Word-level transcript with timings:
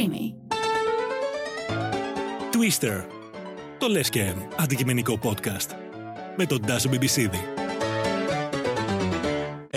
Streamy. 0.00 0.34
Twister. 2.52 3.04
Το 3.78 3.88
λες 3.88 4.08
και 4.08 4.32
αντικειμενικό 4.56 5.18
podcast. 5.22 5.74
Με 6.36 6.46
τον 6.46 6.66
Τάσο 6.66 6.88
Μπιμπισίδη. 6.88 7.40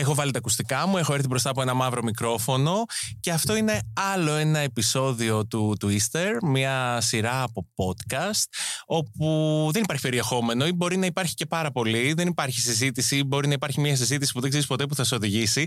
Έχω 0.03 0.13
βάλει 0.13 0.31
τα 0.31 0.37
ακουστικά 0.37 0.87
μου, 0.87 0.97
έχω 0.97 1.13
έρθει 1.13 1.27
μπροστά 1.27 1.49
από 1.49 1.61
ένα 1.61 1.73
μαύρο 1.73 2.03
μικρόφωνο 2.03 2.83
και 3.19 3.31
αυτό 3.31 3.55
είναι 3.55 3.79
άλλο 3.93 4.33
ένα 4.33 4.59
επεισόδιο 4.59 5.45
του 5.45 5.77
Twister, 5.81 6.29
μια 6.41 6.97
σειρά 7.01 7.43
από 7.43 7.67
podcast 7.75 8.43
όπου 8.85 9.25
δεν 9.71 9.83
υπάρχει 9.83 10.01
περιεχόμενο 10.01 10.67
ή 10.67 10.71
μπορεί 10.71 10.97
να 10.97 11.05
υπάρχει 11.05 11.33
και 11.33 11.45
πάρα 11.45 11.71
πολύ, 11.71 12.13
δεν 12.13 12.27
υπάρχει 12.27 12.59
συζήτηση 12.59 13.17
ή 13.17 13.23
μπορεί 13.23 13.47
να 13.47 13.53
υπάρχει 13.53 13.79
μια 13.79 13.95
συζήτηση 13.95 14.31
που 14.31 14.39
δεν 14.39 14.49
ξέρεις 14.49 14.67
ποτέ 14.67 14.85
που 14.85 14.95
θα 14.95 15.03
σε 15.03 15.15
οδηγήσει. 15.15 15.65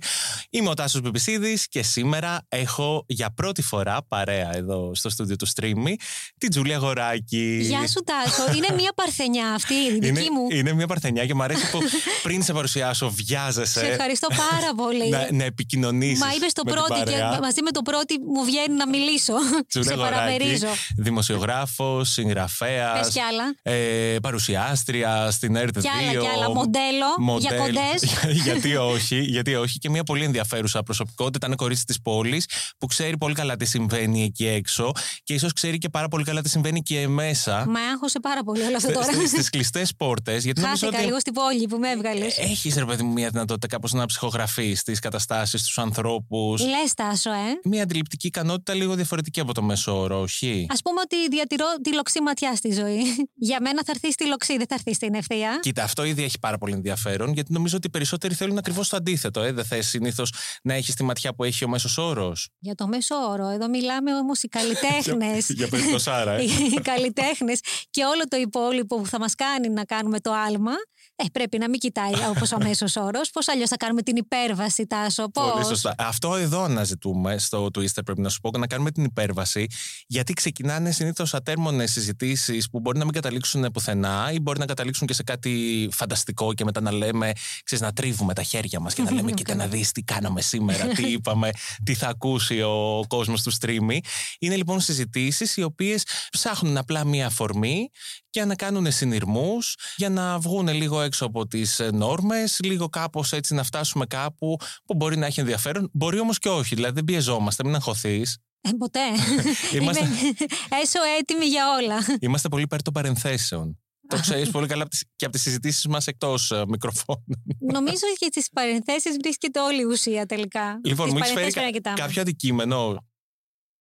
Είμαι 0.50 0.68
ο 0.68 0.74
Τάσος 0.74 1.00
Μπιμπισίδης 1.00 1.68
και 1.68 1.82
σήμερα 1.82 2.46
έχω 2.48 3.04
για 3.06 3.30
πρώτη 3.34 3.62
φορά 3.62 3.98
παρέα 4.08 4.56
εδώ 4.56 4.94
στο 4.94 5.08
στούντιο 5.08 5.36
του 5.36 5.46
Streamy 5.48 5.94
την 6.38 6.50
Τζούλια 6.50 6.76
Γοράκη. 6.76 7.58
Γεια 7.62 7.88
σου 7.88 8.02
Τάσο, 8.04 8.56
είναι 8.56 8.68
μια 8.74 8.92
παρθενιά 8.94 9.52
αυτή 9.52 9.74
η 9.74 9.92
δική 9.92 10.06
είναι, 10.06 10.20
μου. 10.20 10.46
είναι 10.50 10.72
μια 10.72 10.86
παρθενιά 10.86 11.26
και 11.26 11.34
μου 11.34 11.42
αρέσει 11.42 11.70
που 11.70 11.78
πριν 12.22 12.42
σε 12.42 12.52
παρουσιάσω 12.52 13.10
βιάζεσαι. 13.10 13.80
Σε 13.80 13.86
ευχαριστώ 13.86 14.25
πάρα 14.28 14.74
πολύ. 14.76 15.08
να, 15.08 15.28
να 15.32 15.44
επικοινωνήσεις. 15.44 16.18
Μα 16.18 16.32
είπες 16.36 16.52
το 16.52 16.62
πρώτο 16.62 16.94
και 17.04 17.16
μαζί 17.42 17.62
με 17.62 17.70
το 17.70 17.82
πρώτο 17.82 18.14
μου 18.34 18.44
βγαίνει 18.44 18.74
να 18.76 18.88
μιλήσω. 18.88 19.34
Τζούλια 19.68 19.90
σε 19.90 19.96
Γοράκη, 19.96 20.14
παραμερίζω. 20.14 20.66
Δημοσιογράφος, 20.96 22.10
συγγραφέας. 22.10 22.98
Πες 22.98 23.08
κι 23.08 23.20
άλλα. 23.20 23.54
Ε, 23.62 24.18
παρουσιάστρια 24.22 25.30
στην 25.30 25.56
ΕΡΤ2. 25.56 25.80
Κι 25.80 25.88
άλλα, 25.88 26.20
κι 26.20 26.26
άλλα. 26.34 26.50
Μοντέλο, 26.50 27.38
για 27.38 27.56
κοντές. 27.56 28.02
γιατί 28.46 28.76
όχι, 28.76 29.20
γιατί 29.20 29.54
όχι. 29.54 29.78
Και 29.78 29.90
μια 29.90 30.02
πολύ 30.02 30.24
ενδιαφέρουσα 30.24 30.82
προσωπικότητα. 30.82 31.46
Είναι 31.46 31.56
κορίτσι 31.56 31.84
της 31.84 32.02
πόλης 32.02 32.46
που 32.78 32.86
ξέρει 32.86 33.18
πολύ 33.18 33.34
καλά 33.34 33.56
τι 33.56 33.64
συμβαίνει 33.64 34.22
εκεί 34.24 34.46
έξω 34.46 34.92
και 35.22 35.34
ίσως 35.34 35.52
ξέρει 35.52 35.78
και 35.78 35.88
πάρα 35.88 36.08
πολύ 36.08 36.24
καλά 36.24 36.42
τι 36.42 36.48
συμβαίνει 36.48 36.82
και 36.82 37.08
μέσα. 37.08 37.64
Μα 37.68 37.80
άγχωσε 37.80 38.20
πάρα 38.20 38.42
πολύ 38.42 38.62
όλο 38.62 38.76
αυτό 38.76 38.92
τώρα. 38.92 39.12
Στις 39.26 39.50
κλειστές 39.50 39.94
πόρτες. 39.96 40.44
Γιατί 40.44 40.60
νομίζω 40.60 40.78
Χάθηκα 40.80 40.98
ότι 40.98 41.06
λίγο 41.06 41.20
στην 41.20 41.32
πόλη 41.32 41.66
που 41.66 41.78
με 41.78 41.90
έβγαλες. 41.90 42.38
έχεις 42.38 42.74
ρε 42.76 42.84
παιδί 42.84 43.02
μου 43.02 43.12
μια 43.12 43.28
δυνατότητα 43.30 43.66
κάπως 43.66 43.92
να 43.92 44.05
ψυχογραφεί 44.06 44.76
τι 44.84 44.92
καταστάσεις, 44.92 45.68
του 45.68 45.80
ανθρώπους. 45.80 46.60
Λες, 46.60 46.94
Τάσο, 46.94 47.30
ε. 47.30 47.60
Μια 47.64 47.82
αντιληπτική 47.82 48.26
ικανότητα 48.26 48.74
λίγο 48.74 48.94
διαφορετική 48.94 49.40
από 49.40 49.54
το 49.54 49.62
μέσο 49.62 50.00
όρο, 50.00 50.20
όχι; 50.20 50.66
Α 50.68 50.82
πούμε 50.82 51.00
ότι 51.00 51.28
διατηρώ 51.28 51.66
τη 51.82 51.94
λοξή 51.94 52.22
ματιά 52.22 52.56
στη 52.56 52.72
ζωή. 52.72 53.02
Για 53.48 53.58
μένα 53.60 53.82
θα 53.84 53.92
έρθει 53.94 54.12
στη 54.12 54.26
λοξή, 54.26 54.56
δεν 54.56 54.66
θα 54.68 54.74
έρθει 54.74 54.94
στην 54.94 55.14
ευθεία. 55.14 55.58
Κοίτα, 55.62 55.82
αυτό 55.82 56.04
ήδη 56.04 56.22
έχει 56.22 56.38
πάρα 56.38 56.58
πολύ 56.58 56.72
ενδιαφέρον, 56.72 57.32
γιατί 57.32 57.52
νομίζω 57.52 57.76
ότι 57.76 57.86
οι 57.86 57.90
περισσότεροι 57.90 58.34
θέλουν 58.34 58.58
ακριβώς 58.58 58.88
το 58.88 58.96
αντίθετο. 58.96 59.40
Ε. 59.40 59.52
Δεν 59.52 59.64
θες 59.64 59.86
συνήθως 59.86 60.32
να 60.62 60.74
έχεις 60.74 60.94
τη 60.94 61.04
ματιά 61.04 61.34
που 61.34 61.44
έχει 61.44 61.64
ο 61.64 61.68
μέσος 61.68 61.98
όρος. 61.98 62.48
Για 62.58 62.74
το 62.74 62.86
μέσο 62.86 63.14
όρο. 63.14 63.48
Εδώ 63.48 63.68
μιλάμε 63.68 64.14
όμως 64.14 64.42
οι 64.42 64.48
καλλιτέχνες. 64.48 65.48
Για 65.58 65.68
περιπτωσάρα, 65.68 66.32
ε. 66.32 66.42
οι 66.74 66.80
καλλιτέχνες 66.82 67.60
και 67.90 68.04
όλο 68.04 68.22
το 68.28 68.36
υπόλοιπο 68.36 68.96
που 68.96 69.06
θα 69.06 69.18
μας 69.18 69.34
κάνει 69.34 69.68
να 69.68 69.84
κάνουμε 69.84 70.20
το 70.20 70.32
άλμα. 70.32 70.72
Ε, 71.18 71.24
πρέπει 71.32 71.58
να 71.58 71.68
μην 71.68 71.80
κοιτάει 71.80 72.12
όπως 72.28 72.52
ο 72.52 72.58
μέσος 72.58 72.96
όρος. 72.96 73.30
Πώς 73.30 73.48
αλλιώς 73.48 73.68
θα 73.68 73.76
κάνουμε 73.76 74.02
την 74.02 74.16
υπέρβαση, 74.16 74.86
Τάσο. 74.86 75.28
Πώς; 75.28 75.50
Πολύ 75.52 75.64
σωστά. 75.64 75.94
Αυτό 75.98 76.34
εδώ 76.34 76.62
αναζητούμε 76.62 77.38
στο 77.38 77.64
Twister, 77.64 78.04
πρέπει 78.04 78.20
να 78.20 78.28
σου 78.28 78.40
πω, 78.40 78.58
να 78.58 78.66
κάνουμε 78.66 78.90
την 78.90 79.04
υπέρβαση, 79.04 79.66
γιατί 80.06 80.32
ξεκινάνε 80.32 80.90
συνήθως 80.90 81.34
ατέρμονες 81.34 81.92
συζητήσεις 81.92 82.70
που 82.70 82.80
μπορεί 82.80 82.98
να 82.98 83.04
μην 83.04 83.12
καταλήξουν 83.12 83.70
πουθενά 83.72 84.30
ή 84.32 84.40
μπορεί 84.40 84.58
να 84.58 84.66
καταλήξουν 84.66 85.06
και 85.06 85.14
σε 85.14 85.22
κάτι 85.22 85.88
φανταστικό 85.92 86.54
και 86.54 86.64
μετά 86.64 86.80
να 86.80 86.92
λέμε, 86.92 87.32
ξέρεις, 87.64 87.84
να 87.84 87.92
τρίβουμε 87.92 88.34
τα 88.34 88.42
χέρια 88.42 88.80
μας 88.80 88.94
και 88.94 89.02
να 89.02 89.12
λέμε, 89.12 89.32
κοίτα 89.38 89.54
να 89.54 89.66
δεις 89.66 89.92
τι 89.92 90.02
κάναμε 90.02 90.40
σήμερα, 90.40 90.86
τι 90.86 91.06
είπαμε, 91.16 91.50
τι 91.84 91.94
θα 91.94 92.08
ακούσει 92.08 92.60
ο 92.60 93.04
κόσμος 93.08 93.42
του 93.42 93.52
streamy. 93.60 93.98
Είναι 94.38 94.56
λοιπόν 94.56 94.80
συζητήσεις 94.80 95.56
οι 95.56 95.62
οποίες 95.62 96.04
ψάχνουν 96.30 96.76
απλά 96.76 97.04
μία 97.04 97.26
αφορμή 97.26 97.90
για 98.36 98.46
να 98.46 98.54
κάνουν 98.54 98.92
συνειρμούς, 98.92 99.74
για 99.96 100.08
να 100.08 100.38
βγουν 100.38 100.68
λίγο 100.68 101.00
έξω 101.00 101.24
από 101.26 101.46
τις 101.46 101.80
νόρμες, 101.92 102.58
λίγο 102.62 102.88
κάπως 102.88 103.32
έτσι 103.32 103.54
να 103.54 103.62
φτάσουμε 103.62 104.06
κάπου 104.06 104.56
που 104.86 104.94
μπορεί 104.94 105.16
να 105.16 105.26
έχει 105.26 105.40
ενδιαφέρον. 105.40 105.90
Μπορεί 105.92 106.18
όμως 106.20 106.38
και 106.38 106.48
όχι, 106.48 106.74
δηλαδή 106.74 106.94
δεν 106.94 107.04
πιεζόμαστε, 107.04 107.64
μην 107.64 107.74
αγχωθείς. 107.74 108.38
Ε, 108.60 108.70
ποτέ. 108.78 109.00
Είμαστε- 109.80 110.04
Είμαι 110.04 110.16
έσω 110.82 110.98
έτοιμη 111.20 111.44
για 111.46 111.64
όλα. 111.80 111.96
Είμαστε 112.20 112.48
πολύ 112.48 112.62
υπέρ 112.62 112.82
των 112.82 112.92
παρενθέσεων. 112.92 113.78
Το 114.08 114.20
ξέρεις 114.20 114.50
πολύ 114.50 114.66
καλά 114.66 114.82
από 114.82 114.90
τις- 114.90 115.04
και 115.16 115.24
από 115.24 115.34
τις 115.34 115.42
συζητήσεις 115.42 115.86
μας 115.86 116.06
εκτός 116.06 116.52
μικροφώνου. 116.68 117.42
Νομίζω 117.72 118.00
ότι 118.22 118.40
στι 118.40 118.50
παρενθέσεις 118.52 119.16
βρίσκεται 119.22 119.60
όλη 119.60 119.80
η 119.80 119.84
ουσία 119.84 120.26
τελικά. 120.26 120.80
Λοιπόν, 120.84 121.04
Τις 121.04 121.12
μου 121.14 121.18
έχεις 121.22 121.32
φέρει 121.32 121.52
παρενθέσεις 121.52 121.52
πρέπει 121.52 121.66
να 121.66 121.70
κα- 121.70 121.70
κοιτάμε. 121.70 121.96
κάποιο 122.00 122.20
αντικείμενο. 122.22 123.04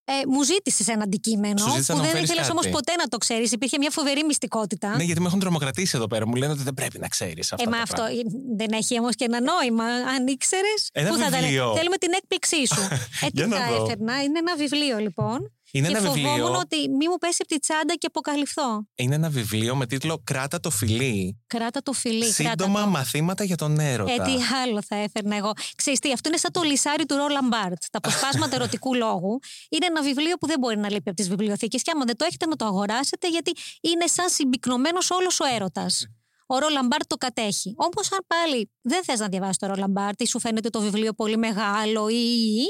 Ε, 0.08 0.14
μου 0.28 0.44
ζήτησες 0.44 0.88
ένα 0.88 1.04
αντικείμενο 1.04 1.58
Σου 1.58 1.70
ζήτησα 1.70 1.94
που 1.94 1.98
να 2.00 2.04
μου 2.06 2.10
δεν 2.12 2.12
φέρεις 2.16 2.30
ήθελες 2.30 2.48
κάτι. 2.48 2.60
όμω 2.66 2.76
ποτέ 2.76 2.96
να 2.96 3.08
το 3.08 3.18
ξέρεις. 3.18 3.52
Υπήρχε 3.52 3.78
μια 3.78 3.90
φοβερή 3.92 4.24
μυστικότητα. 4.24 4.96
Ναι, 4.96 5.04
γιατί 5.04 5.22
με 5.22 5.28
έχουν 5.28 5.40
τρομοκρατήσει 5.40 5.94
εδώ 5.96 6.08
πέρα. 6.08 6.28
Μου 6.28 6.36
λένε 6.36 6.52
ότι 6.52 6.64
δεν 6.64 6.74
πρέπει 6.74 7.00
να 7.00 7.08
ξέρεις 7.08 7.54
αυτά. 7.54 7.64
Ε, 7.68 7.70
μα 7.72 7.76
τα 7.78 7.82
αυτό 7.84 7.96
πράγματα. 7.96 8.20
ε, 8.20 8.56
δεν 8.58 8.72
έχει 8.72 9.00
όμως 9.00 9.16
και 9.16 9.26
ένα 9.26 9.40
νόημα. 9.42 9.84
Αν 9.86 10.28
ήξερες. 10.28 10.90
Ένα 10.92 11.10
Πού 11.10 11.16
θα 11.18 11.28
ήταν. 11.28 11.40
βιβλίο. 11.40 11.74
Θέλουμε 11.76 11.98
την 11.98 12.12
έκπληξή 12.14 12.68
σου. 12.74 12.82
ε, 13.22 13.26
τι 13.26 13.32
Για 13.34 13.48
να 13.48 13.58
θα 13.58 13.76
δω. 13.78 13.84
έφερνα. 13.86 14.24
Είναι 14.24 14.40
ένα 14.40 14.56
βιβλίο 14.56 14.98
λοιπόν. 14.98 15.52
Είναι 15.76 15.88
και 15.88 15.98
ένα 15.98 16.08
φοβόμουν 16.08 16.34
βιβλίο. 16.34 16.60
ότι 16.60 16.90
μη 16.90 17.08
μου 17.08 17.18
πέσει 17.18 17.38
από 17.40 17.48
τη 17.48 17.60
τσάντα 17.60 17.94
και 17.94 18.08
αποκαλυφθώ. 18.08 18.88
Είναι 18.96 19.16
ένα 19.16 19.30
βιβλίο 19.30 19.76
με 19.76 19.86
τίτλο 19.86 20.22
Κράτα 20.24 20.60
το 20.60 20.70
φιλί. 20.70 21.44
Κράτα 21.48 21.82
το 21.84 21.94
φιλί. 21.94 22.34
κράτα 22.34 22.50
Σύντομα 22.50 22.82
το. 22.84 22.90
μαθήματα 22.90 23.44
για 23.44 23.56
τον 23.56 23.80
έρωτα. 23.80 24.12
Ε, 24.12 24.16
τι 24.18 24.34
άλλο 24.64 24.82
θα 24.82 24.96
έφερνα 24.96 25.36
εγώ. 25.36 25.52
Ξέρεις 25.76 26.00
τι, 26.00 26.12
αυτό 26.12 26.30
είναι 26.30 26.38
σαν 26.38 26.52
το 26.52 26.62
λισάρι 26.62 27.06
του 27.06 27.16
Ρόλαν 27.16 27.48
Μπάρτ. 27.48 27.84
Τα 27.92 27.98
αποσπάσματα 27.98 28.56
ερωτικού 28.60 28.96
λόγου. 28.96 29.40
Είναι 29.70 29.86
ένα 29.86 30.02
βιβλίο 30.02 30.36
που 30.36 30.48
δεν 30.48 30.60
μπορεί 30.60 30.78
να 30.78 30.90
λείπει 30.92 31.10
από 31.10 31.18
τις 31.18 31.30
βιβλιοθήκες. 31.30 31.82
Και 31.82 31.92
άμα 31.96 32.06
δεν 32.06 32.18
το 32.18 32.26
έχετε, 32.26 32.46
να 32.46 32.56
το 32.56 32.66
αγοράσετε, 32.66 33.30
γιατί 33.30 33.52
είναι 33.82 34.08
σαν 34.08 34.30
συμπυκνωμένος 34.30 35.12
όλος 35.12 35.40
ο 35.40 35.46
έρωτας. 35.56 36.08
Ο 36.48 36.58
Ρόλαν 36.58 36.88
Μπάρτ 36.88 37.08
το 37.08 37.16
κατέχει. 37.16 37.74
Όμως, 37.78 38.12
αν 38.12 38.20
πάλι 38.28 38.72
δεν 38.82 39.04
θες 39.04 39.20
να 39.20 39.28
διαβάσεις 39.28 39.58
το 39.58 39.68
Ρόλαν 39.68 39.92
Μπάρτ 39.92 40.22
ή 40.22 40.26
σου 40.28 40.40
φαίνεται 40.40 40.70
το 40.70 40.82
βιβλίο 40.82 41.14
πολύ 41.14 41.38
μεγάλο 41.38 42.10
ή. 42.10 42.64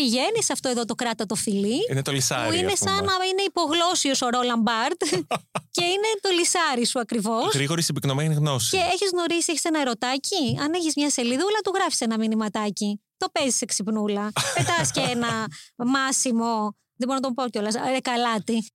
Πηγαίνεις 0.00 0.44
σε 0.44 0.52
αυτό 0.52 0.68
εδώ 0.68 0.84
το 0.84 0.94
κράτα 0.94 1.26
το 1.26 1.34
φιλί. 1.34 1.78
Είναι 1.90 2.02
το 2.02 2.12
λισάρι. 2.12 2.48
Που 2.48 2.54
είναι 2.54 2.72
ας 2.72 2.78
πούμε. 2.78 2.90
σαν 2.90 3.04
να 3.04 3.12
είναι 3.24 3.42
υπογλώσιος 3.46 4.22
ο 4.22 4.28
Ρόλαν 4.28 4.60
Μπάρτ 4.60 5.02
και 5.76 5.84
είναι 5.84 6.10
το 6.20 6.28
λισάρι 6.38 6.86
σου 6.86 7.00
ακριβώς. 7.00 7.54
Γρήγορη 7.54 7.82
συμπυκνωμένη 7.82 8.34
γνώση. 8.34 8.76
Και 8.76 8.82
έχεις 8.92 9.10
γνωρίσει, 9.10 9.46
έχεις 9.52 9.64
ένα 9.64 9.80
ερωτάκι; 9.80 10.58
Αν 10.62 10.72
έχεις 10.72 10.92
μια 10.96 11.10
σελίδούλα, 11.10 11.58
του 11.64 11.72
γράφεις 11.74 12.00
ένα 12.00 12.18
μηνυματάκι. 12.18 13.00
Το 13.16 13.26
παίζεις 13.32 13.56
σε 13.56 13.64
ξυπνούλα. 13.64 14.32
Πετάς 14.56 14.90
και 14.90 15.00
ένα 15.00 15.46
μάσιμο. 15.76 16.76
Δεν 17.00 17.08
μπορώ 17.08 17.14
να 17.14 17.20
τον 17.20 17.34
πω 17.34 17.48
κιόλας. 17.48 17.74
Ρεκαλάτι. 17.92 18.66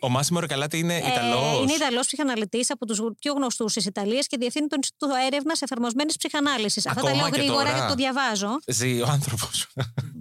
Ο 0.00 0.08
Μάσιμο 0.08 0.40
Ρεκαλάτη 0.40 0.78
είναι 0.78 0.94
Ε, 0.94 0.98
Ιταλός. 1.08 1.62
είναι 1.62 1.72
Ιταλός 1.72 2.06
ψυχαναλυτής 2.06 2.70
από 2.70 2.86
τους 2.86 3.00
πιο 3.18 3.32
γνωστούς 3.32 3.72
της 3.72 3.84
Ιταλίας 3.86 4.26
και 4.26 4.36
διευθύνει 4.36 4.66
το 4.66 4.74
Ινστιτούτο 4.78 5.14
Έρευνας 5.26 5.62
Εφαρμοσμένης 5.62 6.16
Ψυχανάλυσης. 6.16 6.86
Αυτά 6.86 7.00
τα 7.02 7.08
Ακόμα 7.08 7.22
λέω 7.22 7.30
και 7.30 7.38
γρήγορα 7.40 7.58
τώρα. 7.62 7.72
γιατί 7.76 7.88
το 7.88 7.94
διαβάζω. 7.94 8.58
Ζει 8.66 9.00
ο 9.00 9.06
άνθρωπος. 9.10 9.66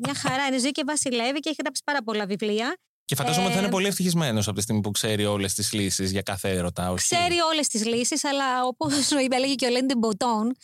Μια 0.03 0.13
χαρά 0.15 0.45
είναι, 0.45 0.57
ζει 0.57 0.71
και 0.71 0.83
βασιλεύει 0.85 1.39
και 1.39 1.49
έχει 1.49 1.57
γράψει 1.61 1.81
πάρα 1.85 2.03
πολλά 2.03 2.25
βιβλία. 2.25 2.77
και 3.05 3.15
φαντάζομαι 3.15 3.45
ότι 3.45 3.53
θα 3.53 3.59
Ε, 3.59 3.63
είναι 3.63 3.71
πολύ 3.71 3.87
ευτυχισμένος 3.87 4.47
από 4.47 4.55
τη 4.55 4.61
στιγμή 4.61 4.81
που 4.81 4.91
ξέρει 4.91 5.25
όλες 5.25 5.53
τις 5.53 5.73
λύσεις 5.73 6.11
για 6.11 6.21
κάθε 6.21 6.49
έρωτα. 6.49 6.91
Όχι. 6.91 7.03
Ξέρει 7.15 7.39
όλες 7.51 7.67
τις 7.67 7.85
λύσεις, 7.85 8.23
αλλά 8.23 8.63
όπως 8.65 9.11
έλεγε 9.31 9.53
και 9.55 9.65
ο 9.65 9.69
Λέντι 9.69 9.95
Μποτόν, 9.95 10.55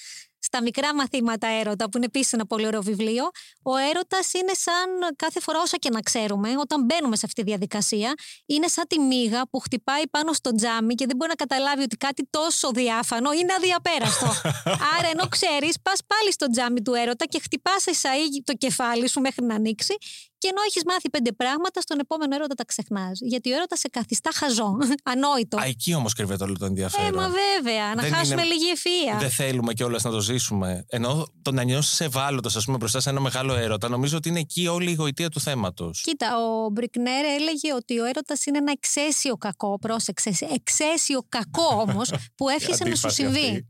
στα 0.41 0.61
μικρά 0.61 0.95
μαθήματα 0.95 1.47
έρωτα, 1.47 1.89
που 1.89 1.97
είναι 1.97 2.05
επίσης 2.05 2.33
ένα 2.33 2.45
πολύ 2.45 2.65
ωραίο 2.65 2.81
βιβλίο, 2.81 3.23
ο 3.61 3.75
έρωτας 3.75 4.33
είναι 4.33 4.53
σαν 4.53 5.15
κάθε 5.15 5.39
φορά 5.39 5.59
όσα 5.61 5.77
και 5.77 5.89
να 5.89 5.99
ξέρουμε, 5.99 6.49
όταν 6.59 6.85
μπαίνουμε 6.85 7.15
σε 7.15 7.25
αυτή 7.25 7.43
τη 7.43 7.49
διαδικασία, 7.49 8.13
είναι 8.45 8.67
σαν 8.67 8.87
τη 8.87 8.99
μύγα 8.99 9.47
που 9.49 9.59
χτυπάει 9.59 10.07
πάνω 10.09 10.33
στο 10.33 10.55
τζάμι 10.55 10.95
και 10.95 11.05
δεν 11.05 11.15
μπορεί 11.15 11.29
να 11.29 11.45
καταλάβει 11.45 11.81
ότι 11.81 11.97
κάτι 11.97 12.27
τόσο 12.29 12.71
διάφανο 12.71 13.31
είναι 13.31 13.53
αδιαπέραστο. 13.53 14.25
Άρα, 14.97 15.07
ενώ 15.11 15.27
ξέρεις, 15.29 15.75
πας 15.81 15.99
πάλι 16.07 16.31
στο 16.31 16.49
τζάμι 16.49 16.81
του 16.81 16.93
έρωτα 16.93 17.25
και 17.25 17.39
χτυπάς 17.39 17.83
εσαΐ 17.85 18.41
το 18.43 18.53
κεφάλι 18.53 19.09
σου 19.09 19.19
μέχρι 19.19 19.45
να 19.45 19.55
ανοίξει. 19.55 19.95
Και 20.41 20.47
ενώ 20.47 20.61
έχεις 20.67 20.83
μάθει 20.85 21.09
πέντε 21.09 21.31
πράγματα, 21.31 21.81
στον 21.81 21.99
επόμενο 21.99 22.35
έρωτα 22.35 22.53
τα 22.55 22.65
ξεχνάς. 22.65 23.19
Γιατί 23.21 23.51
ο 23.51 23.55
έρωτας 23.55 23.79
σε 23.79 23.87
καθιστά 23.87 24.29
χαζό, 24.33 24.77
ανόητο. 25.13 25.57
Α, 25.57 25.63
εκεί 25.65 25.93
όμως 25.93 26.13
κρύβεται 26.13 26.43
όλο 26.43 26.57
το 26.57 26.65
ενδιαφέρον. 26.65 27.07
Ε, 27.07 27.11
μα 27.11 27.29
βέβαια, 27.29 27.95
να 27.95 28.01
Δεν 28.01 28.13
χάσουμε 28.13 28.41
είναι- 28.41 28.53
λίγη 28.53 28.69
ευφυα. 28.69 29.17
Δεν 29.19 29.29
θέλουμε 29.29 29.73
κιόλας 29.73 30.03
να 30.03 30.11
το 30.11 30.19
ζήσουμε. 30.21 30.85
Ενώ 30.89 31.27
το 31.41 31.51
να 31.51 31.63
νιώσεις 31.63 31.99
ευάλωτος, 31.99 32.55
ας 32.55 32.65
πούμε, 32.65 32.77
μπροστά 32.77 32.99
σε 32.99 33.09
ένα 33.09 33.19
μεγάλο 33.19 33.53
έρωτα, 33.55 33.89
νομίζω 33.89 34.17
ότι 34.17 34.29
είναι 34.29 34.39
εκεί 34.39 34.67
όλη 34.67 34.91
η 34.91 34.93
γοητεία 34.93 35.29
του 35.29 35.39
θέματος. 35.39 36.01
Κοίτα, 36.01 36.37
ο 36.37 36.69
Μπρικνέρ 36.69 37.25
έλεγε 37.25 37.73
ότι 37.75 37.99
ο 37.99 38.05
έρωτας 38.05 38.45
είναι 38.45 38.57
ένα 38.57 38.71
εξαίσιο 38.71 39.37
κακό. 39.37 39.79
Πρόσεξε, 39.79 40.29
εξαίσιο 40.53 41.25
κακό 41.29 41.85
όμως 41.87 42.09
που 42.35 42.49
έφτιασε 42.49 42.83
να 42.83 42.95
σου 42.95 43.09
συμβεί. 43.09 43.67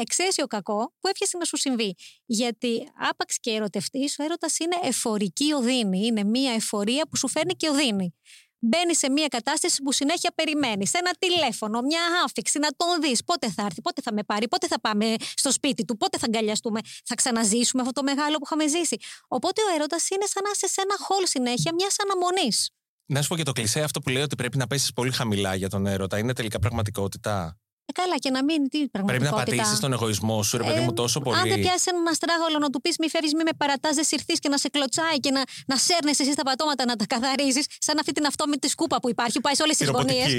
Εξαίσιο 0.00 0.46
κακό 0.46 0.94
που 1.00 1.08
έφτιασε 1.08 1.36
να 1.36 1.44
σου 1.44 1.56
συμβεί. 1.56 1.94
Γιατί 2.24 2.90
άπαξ 3.10 3.38
και 3.40 3.50
ερωτευτείς, 3.50 4.18
ο 4.18 4.22
έρωτας 4.24 4.58
είναι 4.58 4.76
εφορική 4.82 5.52
οδύνη. 5.52 6.06
Είναι 6.06 6.24
μία 6.24 6.52
εφορία 6.52 7.08
που 7.10 7.16
σου 7.16 7.28
φέρνει 7.28 7.54
και 7.54 7.68
οδύνη. 7.68 8.14
μπαίνει 8.60 8.94
σε 8.94 9.10
μια 9.10 9.28
κατάσταση 9.28 9.82
που 9.82 9.92
συνέχεια 9.92 10.32
περιμένεις. 10.34 10.92
Ένα 10.92 11.10
τηλέφωνο, 11.18 11.80
μια 11.80 12.00
άφηξη, 12.24 12.58
να 12.58 12.68
τον 12.76 13.00
δεις. 13.00 13.24
Πότε 13.24 13.50
θα 13.50 13.62
έρθει, 13.62 13.80
πότε 13.80 14.02
θα 14.02 14.12
με 14.12 14.22
πάρει, 14.22 14.48
πότε 14.48 14.66
θα 14.66 14.80
πάμε 14.80 15.14
στο 15.34 15.52
σπίτι 15.52 15.84
του, 15.84 15.96
πότε 15.96 16.18
θα 16.18 16.26
αγκαλιαστούμε, 16.26 16.80
θα 17.04 17.14
ξαναζήσουμε 17.14 17.82
αυτό 17.82 17.92
το 17.92 18.02
μεγάλο 18.02 18.36
που 18.36 18.44
είχαμε 18.44 18.68
ζήσει. 18.68 18.96
Οπότε 19.28 19.62
ο 19.62 19.74
έρωτας 19.74 20.08
είναι 20.10 20.26
σαν 20.26 20.42
να 20.44 20.50
είσαι 20.54 20.66
σε 20.66 20.80
ένα 20.80 20.94
χολ 20.98 21.26
συνέχεια 21.26 21.72
μιας 21.74 21.96
αναμονής. 22.04 22.70
Να 23.06 23.22
σου 23.22 23.28
πω 23.28 23.36
και 23.36 23.42
το 23.42 23.52
κλεισέ 23.52 23.80
αυτό 23.80 24.00
που 24.00 24.08
λέει 24.08 24.22
ότι 24.22 24.34
πρέπει 24.34 24.56
να 24.56 24.66
πέσεις 24.66 24.92
πολύ 24.92 25.12
χαμηλά 25.12 25.54
για 25.54 25.68
τον 25.68 25.86
έρωτα. 25.86 26.18
Είναι 26.18 26.32
τελικά 26.32 26.58
πραγματικότητα; 26.58 27.58
Ε, 27.88 27.92
καλά, 28.00 28.16
και 28.24 28.30
να 28.30 28.44
μην. 28.44 28.68
Τι 28.68 28.88
Πρέπει 28.88 29.22
να 29.22 29.30
πατήσεις 29.30 29.78
τον 29.80 29.92
εγωισμό 29.92 30.42
σου, 30.42 30.56
ρε 30.56 30.64
παιδί 30.64 30.80
μου, 30.80 30.92
τόσο 30.92 31.20
πολύ. 31.20 31.36
Ε, 31.36 31.40
Αν 31.40 31.48
δεν 31.48 31.60
πιάσεις 31.60 31.86
έναν 31.86 32.06
αστράγαλο 32.06 32.58
να 32.58 32.68
του 32.70 32.80
πεις 32.80 32.94
μη 33.00 33.08
φεύγει, 33.08 33.34
μη 33.36 33.42
με 33.50 33.54
παρατάς, 33.56 33.94
δεν 33.94 34.04
συρθεί 34.04 34.34
και 34.42 34.48
να 34.48 34.58
σε 34.58 34.68
κλωτσάει 34.68 35.18
και 35.24 35.30
να, 35.30 35.42
να 35.66 35.76
σέρνεσαι 35.76 36.22
εσύ 36.22 36.34
τα 36.34 36.42
πατώματα 36.42 36.84
να 36.84 36.96
τα 36.96 37.06
καθαρίζεις, 37.06 37.66
σαν 37.78 37.98
αυτή 37.98 38.12
την 38.12 38.26
αυτόμητη 38.26 38.68
σκούπα 38.68 38.96
που 39.02 39.08
υπάρχει, 39.08 39.32
που 39.32 39.40
πάει 39.40 39.54
σε 39.54 39.62
όλες 39.62 39.76
τις 39.76 39.88
γωνίες. 39.88 40.30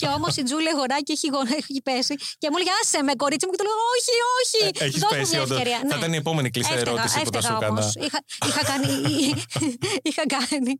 και 0.00 0.06
όμως 0.16 0.36
η 0.36 0.42
Τζούλια 0.42 0.72
Γοράκη 0.76 1.12
έχει, 1.12 1.28
έχει 1.60 1.82
πέσει 1.82 2.14
και 2.38 2.48
μου 2.50 2.56
λέει 2.56 2.72
Άσε 2.82 3.02
με, 3.02 3.12
κορίτσι 3.22 3.46
μου, 3.46 3.52
και 3.52 3.58
του 3.60 3.66
λέω 3.68 3.78
Όχι, 3.96 4.14
όχι. 4.40 4.60
Ε, 4.78 4.84
έχεις 4.86 5.02
πέσει, 5.12 5.36
όντως. 5.38 5.58
Θα 5.58 5.86
ναι. 5.86 5.94
ήταν 6.00 6.12
η 6.12 6.16
επόμενη 6.16 6.50
κλειστή 6.50 6.74
ερώτηση 6.76 7.20
που 7.24 7.32
θα 7.32 7.40
σου 7.40 7.54
έκανα. 7.60 7.92
Είχα, 8.06 8.18
είχα, 8.48 8.62
κάνει, 8.70 8.92
είχα 10.08 10.24
κάνει 10.36 10.72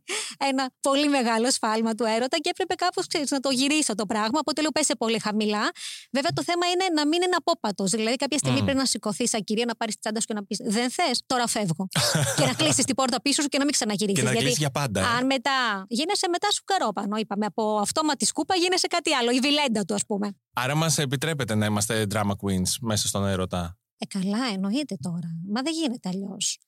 ένα 0.49 0.63
πολύ 0.81 1.07
μεγάλο 1.09 1.51
σφάλμα 1.51 1.95
του 1.95 2.05
έρωτα 2.15 2.37
και 2.37 2.49
έπρεπε 2.53 2.73
κάπως 2.73 3.05
να 3.29 3.39
το 3.39 3.49
γυρίσω 3.49 3.95
το 3.95 4.05
πράγμα. 4.05 4.39
Οπότε 4.43 4.61
λέω 4.61 4.71
πέσε 4.71 4.95
πολύ 4.95 5.19
χαμηλά. 5.19 5.71
Βέβαια 6.11 6.31
το 6.31 6.43
θέμα 6.43 6.65
είναι 6.67 6.85
να 6.95 7.07
μην 7.07 7.21
είναι 7.21 7.35
απόπατος. 7.37 7.89
Δηλαδή 7.91 8.15
κάποια 8.15 8.37
στιγμή 8.37 8.59
mm. 8.61 8.63
πρέπει 8.63 8.77
να 8.77 8.85
σηκωθείς 8.85 9.29
σαν 9.29 9.43
κυρία, 9.43 9.65
να 9.65 9.75
πάρεις 9.75 9.93
τη 9.93 9.99
τσάντα 9.99 10.19
σου 10.19 10.27
και 10.27 10.33
να 10.33 10.43
πεις 10.45 10.57
Δεν 10.63 10.89
θες, 10.91 11.21
τώρα 11.25 11.47
φεύγω. 11.47 11.87
και 12.37 12.45
να 12.45 12.53
κλείσεις 12.53 12.85
την 12.85 12.95
πόρτα 12.95 13.21
πίσω 13.21 13.41
σου 13.41 13.47
και 13.47 13.57
να 13.57 13.63
μην 13.63 13.73
ξαναγυρίσεις. 13.73 14.23
Και 14.23 14.29
να 14.29 14.33
Γιατί 14.33 14.49
για 14.57 14.71
πάντα. 14.71 15.07
Αν 15.07 15.25
μετά 15.25 15.85
γίνεσαι 15.87 16.27
μετά 16.29 16.51
σου 16.51 16.63
καρόπανο, 16.63 17.17
είπαμε. 17.17 17.45
Από 17.45 17.77
αυτόματη 17.77 18.25
σκούπα 18.25 18.55
γίνεσαι 18.55 18.87
κάτι 18.87 19.13
άλλο. 19.13 19.31
Η 19.31 19.39
βιλέντα 19.39 19.85
του, 19.85 19.93
ας 19.93 20.05
πούμε. 20.05 20.31
Άρα 20.53 20.75
μας 20.75 20.97
επιτρέπεται 20.97 21.55
να 21.55 21.65
είμαστε 21.65 22.07
drama 22.13 22.31
queens 22.41 22.71
μέσα 22.81 23.07
στον 23.07 23.25
έρωτα; 23.27 23.77
Ε, 23.97 24.05
καλά, 24.05 24.45
εννοείται 24.53 24.95
τώρα. 25.01 25.29
Μα 25.53 25.61
δεν 25.61 25.73
γίνεται 25.73 26.09
αλλιώς. 26.09 26.59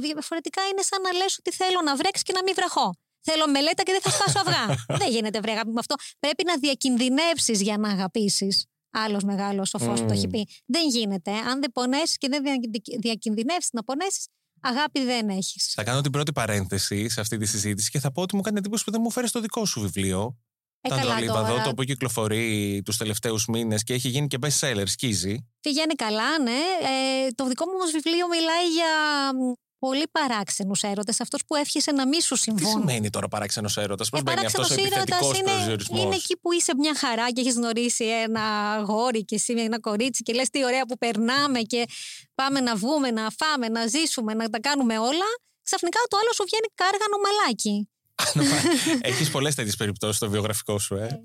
Διαφορετικά 0.00 0.62
είναι 0.62 0.82
σαν 0.82 1.00
να 1.02 1.12
λες 1.12 1.38
ότι 1.38 1.52
θέλω 1.56 1.80
να 1.84 1.96
βρέξεις 1.96 2.22
και 2.22 2.32
να 2.32 2.42
μην 2.42 2.54
βραχώ. 2.54 2.94
Θέλω 3.24 3.48
μελέτα 3.50 3.82
και 3.82 3.92
δεν 3.92 4.00
θα 4.00 4.10
σπάσω 4.10 4.38
αυγά. 4.46 4.64
δεν 5.00 5.10
γίνεται, 5.10 5.40
βρε 5.40 5.52
με 5.52 5.78
αυτό. 5.78 5.94
Πρέπει 6.18 6.44
να 6.44 6.56
διακινδυνεύσεις 6.56 7.60
για 7.60 7.78
να 7.78 7.88
αγαπήσεις 7.88 8.66
άλλος 8.94 9.22
μεγάλος 9.22 9.68
σοφό 9.68 9.92
mm. 9.92 9.96
που 9.96 10.06
το 10.06 10.12
έχει 10.12 10.28
πει. 10.28 10.48
Δεν 10.66 10.88
γίνεται. 10.88 11.30
Αν 11.30 11.60
δεν 11.60 11.72
πονέσεις 11.72 12.18
και 12.18 12.28
δεν 12.28 12.42
διακινδυνεύσεις 13.00 13.70
να 13.72 13.84
πονέσεις, 13.84 14.26
αγάπη 14.60 15.04
δεν 15.04 15.28
έχεις. 15.28 15.72
Θα 15.74 15.84
κάνω 15.84 16.00
την 16.00 16.10
πρώτη 16.10 16.32
παρένθεση 16.32 17.08
σε 17.08 17.20
αυτή 17.20 17.36
τη 17.36 17.46
συζήτηση 17.46 17.90
και 17.90 17.98
θα 17.98 18.12
πω 18.12 18.22
ότι 18.22 18.36
μου 18.36 18.42
κάνει 18.42 18.58
εντύπωση 18.58 18.84
που 18.84 18.90
δεν 18.90 19.00
μου 19.04 19.10
φέρει 19.10 19.30
το 19.30 19.40
δικό 19.40 19.64
σου 19.64 19.80
βιβλίο. 19.80 20.38
Ε, 20.80 20.88
το 20.88 21.10
Αλίβαδο, 21.10 21.62
το 21.62 21.68
οποίο 21.68 21.84
κυκλοφορεί 21.84 22.82
τους 22.84 22.96
τελευταίους 22.96 23.46
μήνες 23.46 23.82
και 23.82 23.94
έχει 23.94 24.08
γίνει 24.08 24.26
και 24.26 24.38
best 24.40 24.58
seller, 24.60 24.82
σκίζει. 24.86 25.48
Πηγαίνει 25.60 25.94
καλά, 25.94 26.38
ναι. 26.38 26.60
Ε, 26.82 27.30
το 27.34 27.46
δικό 27.46 27.64
μου 27.66 27.72
όμως 27.74 27.90
βιβλίο 27.90 28.28
μιλάει 28.28 28.66
για 28.72 28.92
πολύ 29.86 30.08
παράξενους 30.12 30.82
έρωτες, 30.82 31.20
αυτός 31.20 31.40
που 31.46 31.54
εύχεσαι 31.54 31.92
να 31.92 32.06
μη 32.08 32.22
σου 32.22 32.36
συμβούν. 32.36 32.64
Τι 32.64 32.70
σημαίνει 32.70 33.10
τώρα 33.10 33.28
παράξενος 33.28 33.76
έρωτας, 33.76 34.08
Πώς 34.08 34.20
ε, 34.20 34.22
μπαίνει 34.22 34.46
αυτός 34.46 34.70
ο 34.70 34.74
επιθετικός 34.74 35.38
είναι, 35.38 35.76
είναι 36.00 36.14
εκεί 36.14 36.36
που 36.36 36.52
είσαι 36.52 36.72
μια 36.74 36.94
χαρά 36.96 37.30
και 37.30 37.40
έχεις 37.40 37.54
γνωρίσει 37.54 38.04
ένα 38.04 38.44
γόρι 38.86 39.24
και 39.24 39.34
εσύ 39.34 39.54
ένα 39.56 39.80
κορίτσι 39.80 40.22
και 40.22 40.32
λες 40.32 40.50
τι 40.50 40.64
ωραία 40.64 40.86
που 40.86 40.98
περνάμε 40.98 41.60
και 41.60 41.84
πάμε 42.34 42.60
να 42.60 42.76
βγούμε, 42.76 43.10
να 43.10 43.30
φάμε, 43.38 43.68
να 43.68 43.86
ζήσουμε, 43.86 44.34
να 44.34 44.48
τα 44.50 44.60
κάνουμε 44.60 44.98
όλα. 44.98 45.28
Ξαφνικά 45.62 45.98
το 46.08 46.16
άλλο 46.20 46.32
σου 46.34 46.44
βγαίνει 46.48 46.68
κάργανο 46.74 47.16
μαλάκι. 47.24 47.88
Έχεις 49.10 49.30
πολλές 49.30 49.54
τέτοιες 49.54 49.76
περιπτώσεις 49.76 50.16
στο 50.16 50.30
βιογραφικό 50.30 50.78
σου, 50.78 50.94
ε. 50.94 51.22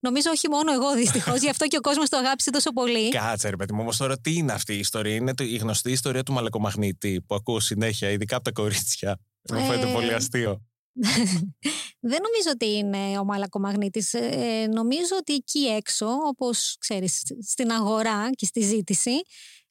Νομίζω 0.00 0.30
όχι 0.30 0.48
μόνο 0.48 0.72
εγώ 0.72 0.94
δυστυχώς, 0.94 1.40
γι' 1.44 1.48
αυτό 1.48 1.66
και 1.66 1.76
ο 1.76 1.80
κόσμος 1.80 2.08
το 2.08 2.16
αγάπησε 2.16 2.50
τόσο 2.50 2.72
πολύ. 2.72 3.08
Κάτσε, 3.08 3.48
ρε 3.48 3.56
παιδί 3.56 3.72
μου, 3.72 3.80
όμως 3.80 3.96
τώρα 3.96 4.18
τι 4.18 4.34
είναι 4.34 4.52
αυτή 4.52 4.74
η 4.74 4.78
ιστορία; 4.78 5.14
Είναι 5.14 5.32
η 5.38 5.56
γνωστή 5.56 5.90
ιστορία 5.90 6.22
του 6.22 6.32
μαλακομαγνήτη 6.32 7.24
που 7.26 7.34
ακούω 7.34 7.60
συνέχεια, 7.60 8.10
ειδικά 8.10 8.36
από 8.36 8.44
τα 8.44 8.52
κορίτσια. 8.52 9.18
Μου 9.52 9.60
φαίνεται 9.60 9.88
ε, 9.88 9.92
πολύ 9.92 10.14
αστείο. 10.14 10.62
Δεν 12.10 12.20
νομίζω 12.22 12.50
ότι 12.52 12.66
είναι 12.66 13.18
ο 13.18 13.24
μαλακομαγνήτης. 13.24 14.14
Ε, 14.14 14.66
νομίζω 14.72 15.16
ότι 15.18 15.34
εκεί 15.34 15.58
έξω, 15.58 16.06
όπως 16.06 16.76
ξέρεις, 16.78 17.22
στην 17.42 17.70
αγορά 17.70 18.30
και 18.30 18.46
στη 18.46 18.60
ζήτηση, 18.60 19.22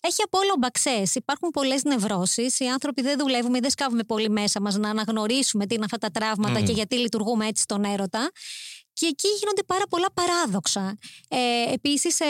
έχει 0.01 0.21
από 0.23 0.37
όλο 0.37 0.55
μπαξές. 0.59 1.15
Υπάρχουν 1.15 1.49
πολλές 1.49 1.83
νευρώσεις. 1.83 2.59
Οι 2.59 2.65
άνθρωποι 2.65 3.01
δεν 3.01 3.17
δουλεύουμε 3.17 3.57
ή 3.57 3.61
δεν 3.61 3.69
σκάβουμε 3.69 4.03
πολύ 4.03 4.29
μέσα 4.29 4.61
μας 4.61 4.77
να 4.77 4.89
αναγνωρίσουμε 4.89 5.65
τι 5.65 5.75
είναι 5.75 5.85
αυτά 5.85 5.97
τα 5.97 6.09
τραύματα 6.11 6.61
και 6.61 6.71
γιατί 6.71 6.95
λειτουργούμε 6.95 7.47
έτσι 7.47 7.63
στον 7.63 7.83
έρωτα. 7.83 8.31
Και 8.99 9.05
εκεί 9.05 9.27
γίνονται 9.39 9.63
πάρα 9.63 9.87
πολλά 9.89 10.07
παράδοξα. 10.13 10.97
Ε, 11.27 11.73
Επίσης, 11.73 12.19
ε, 12.19 12.25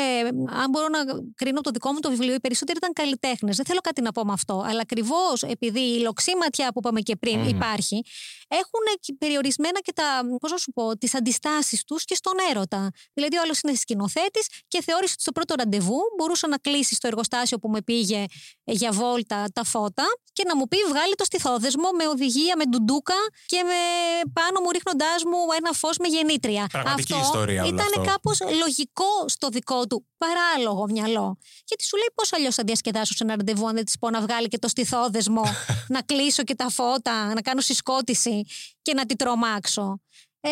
αν 0.61 0.69
μπορώ 0.69 0.87
να 0.87 0.99
κρίνω 1.35 1.61
το 1.61 1.69
δικό 1.71 1.91
μου 1.91 1.99
το 1.99 2.09
βιβλίο, 2.09 2.33
οι 2.33 2.39
περισσότεροι 2.39 2.77
ήταν 2.77 2.93
καλλιτέχνες. 2.93 3.55
Δεν 3.55 3.65
θέλω 3.65 3.79
κάτι 3.79 4.01
να 4.01 4.11
πω 4.11 4.25
με 4.25 4.33
αυτό. 4.33 4.63
Αλλά 4.67 4.81
ακριβώς 4.81 5.43
επειδή 5.43 5.79
η 5.79 5.99
λοξίματια 5.99 6.71
που 6.73 6.79
είπαμε 6.79 7.01
και 7.01 7.15
πριν 7.15 7.47
υπάρχει, 7.47 8.03
έχουν 8.47 9.17
περιορισμένα 9.17 9.79
και 9.79 9.93
τα, 9.93 10.21
πώς 10.39 10.51
να 10.51 10.57
σου 10.57 10.71
πω, 10.71 10.97
τις 10.97 11.15
αντιστάσεις 11.15 11.83
τους 11.83 12.03
και 12.03 12.15
στον 12.15 12.33
έρωτα. 12.49 12.89
Δηλαδή 13.13 13.37
ο 13.37 13.41
άλλος 13.43 13.59
είναι 13.59 13.75
σκηνοθέτης 13.75 14.47
και 14.67 14.81
θεώρησε 14.81 15.11
ότι 15.13 15.21
στο 15.21 15.31
πρώτο 15.31 15.55
ραντεβού 15.57 15.99
μπορούσε 16.17 16.47
να 16.47 16.57
κλείσει 16.57 16.95
στο 16.95 17.07
εργοστάσιο 17.07 17.57
που 17.59 17.69
με 17.69 17.81
πήγε 17.81 18.25
για 18.63 18.91
βόλτα 18.91 19.45
τα 19.53 19.63
φώτα 19.63 20.05
και 20.33 20.43
να 20.47 20.55
μου 20.55 20.67
πει 20.67 20.77
βγάλει 20.89 21.15
το 21.15 21.23
στιθόδεσμο 21.23 21.89
με 21.97 22.07
οδηγία, 22.07 22.55
με 22.57 22.65
ντουντούκα 22.65 23.15
και 23.45 23.63
με 23.63 23.79
πάνω 24.33 24.59
μου 24.63 24.71
ρίχνοντάς 24.71 25.23
μου 25.23 25.37
ένα 25.57 25.71
φως 25.71 25.97
με 25.97 26.07
γεννήτρια. 26.07 26.67
Πραγματική 26.71 27.13
αυτό 27.13 27.25
ιστορία 27.25 27.65
ήταν 27.65 28.05
κάπως 28.05 28.39
λογικό 28.63 29.25
στο 29.25 29.49
δικό 29.49 29.87
του 29.87 30.05
παράλογο 30.17 30.85
μυαλό. 30.89 31.37
Γιατί 31.65 31.83
σου 31.83 31.97
λέει 31.97 32.11
πώς 32.15 32.33
αλλιώς 32.33 32.55
θα 32.55 32.63
διασκεδάσω 32.63 33.13
σε 33.13 33.23
ένα 33.23 33.35
ραντεβού 33.35 33.67
αν 33.67 33.75
δεν 33.75 33.85
της 33.85 33.97
πω 33.97 34.09
να 34.09 34.21
βγάλει 34.21 34.47
και 34.47 34.57
το 34.57 34.67
στιθόδεσμο, 34.67 35.43
να 35.95 36.01
κλείσω 36.01 36.43
και 36.43 36.55
τα 36.55 36.69
φώτα, 36.69 37.33
να 37.33 37.41
κάνω 37.41 37.61
συσκότηση 37.61 38.41
και 38.81 38.93
να 38.93 39.05
τη 39.05 39.15
τρομάξω. 39.15 40.01
Ε, 40.41 40.49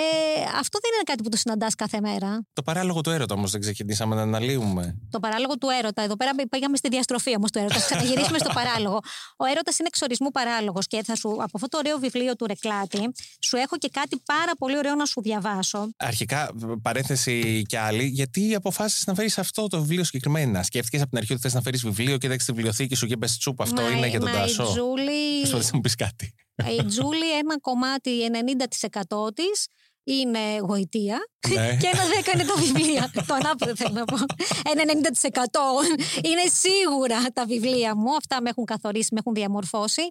αυτό 0.59 0.79
δεν 0.81 0.91
είναι 0.93 1.03
κάτι 1.05 1.23
που 1.23 1.29
το 1.29 1.37
συναντάς 1.37 1.75
κάθε 1.75 1.99
μέρα. 2.01 2.45
Το 2.53 2.63
παράλογο 2.63 3.01
του 3.01 3.09
έρωτα 3.09 3.33
όμως 3.35 3.51
δεν 3.51 3.61
ξεκινήσαμε 3.61 4.15
να 4.15 4.21
αναλύουμε. 4.21 4.97
Το 5.09 5.19
παράλογο 5.19 5.57
του 5.57 5.67
έρωτα. 5.79 6.01
Εδώ 6.01 6.15
πέρα 6.15 6.31
πήγαμε 6.49 6.77
στη 6.77 6.89
διαστροφή 6.89 7.35
όμως 7.35 7.51
του 7.51 7.59
έρωτα. 7.59 7.73
Θα 7.75 7.85
ξαναγυρίσουμε 7.85 8.37
στο 8.37 8.49
παράλογο. 8.53 8.99
Ο 9.37 9.45
έρωτας 9.45 9.79
είναι 9.79 9.87
εξορισμού 9.87 10.31
παράλογος 10.31 10.87
και 10.87 11.03
θα 11.03 11.15
σου, 11.15 11.29
από 11.29 11.51
αυτό 11.53 11.67
το 11.67 11.77
ωραίο 11.77 11.97
βιβλίο 11.97 12.35
του 12.35 12.45
Ρεκλάτη, 12.45 13.11
σου 13.39 13.57
έχω 13.57 13.77
και 13.77 13.89
κάτι 13.89 14.21
πάρα 14.25 14.51
πολύ 14.57 14.77
ωραίο 14.77 14.95
να 14.95 15.05
σου 15.05 15.21
διαβάσω. 15.21 15.89
Αρχικά, 15.97 16.49
παρένθεση 16.81 17.61
κι 17.61 17.75
άλλη, 17.75 18.03
γιατί 18.03 18.55
αποφάσισες 18.55 19.05
να 19.05 19.13
φέρεις 19.13 19.37
αυτό 19.37 19.67
το 19.67 19.81
βιβλίο 19.81 20.03
συγκεκριμένα; 20.03 20.63
Σκέφτηκες 20.63 21.01
από 21.01 21.09
την 21.09 21.17
αρχή 21.19 21.31
ότι 21.33 21.41
θες 21.41 21.53
να 21.53 21.61
φέρεις 21.61 21.81
βιβλίο 21.81 22.17
και 22.17 22.27
δεν 22.27 22.37
τη 22.37 22.43
βιβλιοθήκη 22.47 22.95
σου 22.95 23.07
και 23.07 23.17
πε 23.17 23.25
τσούπ. 23.25 23.61
Αυτό 23.61 23.81
μα, 23.81 23.89
είναι 23.89 24.07
για 24.07 24.19
τον 24.19 24.31
Τάσο; 24.31 24.63
Τζούλη... 24.63 25.51
να 25.51 25.69
μου 25.73 25.81
πεις 25.81 25.95
κάτι. 25.95 26.33
Η 26.55 26.85
Τζούλη, 26.85 27.37
ένα 27.37 27.59
κομμάτι 27.59 28.29
90% 29.27 29.35
της 29.35 29.67
είναι 30.05 30.57
γοητεία 30.61 31.17
ναι. 31.49 31.75
και 31.81 31.87
ένας 31.93 32.07
10 32.29 32.33
είναι 32.33 32.43
τα 32.43 32.55
βιβλία. 32.55 33.11
το 33.27 33.33
ανάποδο 33.33 33.75
θέλω 33.75 33.93
να 33.93 34.05
πω. 34.05 34.15
Ένα 34.71 34.93
90% 34.93 36.25
είναι 36.29 36.43
σίγουρα 36.53 37.21
τα 37.33 37.45
βιβλία 37.45 37.95
μου. 37.95 38.15
Αυτά 38.15 38.41
με 38.41 38.49
έχουν 38.49 38.65
καθορίσει, 38.65 39.07
με 39.11 39.19
έχουν 39.19 39.33
διαμορφώσει. 39.33 40.01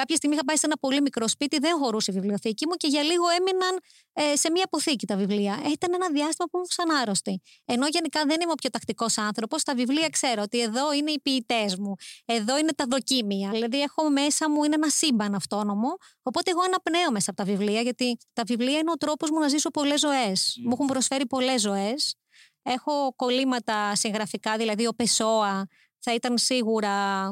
Κάποια 0.00 0.16
στιγμή 0.16 0.34
είχα 0.34 0.44
πάει 0.44 0.56
σε 0.56 0.66
ένα 0.66 0.76
πολύ 0.76 1.00
μικρό 1.00 1.28
σπίτι, 1.28 1.58
δεν 1.58 1.78
χωρούσε 1.78 2.10
η 2.10 2.14
βιβλιοθήκη 2.14 2.66
μου 2.66 2.74
και 2.74 2.86
για 2.86 3.02
λίγο 3.02 3.24
έμειναν 3.38 3.78
ε, 4.12 4.36
σε 4.36 4.50
μία 4.50 4.64
αποθήκη 4.64 5.06
τα 5.06 5.16
βιβλία. 5.16 5.60
Ε, 5.64 5.70
ήταν 5.70 5.94
ένα 5.94 6.08
διάστημα 6.10 6.48
που 6.50 6.56
ήμουν 6.56 6.66
σαν 6.70 6.90
άρρωστη. 6.90 7.40
Ενώ 7.64 7.86
γενικά 7.86 8.24
δεν 8.26 8.40
είμαι 8.40 8.52
ο 8.52 8.54
πιο 8.54 8.70
τακτικός 8.70 9.18
άνθρωπος, 9.18 9.62
τα 9.62 9.74
βιβλία 9.74 10.08
ξέρω 10.08 10.42
ότι 10.42 10.60
εδώ 10.60 10.92
είναι 10.92 11.10
οι 11.10 11.20
ποιητές 11.22 11.76
μου, 11.76 11.94
εδώ 12.24 12.58
είναι 12.58 12.72
τα 12.72 12.84
δοκίμια. 12.90 13.50
Δηλαδή, 13.50 13.80
έχω 13.80 14.10
μέσα 14.10 14.50
μου 14.50 14.64
είναι 14.64 14.74
ένα 14.74 14.88
σύμπαν 14.88 15.34
αυτόνομο. 15.34 15.88
Οπότε, 16.22 16.50
εγώ 16.50 16.60
αναπνέω 16.60 17.10
μέσα 17.10 17.30
από 17.30 17.44
τα 17.44 17.52
βιβλία, 17.52 17.80
γιατί 17.80 18.16
τα 18.32 18.42
βιβλία 18.46 18.78
είναι 18.78 18.90
ο 18.90 18.96
τρόπος 18.96 19.30
μου 19.30 19.38
να 19.38 19.48
ζήσω 19.48 19.70
πολλές 19.70 20.00
ζωές. 20.00 20.60
Μου 20.64 20.70
έχουν 20.72 20.86
προσφέρει 20.86 21.26
πολλές 21.26 21.60
ζωές. 21.60 22.14
Έχω 22.62 23.12
κολλήματα 23.16 23.94
συγγραφικά, 23.94 24.56
δηλαδή 24.56 24.86
ο 24.86 24.92
Πεσόα 24.92 25.66
θα 26.00 26.14
ήταν 26.14 26.38
σίγουρα 26.38 26.90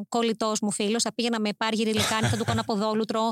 κολλητό 0.08 0.52
μου 0.62 0.70
φίλος. 0.70 1.02
Θα 1.02 1.14
πήγαινα 1.14 1.40
με 1.40 1.50
πάρει 1.56 1.76
λικάνη, 1.76 2.26
θα 2.26 2.36
του 2.36 2.44
κάνω 2.44 2.60
αποδόλουτρο. 2.60 3.30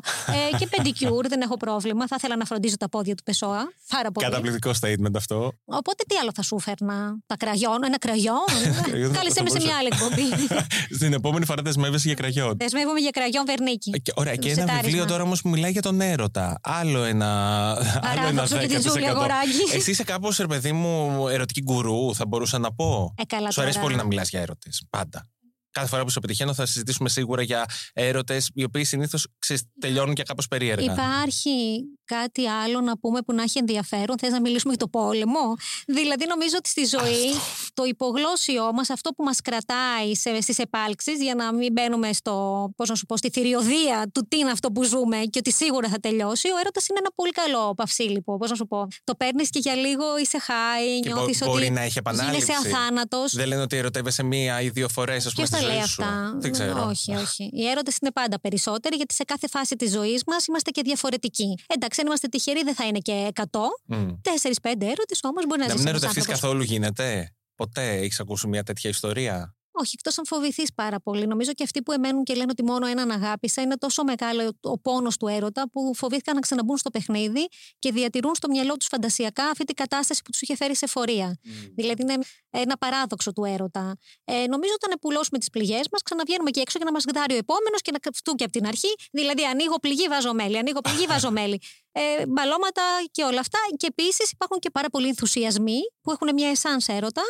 ε, 0.53 0.57
και 0.57 0.67
πεντικιούρ, 0.67 1.29
δεν 1.29 1.41
έχω 1.41 1.57
πρόβλημα. 1.57 2.07
Θα 2.07 2.15
ήθελα 2.19 2.37
να 2.37 2.45
φροντίζω 2.45 2.77
τα 2.77 2.89
πόδια 2.89 3.15
του 3.15 3.23
Πεσόα. 3.23 3.73
Πάρα 3.89 4.11
πολύ. 4.11 4.27
Καταπληκτικό 4.27 4.71
statement 4.81 5.15
αυτό. 5.17 5.53
Οπότε 5.65 6.05
τι 6.09 6.17
άλλο 6.17 6.31
θα 6.35 6.43
σου 6.43 6.59
φέρνα; 6.59 7.17
Τα 7.27 7.37
κραγιόν, 7.37 7.85
ένα 7.85 7.99
κραγιόν; 7.99 8.45
Κάλεσε 9.17 9.43
με 9.43 9.51
σε 9.51 9.61
μια 9.61 9.77
άλλη 9.77 9.89
εκπομπή. 9.93 10.55
Στην 10.99 11.13
επόμενη 11.13 11.45
φορά 11.45 11.63
δεσμεύεσαι 11.63 12.07
για 12.07 12.17
κραγιόν. 12.17 12.57
Δεσμεύομαι 12.57 13.01
για 13.01 13.11
κραγιόν 13.11 13.45
βερνίκι. 13.47 13.91
Και, 13.91 14.13
ωραία, 14.15 14.35
και 14.35 14.51
ένα 14.51 14.81
βιβλίο 14.83 15.05
τώρα 15.05 15.23
όμως 15.23 15.43
που 15.43 15.49
μιλάει 15.49 15.71
για 15.71 15.83
τον 15.83 16.01
έρωτα. 16.01 16.61
Άλλο 16.63 17.03
ένα. 17.03 17.71
Άλλο 18.03 18.27
ένα 18.29 18.47
Εσύ 19.75 19.91
είσαι 19.91 20.05
κάπως, 20.05 20.37
ρε 20.37 20.47
παιδί 20.47 20.73
μου, 20.73 21.29
ερωτική 21.29 21.63
γκουρού, 21.63 22.15
θα 22.15 22.27
μπορούσα 22.27 22.59
να 22.59 22.73
πω. 22.73 23.15
Ε, 23.19 23.25
καλά, 23.25 23.51
Σου 23.51 23.61
αρέσει 23.61 23.81
πολύ 23.81 23.95
να 23.95 24.05
μιλάς 24.05 24.29
για 24.31 24.41
έρωτες. 24.41 24.87
Πάντα. 24.91 25.24
Κάθε 25.75 25.89
φορά 25.89 26.05
που 26.05 26.11
σε 26.11 26.21
πετυχαίνω 26.21 26.55
θα 26.55 26.67
συζητήσουμε 26.67 27.09
σίγουρα 27.09 27.43
για 27.43 27.65
έρωτες, 27.93 28.51
οι 28.55 28.65
οποίοι 28.65 28.85
συνήθως 28.85 29.27
τελειώνουν 29.81 30.15
και 30.15 30.23
κάπως 30.23 30.49
περίεργα. 30.49 30.93
Υπάρχει 30.93 31.81
κάτι 32.05 32.47
άλλο 32.47 32.81
να 32.81 32.99
πούμε 32.99 33.23
που 33.23 33.33
να 33.33 33.43
έχει 33.43 33.59
ενδιαφέρον; 33.59 34.19
Θες 34.19 34.31
να 34.31 34.41
μιλήσουμε 34.41 34.75
για 34.77 34.87
το 34.87 34.99
πόλεμο; 34.99 35.55
Δηλαδή, 35.87 36.25
νομίζω 36.29 36.55
ότι 36.59 36.69
στη 36.69 36.85
ζωή 36.85 37.31
το 37.75 37.85
υπογλώσιό 37.85 38.73
μας, 38.73 38.91
αυτό 38.91 39.11
που 39.11 39.25
μας 39.25 39.41
κρατάει 39.41 40.15
στις 40.41 40.59
επάλξεις, 40.59 41.23
για 41.23 41.35
να 41.35 41.53
μην 41.53 41.73
μπαίνουμε 41.73 42.13
στο, 42.13 42.69
πώς 42.77 42.89
να 42.89 42.95
σου 42.95 43.07
πω, 43.07 43.17
στη 43.17 43.31
θηριωδία 43.31 44.11
του 44.15 44.27
τι 44.29 44.39
είναι 44.39 44.51
αυτό 44.51 44.71
που 44.71 44.83
ζούμε 44.83 45.17
και 45.17 45.39
ότι 45.39 45.53
σίγουρα 45.53 45.89
θα 45.89 45.99
τελειώσει, 45.99 46.49
ο 46.49 46.59
έρωτας 46.61 46.89
είναι 46.89 46.99
ένα 46.99 47.11
πολύ 47.15 47.31
καλό 47.31 47.75
παυσίλιπο. 47.75 48.37
Πώς 48.39 48.51
να 48.51 48.57
σου 48.57 48.67
πω. 48.67 48.89
Το 49.05 49.15
παίρνεις 49.15 49.51
και 49.51 49.59
για 49.59 49.75
λίγο 49.75 50.19
είσαι 50.19 50.39
high, 50.47 51.07
νιώθεις 51.07 51.41
ότι. 51.43 51.51
Μπορεί 51.51 51.71
να 51.71 51.81
έχει 51.81 51.99
επανάληψη. 51.99 52.53
Γίνεσαι 52.53 52.77
αθάνατος. 52.77 53.35
Δεν 53.35 53.47
λένε 53.47 53.63
ότι 53.63 53.77
ερωτεύεσαι 53.77 54.23
μία 54.23 54.61
ή 54.61 54.69
δύο 54.69 54.89
φορές, 54.89 55.27
ας 55.27 55.33
πούμε. 55.35 55.47
Ποιος 55.47 55.61
τα 55.61 55.67
λέει 55.67 55.79
αυτά; 55.81 56.35
Δεν 56.37 56.53
ξέρω. 56.53 56.87
Όχι, 56.89 57.15
όχι. 57.15 57.51
Οι 57.53 57.69
έρωτες 57.69 57.97
είναι 58.01 58.11
πάντα 58.11 58.41
περισσότεροι, 58.41 58.97
γιατί 58.97 59.15
σε 59.15 59.25
κάθε 59.25 59.49
φάση 59.49 59.77
της 59.77 59.91
ζωής 59.91 60.23
μας 60.27 60.47
είμαστε 60.47 60.71
και 60.71 60.83
διαφορετικοί. 60.85 61.55
Εντάξει, 61.67 61.94
αν 62.01 62.07
είμαστε 62.07 62.29
τυχεροί, 62.29 62.63
δεν 62.63 62.75
θα 62.75 62.87
είναι 62.87 62.99
και 62.99 63.33
100. 63.35 63.43
Τέσσερι-πέντε 64.21 64.85
έρωτες 64.85 65.21
όμως 65.23 65.47
μπορεί 65.47 65.61
να 65.61 65.67
ζήσει. 65.67 65.77
Να 65.77 65.83
μην 65.83 65.95
ερωτευτείς 65.95 66.27
καθόλου 66.27 66.63
γίνεται; 66.63 67.35
Ποτέ 67.55 67.91
έχεις 67.91 68.21
ακούσει 68.21 68.47
μια 68.47 68.63
τέτοια 68.63 68.91
ιστορία; 68.91 69.57
Όχι, 69.77 69.91
εκτός 69.95 70.19
αν 70.19 70.27
φοβηθείς 70.27 70.75
πάρα 70.75 71.01
πολύ. 71.01 71.27
Νομίζω 71.27 71.53
και 71.53 71.63
αυτοί 71.63 71.83
που 71.83 71.93
εμένουν 71.93 72.25
και 72.25 72.35
λένε 72.35 72.51
ότι 72.51 72.65
μόνο 72.65 72.87
έναν 72.87 73.11
αγάπησα 73.11 73.63
είναι 73.63 73.77
τόσο 73.77 74.05
μεγάλο 74.05 74.53
ο 74.61 74.79
πόνος 74.79 75.17
του 75.17 75.27
έρωτα 75.27 75.71
που 75.71 75.95
φοβήθηκαν 75.95 76.35
να 76.35 76.41
ξαναμπούν 76.41 76.77
στο 76.77 76.91
παιχνίδι 76.91 77.49
και 77.79 77.93
διατηρούν 77.93 78.35
στο 78.35 78.49
μυαλό 78.49 78.77
τους 78.77 78.87
φαντασιακά 78.87 79.45
αυτή 79.45 79.65
την 79.65 79.75
κατάσταση 79.75 80.23
που 80.25 80.31
τους 80.31 80.41
είχε 80.41 80.57
φέρει 80.57 80.77
σε 80.77 80.87
φορεία. 80.87 81.39
Δηλαδή 81.75 82.03
είναι 82.03 82.19
ένα 82.51 82.79
παράδοξο 82.79 83.33
του 83.33 83.45
έρωτα. 83.45 83.97
Ε, 84.25 84.47
νομίζω 84.47 84.73
όταν 84.75 84.91
επουλώσουμε 84.95 85.39
τις 85.39 85.51
πληγές 85.51 85.87
μας, 85.93 86.03
ξαναβγαίνουμε 86.03 86.51
και 86.51 86.61
έξω 86.61 86.77
για 86.77 86.87
να 86.87 86.93
μας 86.93 87.05
γδάρει 87.09 87.35
ο 87.35 87.37
επόμενος 87.37 87.81
και 87.81 87.91
να 87.93 87.99
κρυφτούν 87.99 88.35
και 88.37 88.45
από 88.45 88.53
την 88.53 88.67
αρχή. 88.67 88.95
Δηλαδή, 89.13 89.45
ανοίγω 89.45 89.79
πληγή, 89.81 90.09
βάζω 90.09 90.35
μέλι, 90.35 90.59
ανοίγω 90.59 90.81
πληγή, 90.81 91.07
βάζω 91.07 91.31
μέλι. 91.31 91.61
Ε, 91.93 92.27
μπαλώματα 92.27 92.83
και 93.11 93.23
όλα 93.23 93.41
αυτά. 93.41 93.59
Και 93.77 93.87
επίσης 93.87 94.31
υπάρχουν 94.31 94.59
και 94.59 94.71
πάρα 94.71 94.89
πολλοί 94.89 95.09
ενθουσιασμοί 95.09 95.79
που 96.01 96.11
έχουν 96.11 96.29
μια 96.35 96.49
εσάν 96.49 96.81
έρωτα 96.87 97.23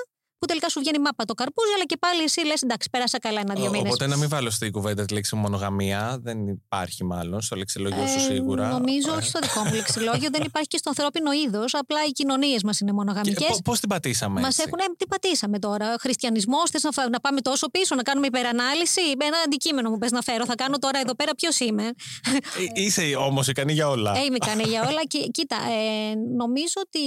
που 0.45 0.51
τελικά 0.53 0.69
σου 0.69 0.81
βγαίνει 0.81 0.99
μάπα 0.99 1.25
το 1.25 1.35
καρπούζι, 1.35 1.73
αλλά 1.77 1.87
και 1.91 1.97
πάλι 1.97 2.23
εσύ 2.23 2.41
λες: 2.47 2.63
Εντάξει, 2.63 2.87
πέρασα 2.91 3.19
καλά 3.19 3.41
ένα-δύο 3.41 3.71
μήνες. 3.71 3.87
Οπότε 3.87 4.07
να 4.07 4.17
μην 4.17 4.29
βάλω 4.29 4.51
στην 4.51 4.73
κουβέντα 4.73 5.05
τη 5.05 5.15
λέξη 5.15 5.37
μονογαμία. 5.37 6.19
Δεν 6.23 6.39
υπάρχει 6.47 7.05
μάλλον 7.05 7.41
στο 7.41 7.57
λεξιλόγιο 7.57 8.07
σου 8.07 8.19
ε, 8.19 8.33
σίγουρα. 8.33 8.69
Νομίζω 8.69 9.13
όχι 9.19 9.29
στο 9.29 9.39
δικό 9.43 9.61
μου 9.65 9.75
λεξιλόγιο, 9.75 10.29
δεν 10.33 10.43
υπάρχει 10.45 10.69
και 10.69 10.77
στο 10.77 10.89
ανθρώπινο 10.89 11.31
είδος. 11.33 11.75
Απλά 11.75 12.01
οι 12.09 12.11
κοινωνίες 12.11 12.63
μας 12.63 12.81
είναι 12.81 12.93
μονογαμικές. 12.93 13.61
Πώς 13.65 13.81
την 13.81 13.89
πατήσαμε. 13.89 14.41
Μας 14.41 14.59
έχουν. 14.59 14.79
Ε, 14.79 14.85
τι 14.97 15.07
πατήσαμε 15.07 15.59
τώρα. 15.59 15.95
Χριστιανισμός, 16.01 16.71
θες 16.71 16.83
να, 16.83 17.09
να 17.09 17.21
πάμε 17.21 17.41
τόσο 17.41 17.67
πίσω, 17.71 17.95
να 17.95 18.03
κάνουμε 18.03 18.27
υπερανάλυση; 18.27 19.01
Ένα 19.11 19.37
αντικείμενο 19.47 19.91
μου 19.91 19.99
πες 19.99 20.11
να 20.11 20.21
φέρω. 20.21 20.45
Θα 20.45 20.55
κάνω 20.55 20.77
τώρα 20.79 20.99
εδώ 20.99 21.15
πέρα 21.15 21.35
ποιος 21.35 21.61
είμαι; 21.61 21.83
Ε, 21.83 22.83
είσαι 22.83 23.03
όμως 23.29 23.49
ικανή 23.49 23.73
για 23.73 23.89
όλα. 23.89 24.13
Ε, 24.17 24.25
είμαι 24.25 24.37
ικανή 24.43 24.65
για 24.67 24.81
όλα. 24.89 25.03
Και, 25.05 25.19
κοίτα, 25.19 25.57
ε, 25.57 26.15
νομίζω 26.37 26.79
ότι 26.87 27.03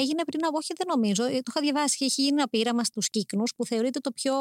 έγινε 0.00 0.22
πριν 0.26 0.44
από. 0.46 0.56
Όχι, 0.56 0.72
δεν 0.76 0.86
νομίζω. 0.94 1.22
Το 1.24 1.50
είχα 1.50 1.60
διαβάσει. 1.60 1.96
Έχει 2.04 2.22
γίνει 2.22 2.36
ένα 2.38 2.48
πείραμα 2.70 2.84
στου 2.84 3.00
κύκνους 3.00 3.52
που 3.56 3.66
θεωρείται 3.66 3.98
το 4.00 4.10
πιο 4.10 4.34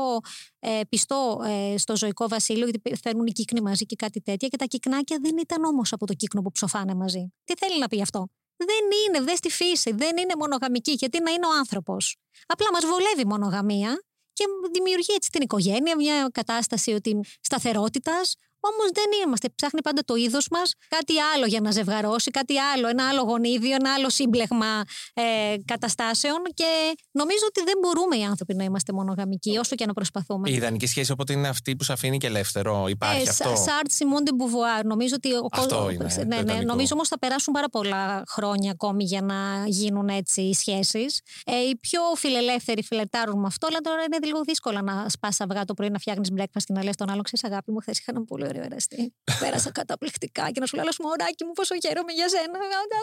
ε, 0.60 0.82
πιστό 0.90 1.42
ε, 1.46 1.78
στο 1.78 1.98
ζωικό 1.98 2.28
βασίλειο, 2.28 2.68
γιατί 2.68 2.96
φέρνουν 3.02 3.26
οι 3.26 3.32
κύκνοι 3.32 3.62
μαζί 3.62 3.86
και 3.86 3.96
κάτι 3.96 4.22
τέτοια. 4.22 4.48
Και 4.48 4.58
τα 4.58 4.66
κυκνάκια 4.66 5.18
δεν 5.22 5.38
ήταν 5.38 5.64
όμως 5.64 5.94
από 5.94 6.06
το 6.06 6.14
κύκνο 6.14 6.42
που 6.42 6.52
ψοφάνε 6.52 6.94
μαζί. 6.96 7.34
Τι 7.44 7.54
θέλει 7.58 7.80
να 7.80 7.88
πει 7.88 8.02
αυτό; 8.02 8.28
Δεν 8.56 8.68
είναι, 9.08 9.26
δεν 9.26 9.36
στη 9.38 9.50
φύση, 9.50 9.92
δεν 9.92 10.18
είναι 10.18 10.34
μονογαμική. 10.38 10.92
Γιατί 10.92 11.22
να 11.22 11.32
είναι 11.32 11.46
ο 11.46 11.58
άνθρωπος. 11.58 12.18
Απλά 12.46 12.68
μας 12.74 12.86
βολεύει 12.86 13.22
η 13.22 13.26
μονογαμία 13.26 14.04
και 14.34 14.46
δημιουργεί 14.74 15.14
έτσι 15.14 15.30
την 15.30 15.42
οικογένεια, 15.42 15.96
μια 15.96 16.30
κατάσταση 16.32 16.92
ότι 16.92 17.20
σταθερότητας, 17.42 18.36
Όμως 18.60 18.92
δεν 18.94 19.06
είμαστε. 19.26 19.50
Ψάχνει 19.56 19.82
πάντα 19.82 20.02
το 20.06 20.16
είδος 20.16 20.48
μας 20.52 20.74
κάτι 20.88 21.14
άλλο 21.34 21.46
για 21.46 21.62
να 21.62 21.72
ζευγαρώσει, 21.72 22.32
κάτι 22.32 22.60
άλλο, 22.60 22.88
ένα 22.88 23.08
άλλο 23.08 23.22
γονίδιο, 23.22 23.76
ένα 23.76 23.94
άλλο 23.94 24.10
σύμπλεγμα 24.10 24.84
ε, 25.14 25.56
καταστάσεων. 25.66 26.38
Και 26.54 26.96
νομίζω 27.12 27.46
ότι 27.48 27.64
δεν 27.64 27.78
μπορούμε 27.82 28.16
οι 28.18 28.24
άνθρωποι 28.24 28.54
να 28.56 28.64
είμαστε 28.64 28.94
μονογαμικοί, 28.94 29.58
όσο 29.58 29.76
και 29.76 29.86
να 29.86 29.94
προσπαθούμε. 29.94 30.50
Η 30.50 30.54
ιδανική 30.54 30.86
σχέση 30.86 31.12
οπότε 31.12 31.34
είναι 31.34 31.48
αυτή 31.48 31.76
που 31.76 31.84
σε 31.84 31.94
αφήνει 31.94 32.18
και 32.18 32.28
ελεύθερο. 32.28 32.88
Υπάρχει 32.88 33.28
ε, 33.28 33.30
αυτό; 33.30 33.56
Σαρτρ 33.56 33.92
Σιμών 33.92 34.24
Μπουβουάρ. 34.36 34.86
Νομίζω 34.86 35.16
ότι 35.16 35.34
ο 35.36 35.50
κόσμο. 35.50 35.90
Ναι, 36.26 36.42
ναι, 36.42 36.54
νομίζω 36.54 36.90
όμως 36.94 37.08
θα 37.08 37.20
περάσουν 37.20 37.54
πάρα 37.54 37.70
πολλά 37.70 38.24
χρόνια 38.28 38.72
ακόμη 38.72 39.04
για 39.04 39.22
να 39.22 39.64
γίνουν 39.66 40.08
έτσι 40.08 40.42
οι 40.42 40.54
σχέσεις. 40.54 41.22
Ε, 41.46 41.58
οι 41.70 41.78
πιο 41.78 42.02
φιλελεύθεροι 42.16 42.84
φλερτάρουν 42.84 43.40
με 43.40 43.48
αυτό, 43.48 43.68
αλλά 43.68 43.80
τώρα 43.80 44.04
είναι 44.04 44.18
λίγο 44.26 44.42
δύσκολο 44.44 44.82
να 44.82 45.06
σπάσει 45.10 45.44
αυγά 45.44 45.66
το 45.66 45.74
πρωί 45.74 45.90
να 45.90 46.00
φτιάχνεις 46.00 46.30
breakfast 46.38 46.64
και 46.66 46.74
να 46.74 46.84
λες 46.84 46.96
τον 46.96 47.10
άλλο, 47.10 47.22
ξέρεις 47.22 47.44
αγάπη 47.44 47.72
μου, 47.72 47.80
χθες 47.80 48.00
είχα 48.00 48.12
ένα 48.16 48.26
πολύ 48.26 48.49
ωραίο 48.52 48.64
εραστή. 48.70 49.02
Πέρασα 49.42 49.72
καταπληκτικά 49.80 50.46
και 50.54 50.60
να 50.64 50.66
σου 50.68 50.76
λέω, 50.78 50.86
μωράκι 51.06 51.44
μου, 51.48 51.54
πόσο 51.60 51.74
χαίρομαι 51.84 52.12
για 52.20 52.28
σένα. 52.34 52.58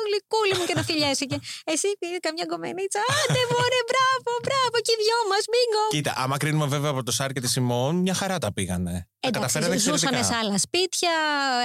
Γλυκούλη 0.07 0.55
μου 0.59 0.65
και 0.69 0.77
να 0.79 0.83
φιλιέσαι. 0.89 1.25
Και 1.31 1.39
εσύ 1.75 1.89
πήγε 2.01 2.19
καμιά 2.27 2.47
κομμενίτσα. 2.53 3.01
Άντε, 3.21 3.43
μωρέ, 3.53 3.81
μπράβο, 3.91 4.31
μπράβο, 4.47 4.77
και 4.87 4.93
οι 4.95 4.99
δυο 5.03 5.19
μας, 5.31 5.45
μίγκο. 5.53 5.85
Κοίτα, 5.95 6.13
άμα 6.23 6.37
κρίνουμε 6.43 6.67
βέβαια 6.75 6.91
από 6.95 7.03
το 7.03 7.13
Σάρ 7.19 7.31
και 7.35 7.43
τη 7.45 7.49
Σιμών, 7.55 7.93
μια 8.05 8.15
χαρά 8.21 8.37
τα 8.45 8.51
πήγανε. 8.57 8.97
Εντάξει, 9.21 9.79
ζούσαν 9.79 10.25
σε 10.25 10.35
άλλα 10.35 10.59
σπίτια, 10.59 11.11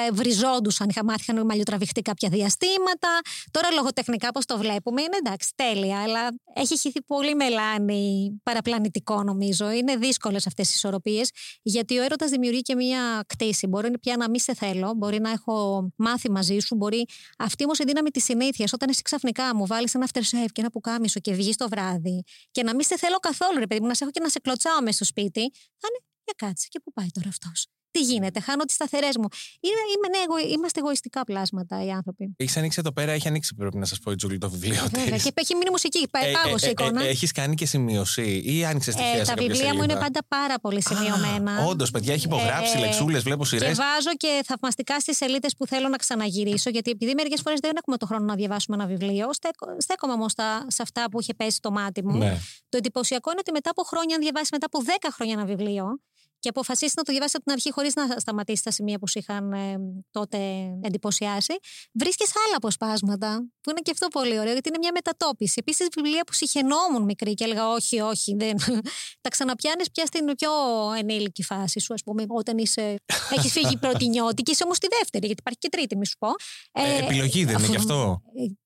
ε, 0.07 0.11
βριζόντουσαν, 0.11 0.89
είχα 0.89 1.03
μάθει, 1.03 1.21
είχαν 1.21 1.45
μαλλιοτραβηχτεί 1.45 2.01
κάποια 2.01 2.29
διαστήματα. 2.29 3.19
Τώρα 3.51 3.71
λογοτεχνικά, 3.71 4.31
πώς 4.31 4.45
το 4.45 4.57
βλέπουμε, 4.57 5.01
είναι 5.01 5.17
εντάξει, 5.25 5.53
τέλεια, 5.55 6.01
αλλά 6.01 6.27
έχει 6.53 6.77
χυθεί 6.77 7.01
πολύ 7.01 7.35
μελάνι 7.35 8.31
παραπλανητικό, 8.43 9.23
νομίζω. 9.23 9.71
Είναι 9.71 9.95
δύσκολες 9.95 10.47
αυτές 10.47 10.69
οι 10.69 10.71
ισορροπίες, 10.75 11.29
γιατί 11.61 11.97
ο 11.97 12.03
έρωτας 12.03 12.29
δημιουργεί 12.29 12.61
και 12.61 12.75
μια 12.75 13.23
κτήση. 13.27 13.67
Μπορεί 13.67 13.99
πια 13.99 14.17
να 14.17 14.29
μην 14.29 14.39
σε 14.39 14.53
θέλω, 14.53 14.93
μπορεί 14.97 15.19
να 15.19 15.29
έχω 15.29 15.87
μάθει 15.95 16.31
μαζί 16.31 16.59
σου, 16.59 16.75
μπορεί 16.75 17.05
αυτή 17.37 17.63
όμως 17.63 17.79
η 17.79 17.83
δύναμη 17.83 18.09
της 18.09 18.23
συνήθειας, 18.23 18.73
όταν 18.73 18.89
εσύ 18.89 19.01
ξαφνικά 19.01 19.55
μου 19.55 19.65
βάλεις 19.65 19.93
ένα 19.93 20.07
aftershave 20.13 20.51
και 20.51 20.61
ένα 20.61 20.69
πουκάμισο 20.69 21.19
και 21.19 21.33
βγεις 21.33 21.55
το 21.55 21.69
βράδυ 21.69 22.23
και 22.51 22.63
να 22.63 22.75
μην 22.75 22.85
σε 22.85 22.97
θέλω 22.97 23.17
καθόλου, 23.17 23.59
ρε 23.59 23.67
παιδί 23.67 23.81
μου, 23.81 23.87
να 23.87 23.93
σε 23.93 24.03
έχω 24.03 24.11
και 24.11 24.19
να 24.19 24.29
σε 24.29 24.39
κλωτσάω 24.39 24.81
μέσα 24.81 24.95
στο 24.95 25.05
σπίτι, 25.05 25.51
θα 25.77 25.87
είναι 25.89 26.10
για 26.37 26.47
κάτσε 26.47 26.67
και 26.69 26.79
πού 26.83 26.93
πάει 26.93 27.09
τώρα 27.13 27.29
αυτός. 27.29 27.67
Τι 27.91 28.01
γίνεται, 28.01 28.39
χάνω 28.39 28.63
τις 28.63 28.75
σταθερές 28.75 29.17
μου. 29.17 29.27
Είμαι, 29.59 29.83
είμαι, 29.93 30.43
ναι, 30.43 30.53
είμαστε 30.53 30.79
εγωιστικά 30.79 31.23
πλάσματα 31.23 31.83
οι 31.85 31.91
άνθρωποι. 31.91 32.33
Έχεις 32.37 32.57
ανοίξει 32.57 32.77
εδώ 32.79 32.91
πέρα, 32.91 33.11
έχει 33.11 33.27
ανοίξει 33.27 33.55
πρέπει 33.55 33.77
να 33.77 33.85
σας 33.85 33.99
πω 33.99 34.11
η 34.11 34.15
Τζούλη 34.15 34.37
το 34.37 34.49
βιβλίο 34.49 34.83
τη. 34.83 34.99
Βέβαια, 34.99 35.17
και 35.17 35.31
έχει 35.33 35.55
μείνει 35.55 35.69
μουσική. 35.71 36.07
Πάει 36.11 36.29
ε, 36.29 36.31
πάγος 36.31 36.63
ε, 36.63 36.67
ε, 36.67 36.69
εικόνα. 36.69 37.03
Ε, 37.03 37.07
έχεις 37.07 37.31
κάνει 37.31 37.55
και 37.55 37.65
σημείωση 37.65 38.41
ή 38.45 38.65
άνοιξες 38.65 38.95
τη 38.95 39.01
ε, 39.01 39.23
Τα 39.23 39.33
βιβλία 39.37 39.75
μου 39.75 39.83
είναι 39.83 39.93
πάντα 39.93 40.19
πάρα 40.27 40.59
πολύ 40.59 40.81
σημειωμένα. 40.81 41.65
Όντως, 41.65 41.91
παιδιά, 41.91 42.13
έχει 42.13 42.25
υπογράψει 42.25 42.77
ε, 42.77 42.79
λεξούλες, 42.79 43.23
βλέπω 43.23 43.45
σειρές. 43.45 43.67
Και 43.67 43.73
βάζω 43.73 44.15
και 44.17 44.41
θαυμαστικά 44.45 44.99
στις 44.99 45.17
σελίδες 45.17 45.55
που 45.57 45.67
θέλω 45.67 45.87
να 45.87 45.97
ξαναγυρίσω, 45.97 46.69
γιατί 46.69 46.91
επειδή 46.91 47.13
μερικές 47.13 47.41
φορές 47.41 47.59
δεν 47.59 47.71
έχουμε 47.77 47.97
το 47.97 48.05
χρόνο 48.05 48.25
να 48.25 48.35
διαβάσουμε 48.35 48.75
ένα 48.75 48.85
βιβλίο, 48.85 49.29
στέκομαι 49.77 50.13
όμως 50.13 50.33
σε 50.67 50.81
αυτά 50.81 51.05
που 51.11 51.21
είχε 51.21 51.33
πέσει 51.33 51.59
το 51.59 51.71
μάτι 51.71 52.03
μου. 52.03 52.17
Ναι. 52.17 52.37
Το 52.69 52.77
εντυπωσιακό 52.77 53.31
είναι 53.31 53.39
ότι 53.39 53.51
μετά 53.51 53.69
από 53.69 53.83
χρόνια, 53.83 54.15
αν 54.15 54.21
διαβάσεις 54.21 54.51
μετά 54.51 54.65
από 54.65 54.79
10 54.85 55.09
χρόνια 55.11 55.33
ένα 55.33 55.45
βιβλίο, 55.45 55.99
και 56.41 56.49
αποφασίσεις 56.49 56.95
να 56.95 57.03
το 57.03 57.11
διαβάσεις 57.11 57.35
από 57.35 57.43
την 57.43 57.53
αρχή 57.53 57.71
χωρίς 57.71 57.93
να 57.95 58.19
σταματήσεις 58.19 58.61
τα 58.61 58.71
σημεία 58.71 58.99
που 58.99 59.07
σου 59.07 59.19
είχαν 59.19 59.53
ε, 59.53 59.77
τότε 60.11 60.37
εντυπωσιάσει, 60.81 61.53
βρίσκεις 61.93 62.31
άλλα 62.45 62.55
αποσπάσματα, 62.55 63.49
που 63.61 63.69
είναι 63.69 63.79
και 63.79 63.91
αυτό 63.91 64.07
πολύ 64.07 64.39
ωραίο, 64.39 64.51
γιατί 64.51 64.69
είναι 64.69 64.77
μια 64.77 64.91
μετατόπιση. 64.93 65.55
Επίσης, 65.57 65.87
βιβλία 65.95 66.23
που 66.23 66.33
συχαινόμουν 66.33 67.03
μικρή 67.03 67.33
και 67.33 67.43
έλεγα 67.43 67.69
Όχι, 67.69 67.99
όχι, 67.99 68.35
δεν. 68.35 68.57
τα 69.23 69.29
ξαναπιάνεις 69.29 69.91
πια 69.91 70.05
στην 70.05 70.25
πιο 70.35 70.51
ενήλικη 70.97 71.43
φάση 71.43 71.79
σου, 71.79 71.93
ας 71.93 72.03
πούμε, 72.03 72.25
όταν 72.27 72.57
είσαι. 72.57 72.95
έχεις 73.35 73.51
φύγει 73.51 73.77
πρώτη 73.77 74.07
νιώτη 74.07 74.41
και 74.43 74.51
είσαι 74.51 74.63
όμως 74.63 74.77
στη 74.77 74.87
δεύτερη, 74.99 75.25
γιατί 75.25 75.41
υπάρχει 75.41 75.59
και 75.59 75.69
τρίτη, 75.69 75.97
μη 75.97 76.05
σου 76.05 76.17
πω. 76.19 76.29
Ε, 76.71 77.03
επιλογή 77.03 77.45
δεν 77.45 77.57
είναι 77.57 77.67
γι' 77.67 77.75
αυτό. 77.75 78.21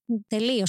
Ε, 0.07 0.13
Τελείω. 0.27 0.63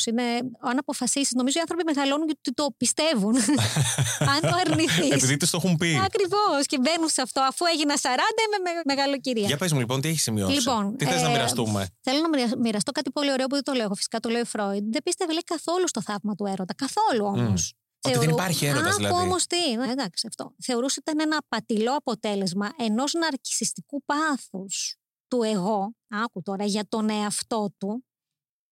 Αν 0.61 0.79
αποφασίσεις, 0.79 1.33
νομίζω 1.33 1.59
οι 1.59 1.61
άνθρωποι 1.61 1.83
μεγαλώνουν 1.85 2.27
γιατί 2.27 2.53
το 2.55 2.67
πιστεύουν. 2.77 3.37
αν 4.33 4.41
το 4.41 4.55
αρνηθείς. 4.65 5.11
Επειδή 5.11 5.37
τους 5.37 5.51
το 5.51 5.57
έχουν 5.63 5.77
πει. 5.77 6.01
Ακριβώς. 6.05 6.67
Και 6.67 6.79
μπαίνουν 6.79 7.09
σε 7.09 7.23
αυτό. 7.23 7.41
Αφού 7.41 7.65
έγινα 7.73 7.95
40, 7.95 7.99
είμαι 7.99 8.71
με, 8.71 8.95
μεγάλο 8.95 9.19
κυρία. 9.19 9.47
Για 9.47 9.57
πες 9.57 9.73
μου 9.73 9.79
λοιπόν, 9.79 10.01
τι 10.01 10.09
έχεις 10.09 10.23
σημειώσει; 10.23 10.53
Λοιπόν, 10.53 10.97
τι 10.97 11.05
θες 11.05 11.21
ε, 11.21 11.23
να 11.23 11.31
μοιραστούμε; 11.31 11.87
Θέλω 12.01 12.21
να 12.21 12.59
μοιραστώ 12.59 12.93
κάτι 12.93 13.11
πολύ 13.11 13.33
ωραίο 13.33 13.47
που 13.47 13.55
δεν 13.55 13.65
το 13.65 13.73
λέω. 13.73 13.95
Φυσικά 13.95 14.21
το 14.21 14.29
λέει 14.29 14.41
ο 14.41 14.45
Φρόιντ. 14.45 14.93
Δεν 14.93 15.03
πίστευε 15.03 15.33
λέει, 15.33 15.43
καθόλου 15.43 15.89
στο 15.89 16.03
θαύμα 16.03 16.35
του 16.35 16.47
έρωτα. 16.47 16.75
Καθόλου 16.75 17.25
όμως. 17.25 17.73
Mm. 17.75 18.11
Ότι 18.11 18.19
δεν 18.19 18.29
υπάρχει 18.29 18.67
έρωτας 18.67 18.97
δηλαδή. 18.97 19.15
Όμως 19.15 19.47
τι. 19.47 19.77
Ναι, 19.77 19.91
εντάξει, 19.91 20.27
αυτό. 20.27 20.55
Θεωρούσε 20.63 21.01
ότι 21.01 21.11
ήταν 21.11 21.29
ένα 21.29 21.39
απατηλό 21.49 21.93
αποτέλεσμα 21.93 22.71
ενός 22.79 23.13
ναρκιστικού 23.13 24.03
πάθους 24.05 24.97
του 25.29 25.43
εγώ, 25.43 25.95
άκου 26.09 26.43
τώρα, 26.43 26.65
για 26.65 26.89
τον 26.89 27.11
εαυτό 27.11 27.75
του 27.79 28.05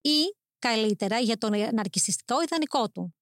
ή 0.00 0.36
καλύτερα 0.68 1.18
για 1.18 1.38
τον 1.38 1.50
ναρκιστικό 1.74 2.42
ιδανικό 2.42 2.90
του. 2.90 3.14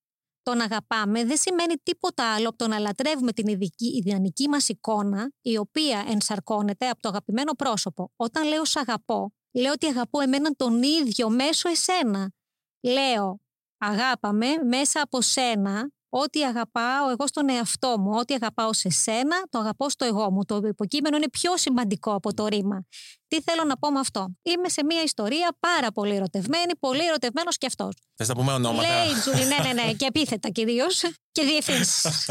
Το 0.42 0.54
να 0.54 0.64
αγαπάμε 0.64 1.24
δεν 1.24 1.36
σημαίνει 1.36 1.74
τίποτα 1.82 2.34
άλλο 2.34 2.48
από 2.48 2.58
το 2.58 2.68
να 2.68 2.78
λατρεύουμε 2.78 3.32
την 3.32 3.46
ειδική, 3.46 4.02
ιδανική 4.04 4.48
μας 4.48 4.68
εικόνα, 4.68 5.32
η 5.40 5.56
οποία 5.56 6.04
ενσαρκώνεται 6.08 6.88
από 6.88 7.00
το 7.00 7.08
αγαπημένο 7.08 7.52
πρόσωπο. 7.52 8.12
Όταν 8.16 8.48
λέω 8.48 8.64
σ' 8.64 8.76
αγαπώ, 8.76 9.32
λέω 9.52 9.72
ότι 9.72 9.86
αγαπώ 9.86 10.20
εμένα 10.20 10.50
τον 10.50 10.82
ίδιο 10.82 11.30
μέσω 11.30 11.68
εσένα. 11.68 12.32
Λέω 12.80 13.40
αγάπαμε 13.78 14.46
μέσα 14.68 15.02
από 15.02 15.20
σένα 15.20 15.90
ό,τι 16.14 16.44
αγαπάω 16.44 17.10
εγώ 17.10 17.26
στον 17.26 17.48
εαυτό 17.48 17.98
μου, 17.98 18.10
ό,τι 18.18 18.34
αγαπάω 18.34 18.72
σε 18.72 18.88
σένα, 18.90 19.42
το 19.48 19.58
αγαπώ 19.58 19.90
στο 19.90 20.04
εγώ 20.04 20.30
μου. 20.30 20.44
Το 20.44 20.60
υποκείμενο 20.64 21.16
είναι 21.16 21.28
πιο 21.30 21.56
σημαντικό 21.56 22.14
από 22.14 22.34
το 22.34 22.46
ρήμα. 22.46 22.84
Τι 23.28 23.40
θέλω 23.42 23.64
να 23.64 23.76
πω 23.76 23.90
με 23.90 23.98
αυτό; 23.98 24.34
Είμαι 24.42 24.68
σε 24.68 24.84
μια 24.84 25.02
ιστορία 25.02 25.56
πάρα 25.60 25.92
πολύ 25.92 26.14
ερωτευμένη, 26.14 26.76
πολύ 26.78 27.06
ερωτευμένος 27.06 27.58
και 27.58 27.66
αυτός. 27.66 27.94
Θες 28.14 28.28
να 28.28 28.34
πούμε 28.34 28.52
ονόματα; 28.52 28.88
Λέει 28.88 29.20
Τζούλη, 29.20 29.44
ναι, 29.44 29.56
ναι, 29.56 29.82
ναι, 29.82 29.92
και 29.92 30.06
επίθετα 30.06 30.48
κυρίω. 30.48 30.86
και 31.32 31.42
διευθύνσεις. 31.44 32.30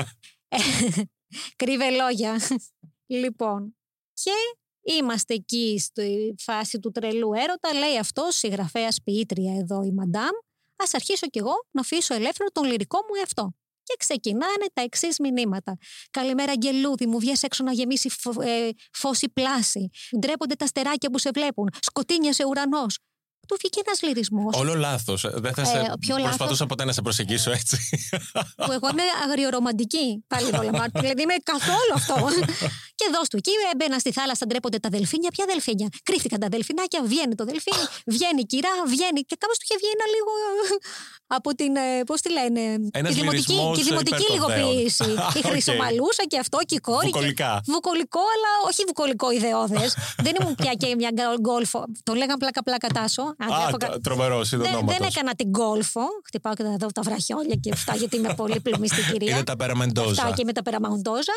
Κρύβε 1.61 1.89
λόγια. 1.89 2.39
λοιπόν. 3.05 3.75
Και 4.13 4.31
είμαστε 4.97 5.33
εκεί 5.33 5.79
στη 5.79 6.35
φάση 6.37 6.79
του 6.79 6.91
τρελού 6.91 7.33
έρωτα. 7.33 7.73
Λέει 7.73 7.97
αυτός, 7.97 8.35
συγγραφέας 8.35 9.01
ποιήτρια 9.03 9.53
εδώ 9.55 9.83
η 9.83 9.91
Μαντάμ. 9.91 10.35
Α 10.75 10.85
αρχίσω 10.91 11.27
κι 11.27 11.39
εγώ 11.39 11.53
να 11.71 11.81
αφήσω 11.81 12.13
ελεύθερο 12.13 12.49
τον 12.49 12.63
λυρικό 12.63 12.97
μου 12.97 13.19
εαυτό. 13.19 13.53
Και 13.91 13.97
ξεκινάνε 13.97 14.65
τα 14.73 14.81
εξής 14.81 15.19
μηνύματα. 15.19 15.77
Καλημέρα, 16.11 16.51
Αγγελούδη, 16.51 17.07
μου 17.07 17.19
βγες 17.19 17.43
έξω 17.43 17.63
να 17.63 17.71
γεμίσει 17.71 18.09
φω, 18.09 18.41
ε, 18.41 18.69
φώση 18.93 19.29
πλάση. 19.29 19.89
Ντρέπονται 20.19 20.55
τα 20.55 20.65
στεράκια 20.65 21.09
που 21.09 21.17
σε 21.17 21.29
βλέπουν. 21.33 21.69
Σκοτίνιασε 21.79 22.45
ουρανός 22.45 22.97
του 23.51 23.57
βγήκε 23.61 23.79
ένας 23.85 24.01
λυρισμός. 24.01 24.51
Όλο 24.61 24.73
λάθος. 24.75 25.21
Δεν 25.45 25.53
θα 25.53 25.63
σε. 25.65 25.77
Ε, 25.77 25.93
προσπαθούσα 26.07 26.39
λάθος... 26.39 26.65
ποτέ 26.67 26.83
να 26.85 26.93
σε 26.97 27.01
προσεγγίσω 27.01 27.51
έτσι. 27.59 27.75
Που 28.65 28.71
εγώ 28.77 28.87
είμαι 28.91 29.05
αγριορομαντική. 29.25 30.07
Πάλι 30.27 30.49
όλα 30.59 30.85
Δηλαδή 31.03 31.21
είμαι 31.25 31.37
καθόλου 31.51 31.93
αυτό. 31.93 32.15
και 32.99 33.05
δώσ' 33.15 33.29
του 33.31 33.37
εκεί, 33.37 33.53
έμπαινα 33.73 33.97
στη 33.99 34.11
θάλασσα, 34.11 34.45
ντρέπονται 34.47 34.79
τα 34.85 34.89
δελφίνια. 34.89 35.29
Ποια 35.35 35.45
δελφίνια; 35.51 35.87
Κρύφτηκαν 36.03 36.39
τα 36.39 36.47
δελφινάκια, 36.53 36.99
βγαίνει 37.11 37.35
το 37.35 37.45
δελφίνι, 37.51 37.83
βγαίνει 38.13 38.41
η 38.45 38.47
κυρά, 38.51 38.73
βγαίνει. 38.93 39.21
Και 39.29 39.35
κάπως 39.41 39.57
του 39.57 39.65
είχε 39.67 39.77
βγει 39.81 39.89
ένα 39.97 40.05
λίγο. 40.15 40.31
από 41.37 41.49
την. 41.55 41.75
Ε, 41.75 42.03
Πώς 42.05 42.21
τη 42.21 42.29
λένε. 42.37 42.61
τη 43.07 43.13
δημοτική, 43.13 43.57
και 43.75 43.83
δημοτική 43.83 44.25
λιγοποίηση. 44.31 45.09
η 45.39 45.41
χρυσομαλούσα 45.47 46.23
και 46.27 46.37
αυτό 46.39 46.57
και 46.65 46.75
η 46.75 46.79
κόρη. 46.79 47.05
Βουκολικά. 47.05 47.61
Βουκολικό, 47.65 48.19
αλλά 48.35 48.51
όχι 48.69 48.83
βουκολικό 48.87 49.31
ιδεώδες. 49.31 49.95
Δεν 50.25 50.33
ήμουν 50.39 50.55
πια 50.55 50.73
και 50.73 50.95
μια 50.95 51.11
γκολφο. 51.39 51.85
Τον 52.03 52.15
λέγαν 52.15 52.37
πλάκα-πλάκα 52.37 52.87
τάσο. 52.87 53.35
Α, 53.45 53.99
τρομερό, 54.01 54.43
δεν, 54.43 54.85
δεν 54.85 55.03
έκανα 55.03 55.35
την 55.35 55.49
γκολφο. 55.49 56.01
Χτυπάω 56.25 56.53
και 56.53 56.63
τα, 56.63 56.87
τα 56.93 57.01
βραχιόλια 57.01 57.55
και 57.55 57.71
αυτά, 57.73 57.95
γιατί 57.95 58.15
είμαι 58.15 58.33
πολύ 58.33 58.59
πλημμύστη 58.59 59.01
κυρία. 59.11 59.31
Είναι 59.35 59.43
τα 59.43 59.55
περαμεντόζα. 59.55 60.23
Αυτά 60.23 60.35
και 60.35 60.43
με 60.43 60.53
τα 60.53 60.61
περαμεντόζα. 60.61 61.33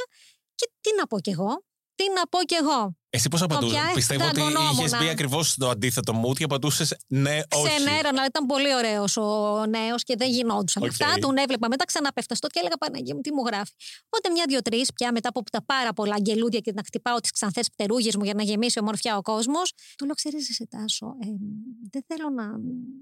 Και 0.54 0.70
τι 0.80 0.90
να 0.98 1.06
πω 1.06 1.20
κι 1.20 1.30
εγώ; 1.30 1.64
Τι 1.94 2.04
να 2.14 2.22
πω 2.26 2.38
κι 2.38 2.54
εγώ; 2.54 2.96
Εσύ 3.14 3.28
πώς 3.28 3.42
απαντούσες; 3.42 3.78
Πιστεύω 3.94 4.24
ότι 4.28 4.40
είχες 4.72 4.98
μπει 4.98 5.08
ακριβώς 5.08 5.48
στο 5.48 5.68
αντίθετο 5.68 6.12
μου 6.12 6.32
και 6.32 6.44
απαντούσες 6.44 6.96
ναι, 7.06 7.40
όχι. 7.54 7.68
Ξενέρα, 7.68 8.08
αλλά 8.08 8.24
ήταν 8.24 8.46
πολύ 8.46 8.74
ωραίος 8.74 9.16
ο 9.16 9.66
νέος 9.68 10.02
και 10.02 10.14
δεν 10.18 10.30
γινόντουσαν 10.30 10.82
okay. 10.82 10.88
αυτά. 10.88 11.14
Τον 11.20 11.36
έβλεπα 11.36 11.68
μετά 11.68 11.84
ξαναπέφτα 11.84 12.34
και 12.34 12.58
έλεγα 12.58 12.76
Παναγία 12.76 13.14
μου, 13.14 13.20
τι 13.20 13.32
μου 13.32 13.42
γράφει. 13.46 13.72
Οπότε 14.06 14.30
μια-δύο-τρει 14.30 14.86
πια 14.94 15.12
μετά 15.12 15.28
από 15.28 15.50
τα 15.50 15.64
πάρα 15.64 15.92
πολλά 15.92 16.14
αγγελούδια 16.14 16.60
και 16.60 16.72
να 16.74 16.82
χτυπάω 16.86 17.18
τις 17.20 17.30
ξανθές 17.30 17.70
πτερούγες 17.70 18.16
μου 18.16 18.24
για 18.24 18.34
να 18.34 18.42
γεμίσει 18.42 18.78
ομορφιά 18.78 19.16
ο 19.16 19.22
κόσμος. 19.22 19.72
Του 19.98 20.04
λέω, 20.04 20.14
ξέρεις, 20.14 20.54
σε 20.54 20.66
τάσο. 20.66 21.06
Ε, 21.06 21.26
δεν 21.90 22.02
θέλω 22.06 22.30
να 22.30 22.44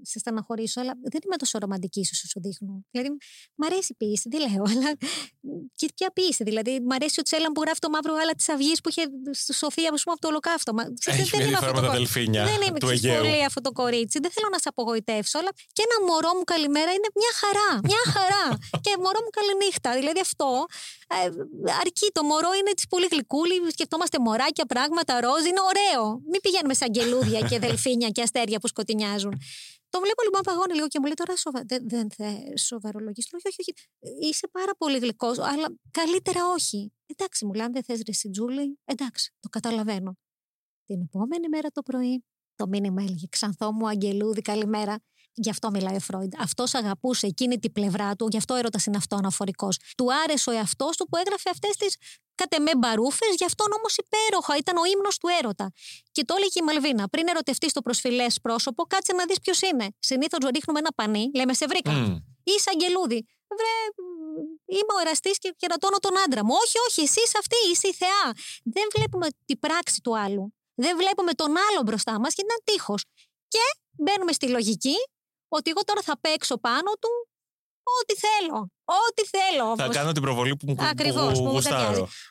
σε 0.01 0.19
στεναχωρήσω, 0.19 0.81
αλλά 0.81 0.93
δεν 1.11 1.21
είμαι 1.25 1.35
τόσο 1.35 1.57
ρομαντική 1.57 1.99
ίσως 1.99 2.29
σου 2.29 2.39
δείχνω. 2.41 2.83
Δηλαδή, 2.91 3.09
μ' 3.55 3.63
αρέσει 3.65 3.91
η 3.91 3.95
ποιήση, 3.95 4.29
τι 4.29 4.37
λέω, 4.37 4.63
αλλά. 4.73 4.91
Και 5.75 5.87
ποια 5.95 6.11
ποιήση, 6.13 6.43
δηλαδή, 6.43 6.81
μ' 6.81 6.91
αρέσει 6.91 7.19
ο 7.19 7.23
Τσέλαν 7.23 7.51
που 7.51 7.61
γράφει 7.61 7.79
το 7.79 7.89
μαύρο 7.89 8.13
γάλα 8.13 8.31
της 8.31 8.49
Αυγής 8.49 8.81
που 8.81 8.89
είχε 8.89 9.03
Σοφία, 9.53 9.91
πούμε, 10.03 10.13
από 10.15 10.21
το 10.25 10.29
ολοκαύτωμα. 10.33 10.83
Έχεις 11.11 11.29
δεν 11.29 11.47
είναι 11.47 11.57
αυτό 11.61 11.81
το 11.87 11.91
δελφίνια 11.97 12.43
Δεν 12.51 12.61
είμαι 12.65 12.79
πολύ 12.87 13.43
αυτό 13.49 13.61
το 13.67 13.71
κορίτσι. 13.81 14.17
Δεν 14.23 14.31
θέλω 14.35 14.49
να 14.55 14.59
σε 14.63 14.69
απογοητεύσω, 14.73 15.35
αλλά 15.39 15.51
και 15.75 15.83
ένα 15.87 15.97
μωρό 16.07 16.31
μου 16.37 16.45
καλημέρα 16.53 16.91
είναι 16.97 17.09
μια 17.21 17.31
χαρά. 17.41 17.69
Μια 17.89 18.03
χαρά. 18.15 18.45
και 18.85 18.91
μωρό 19.03 19.19
μου 19.25 19.33
καληνύχτα. 19.37 19.89
Δηλαδή 19.99 20.19
αυτό 20.27 20.49
ε, 21.17 21.23
αρκεί. 21.83 22.07
Το 22.17 22.23
μωρό 22.29 22.51
είναι 22.59 22.69
έτσι 22.75 22.85
πολύ 22.93 23.07
γλυκούλη. 23.13 23.55
Σκεφτόμαστε 23.75 24.17
μωράκια, 24.25 24.65
πράγματα, 24.73 25.13
ροζ. 25.25 25.43
Είναι 25.49 25.63
ωραίο. 25.71 26.03
Μην 26.31 26.39
πηγαίνουμε 26.45 26.73
σε 26.79 26.83
αγγελούδια 26.89 27.39
και 27.49 27.57
δελφίνια 27.65 28.09
και 28.15 28.21
αστέρια 28.21 28.57
που 28.59 28.67
σκοτεινιάζουν. 28.67 29.33
Το 29.93 29.99
βλέπω 29.99 30.23
λοιπόν 30.23 30.41
παγώνει 30.41 30.73
λίγο 30.73 30.87
και 30.87 30.99
μου 30.99 31.05
λέει 31.05 31.13
τώρα 31.13 31.35
σοβα... 31.37 31.63
δεν, 31.65 31.89
δεν 31.89 32.11
θα 32.11 32.57
σοβαρολογήσει. 32.57 33.29
Όχι, 33.35 33.47
όχι, 33.47 33.61
όχι. 33.61 33.73
Είσαι 34.29 34.47
πάρα 34.47 34.75
πολύ 34.77 34.97
γλυκός, 34.97 35.39
αλλά 35.39 35.67
καλύτερα 35.91 36.41
όχι. 36.47 36.93
Εντάξει, 37.05 37.45
μου 37.45 37.53
λέει, 37.53 37.65
αν 37.65 37.71
δεν 37.71 37.83
θες 37.83 38.01
ρε 38.07 38.29
Τζούλη, 38.29 38.79
εντάξει, 38.85 39.33
το 39.39 39.49
καταλαβαίνω. 39.49 40.17
Την 40.85 41.01
επόμενη 41.01 41.47
μέρα 41.47 41.69
το 41.69 41.81
πρωί, 41.81 42.25
το 42.55 42.67
μήνυμα 42.67 43.01
έλεγε 43.01 43.25
Ξανθό 43.29 43.71
μου, 43.71 43.87
Αγγελούδη, 43.87 44.41
καλημέρα. 44.41 44.95
Γι' 45.33 45.49
αυτό 45.49 45.69
μιλάει 45.71 45.95
ο 45.95 45.99
Φρόιντ. 45.99 46.33
Αυτός 46.37 46.73
αγαπούσε 46.73 47.27
εκείνη 47.27 47.59
την 47.59 47.71
πλευρά 47.71 48.15
του, 48.15 48.27
γι' 48.31 48.37
αυτό 48.37 48.55
έρωτας 48.55 48.85
είναι 48.85 48.97
αυτό 48.97 49.15
αναφορικό. 49.15 49.69
Του 49.97 50.13
άρεσε 50.23 50.49
ο 50.49 50.53
εαυτός 50.53 50.97
του 50.97 51.07
που 51.07 51.17
έγραφε 51.17 51.49
αυτές 51.49 51.75
τις 51.75 51.97
κατ' 52.35 52.53
εμέ 52.53 52.71
μπαρούφες, 52.77 53.33
γι' 53.37 53.45
αυτόν 53.45 53.67
όμως 53.77 53.95
υπέροχα. 54.03 54.57
Ήταν 54.57 54.77
ο 54.77 54.85
ύμνος 54.93 55.17
του 55.17 55.27
έρωτα. 55.39 55.71
Και 56.11 56.23
το 56.25 56.33
έλεγε 56.37 56.59
η 56.61 56.63
Μαλβίνα. 56.63 57.09
Πριν 57.09 57.27
ερωτευτεί 57.27 57.71
το 57.71 57.81
προσφυλές 57.81 58.39
πρόσωπο, 58.41 58.83
κάτσε 58.83 59.13
να 59.13 59.25
δεις 59.25 59.39
ποιος 59.39 59.61
είναι. 59.61 59.87
Συνήθως 59.99 60.39
ρίχνουμε 60.53 60.79
ένα 60.79 60.91
πανί, 60.95 61.31
λέμε 61.35 61.53
σε 61.53 61.65
βρήκα. 61.65 61.91
Mm. 61.95 62.17
Είσαι 62.43 62.69
αγγελούδι. 62.73 63.25
Βρε, 63.57 63.75
είμαι 64.77 64.93
ο 64.97 64.99
εραστής 65.03 65.37
και 65.37 65.53
κερατώνω 65.57 65.97
τον 65.97 66.17
άντρα 66.25 66.45
μου. 66.45 66.53
Όχι, 66.63 66.77
όχι, 66.87 67.01
εσύ 67.01 67.19
είσαι 67.25 67.37
αυτή, 67.39 67.57
είσαι 67.71 67.87
η 67.87 67.93
θεά. 67.93 68.25
Δεν 68.63 68.85
βλέπουμε 68.95 69.27
την 69.45 69.59
πράξη 69.59 70.01
του 70.01 70.17
άλλου. 70.17 70.53
Δεν 70.75 70.97
βλέπουμε 70.97 71.33
τον 71.33 71.51
άλλο 71.67 71.81
μπροστά 71.85 72.19
μας 72.19 72.33
και 72.33 72.41
είναι 72.45 72.57
τείχο. 72.63 72.95
Και 73.47 73.65
μπαίνουμε 73.91 74.31
στη 74.31 74.47
λογική 74.47 74.95
ότι 75.47 75.69
εγώ 75.69 75.83
τώρα 75.83 76.01
θα 76.01 76.19
παίξω 76.19 76.57
πάνω 76.57 76.91
του 77.01 77.11
ό,τι 77.99 78.13
θέλω. 78.15 78.71
Ό,τι 78.85 79.23
θέλω. 79.37 79.75
Θα 79.77 79.87
κάνω 79.87 80.11
την 80.11 80.21
προβολή 80.21 80.55
που 80.55 80.65
μου 80.67 80.75
Ακριβώς, 80.89 81.39
που 81.39 81.43
μου 81.43 81.61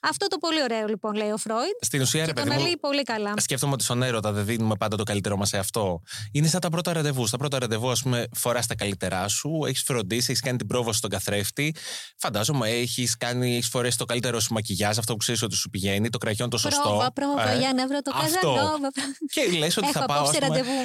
Αυτό 0.02 0.26
το 0.26 0.38
πολύ 0.38 0.62
ωραίο 0.62 0.86
λοιπόν 0.86 1.14
λέει 1.14 1.30
ο 1.30 1.36
Φρόιντ. 1.36 1.76
Στην 1.80 2.00
ουσία, 2.00 2.26
ρε 2.26 2.32
παιδί. 2.32 2.48
Μου, 2.50 2.72
πολύ 2.80 3.02
καλά. 3.02 3.34
Σκέφτομαι 3.36 3.72
ότι 3.72 3.84
στον 3.84 4.02
έρωτα 4.02 4.32
δεν 4.32 4.44
δίνουμε 4.44 4.74
πάντα 4.76 4.96
το 4.96 5.02
καλύτερό 5.02 5.36
μας 5.36 5.48
σε 5.48 5.58
αυτό. 5.58 6.02
Είναι 6.32 6.46
σαν 6.46 6.60
τα 6.60 6.68
πρώτα 6.68 6.92
ραντεβού. 6.92 7.26
Στα 7.26 7.36
πρώτα 7.36 7.58
ραντεβού, 7.58 7.90
ας 7.90 8.02
πούμε, 8.02 8.26
φοράς 8.36 8.66
τα 8.66 8.74
καλύτερά 8.74 9.28
σου, 9.28 9.60
έχεις 9.66 9.82
φροντίσει, 9.82 10.30
έχεις 10.30 10.42
κάνει 10.42 10.56
την 10.56 10.66
πρόβαση 10.66 10.98
στον 10.98 11.10
καθρέφτη. 11.10 11.74
Φαντάζομαι 12.16 12.68
έχεις 12.68 13.16
κάνει, 13.16 13.56
έχεις 13.56 13.68
φορέσει 13.68 13.98
το 13.98 14.04
καλύτερο 14.04 14.40
σου 14.40 14.52
μακιγιάζ, 14.52 14.98
αυτό 14.98 15.12
που 15.12 15.18
ξέρεις 15.18 15.42
ότι 15.42 15.54
σου 15.54 15.70
πηγαίνει, 15.70 16.08
το 16.08 16.18
κραγιόν 16.18 16.50
το 16.50 16.58
σωστό. 16.58 16.82
Πρόβα, 16.82 17.12
πρόβα, 17.12 17.50
ε, 17.50 17.58
για 17.58 17.72
να 17.72 17.86
βρω 17.86 18.02
το 18.02 18.12
καζανόβα. 18.20 18.90
Και 19.32 19.58
λες 19.58 19.76
ότι 19.76 19.92
θα 19.92 20.04
πάω 20.04 20.30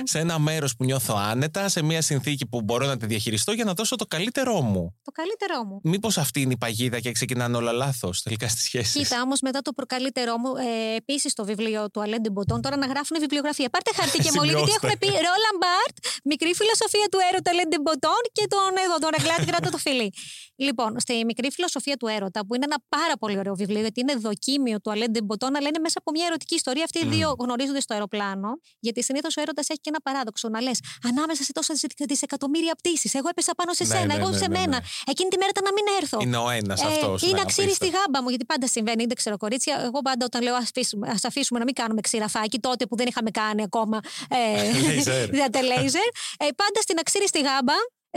σε 0.04 0.20
ένα 0.20 0.40
μέρος 0.40 0.76
που 0.76 0.84
νιώθω 0.84 1.16
άνετα, 1.18 1.70
σε 1.70 1.82
μια 1.82 2.02
συνθήκη 2.02 2.46
που 2.46 2.62
μπορώ 2.62 2.86
να 2.86 2.98
τη 2.98 3.06
διαχειριστώ 3.06 3.52
για 3.52 3.64
να 3.64 3.74
δώσω 3.74 3.96
το 3.96 4.06
καλύτερό 4.06 4.62
μου. 4.62 4.96
Το 5.04 5.12
καλύτερό 5.12 5.57
μου. 5.66 5.80
Μήπως 5.84 6.18
αυτή 6.18 6.38
αυτή 6.38 6.42
είναι 6.42 6.54
η 6.54 6.58
παγίδα 6.58 7.00
και 7.00 7.12
ξεκινάνε 7.12 7.58
όλα 7.58 7.72
λάθος 7.72 8.22
τελικά 8.22 8.48
στη 8.48 8.62
σχέση; 8.62 9.00
Κοίτα, 9.00 9.22
όμως 9.22 9.40
μετά 9.42 9.62
το 9.62 9.72
προκαλύτερό 9.74 10.38
μου, 10.38 10.52
ε, 10.56 10.96
επίσης 10.96 11.34
το 11.34 11.44
βιβλίο 11.46 11.90
του 11.92 12.02
Αλέντε 12.02 12.30
Μποτών, 12.30 12.62
τώρα 12.62 12.78
να 12.78 12.86
γράφουν 12.86 13.18
βιβλιογραφία. 13.20 13.70
Πάρτε 13.70 13.92
χαρτί 13.98 14.18
και 14.26 14.32
μολύβι, 14.38 14.64
τι 14.64 14.72
έχουμε 14.78 14.96
πει. 15.00 15.08
Ρόλαν 15.08 15.56
Μπαρτ, 15.62 15.96
μικρή 16.24 16.52
φιλοσοφία 16.60 17.08
του 17.12 17.20
έρωτα 17.30 17.50
Αλέντε 17.54 17.80
Μποτών 17.84 18.22
και 18.32 18.46
τον 18.54 18.72
εδώ, 18.86 18.96
τον 19.04 19.12
Αγκλάτη 19.18 19.46
κράτα 19.46 19.70
το 19.70 19.78
φιλί. 19.78 20.14
Λοιπόν, 20.56 21.00
στη 21.00 21.26
μικρή 21.26 21.52
φιλοσοφία 21.52 21.98
του 21.98 22.08
έρωτα, 22.08 22.40
που 22.46 22.56
είναι 22.56 22.66
ένα 22.70 22.80
πάρα 22.96 23.16
πολύ 23.22 23.38
ωραίο 23.38 23.56
βιβλίο, 23.56 23.82
γιατί 23.82 24.00
είναι 24.00 24.16
δοκίμιο 24.16 24.78
του 24.82 24.92
Αλέντε 24.92 25.22
Μποτών, 25.22 25.56
αλλά 25.58 25.68
είναι 25.68 25.80
μέσα 25.80 25.98
από 26.00 26.12
μια 26.12 26.26
ερωτική 26.30 26.56
ιστορία. 26.56 26.84
Αυτοί 26.84 27.00
οι 27.00 27.06
mm. 27.06 27.14
δύο 27.16 27.36
γνωρίζονται 27.40 27.82
στο 27.86 27.94
αεροπλάνο, 27.94 28.50
γιατί 28.80 29.04
συνήθως 29.04 29.38
ο 29.38 29.42
έρωτας 29.42 29.70
έχει 29.70 29.80
και 29.80 29.90
ένα 29.94 30.02
παράδοξο 30.08 30.50
να 30.50 30.62
λες 30.62 30.80
ανάμεσα 31.10 31.44
σε 31.44 31.52
τόσα 31.52 31.74
δισεκατομμύρια 32.08 32.74
πτήσεις. 32.80 33.14
Εγώ 33.14 33.28
έπεσα 33.30 33.54
πάνω 33.60 33.74
σε 33.74 33.84
ναι, 33.84 33.94
σένα, 33.94 34.06
ναι, 34.06 34.14
εγώ 34.14 34.30
ναι, 34.30 34.38
σε 34.38 34.50
μένα. 34.50 34.78
Εκείνη 35.12 35.30
τη 35.30 35.38
μέρα 35.38 35.47
ήταν 35.50 35.64
να 35.64 35.74
μην 35.74 35.84
έρθω. 36.02 36.18
Είναι 36.22 36.38
ο 36.38 36.50
ένας 36.50 36.82
ε, 36.84 36.86
αυτός. 36.88 37.22
Ή 37.22 37.32
να 37.32 37.46
ξύρει 37.46 37.76
τη 37.78 37.90
γάμπα 37.90 38.22
μου, 38.22 38.30
γιατί 38.30 38.46
πάντα 38.46 38.68
συμβαίνει, 38.68 39.06
δεν 39.06 39.16
ξέρω 39.16 39.38
κορίτσια. 39.38 39.82
Εγώ 39.84 40.02
πάντα 40.02 40.26
όταν 40.26 40.42
λέω 40.42 40.56
ας 40.56 40.64
αφήσουμε, 40.64 41.16
αφήσουμε 41.24 41.60
να 41.60 41.66
μην 41.66 41.74
κάνουμε 41.74 42.02
ξηραφάκι, 42.02 42.60
τότε 42.60 42.86
που 42.86 42.96
δεν 42.96 43.08
είχαμε 43.08 43.32
κάνει 43.32 43.64
ακόμα 43.64 44.00
ε, 44.30 45.62
λέιζερ. 45.70 46.08
ε, 46.44 46.48
πάντα 46.56 46.80
στην 46.82 46.98
αξίρι 47.00 47.28
στη 47.28 47.42
γάμπα 47.42 47.74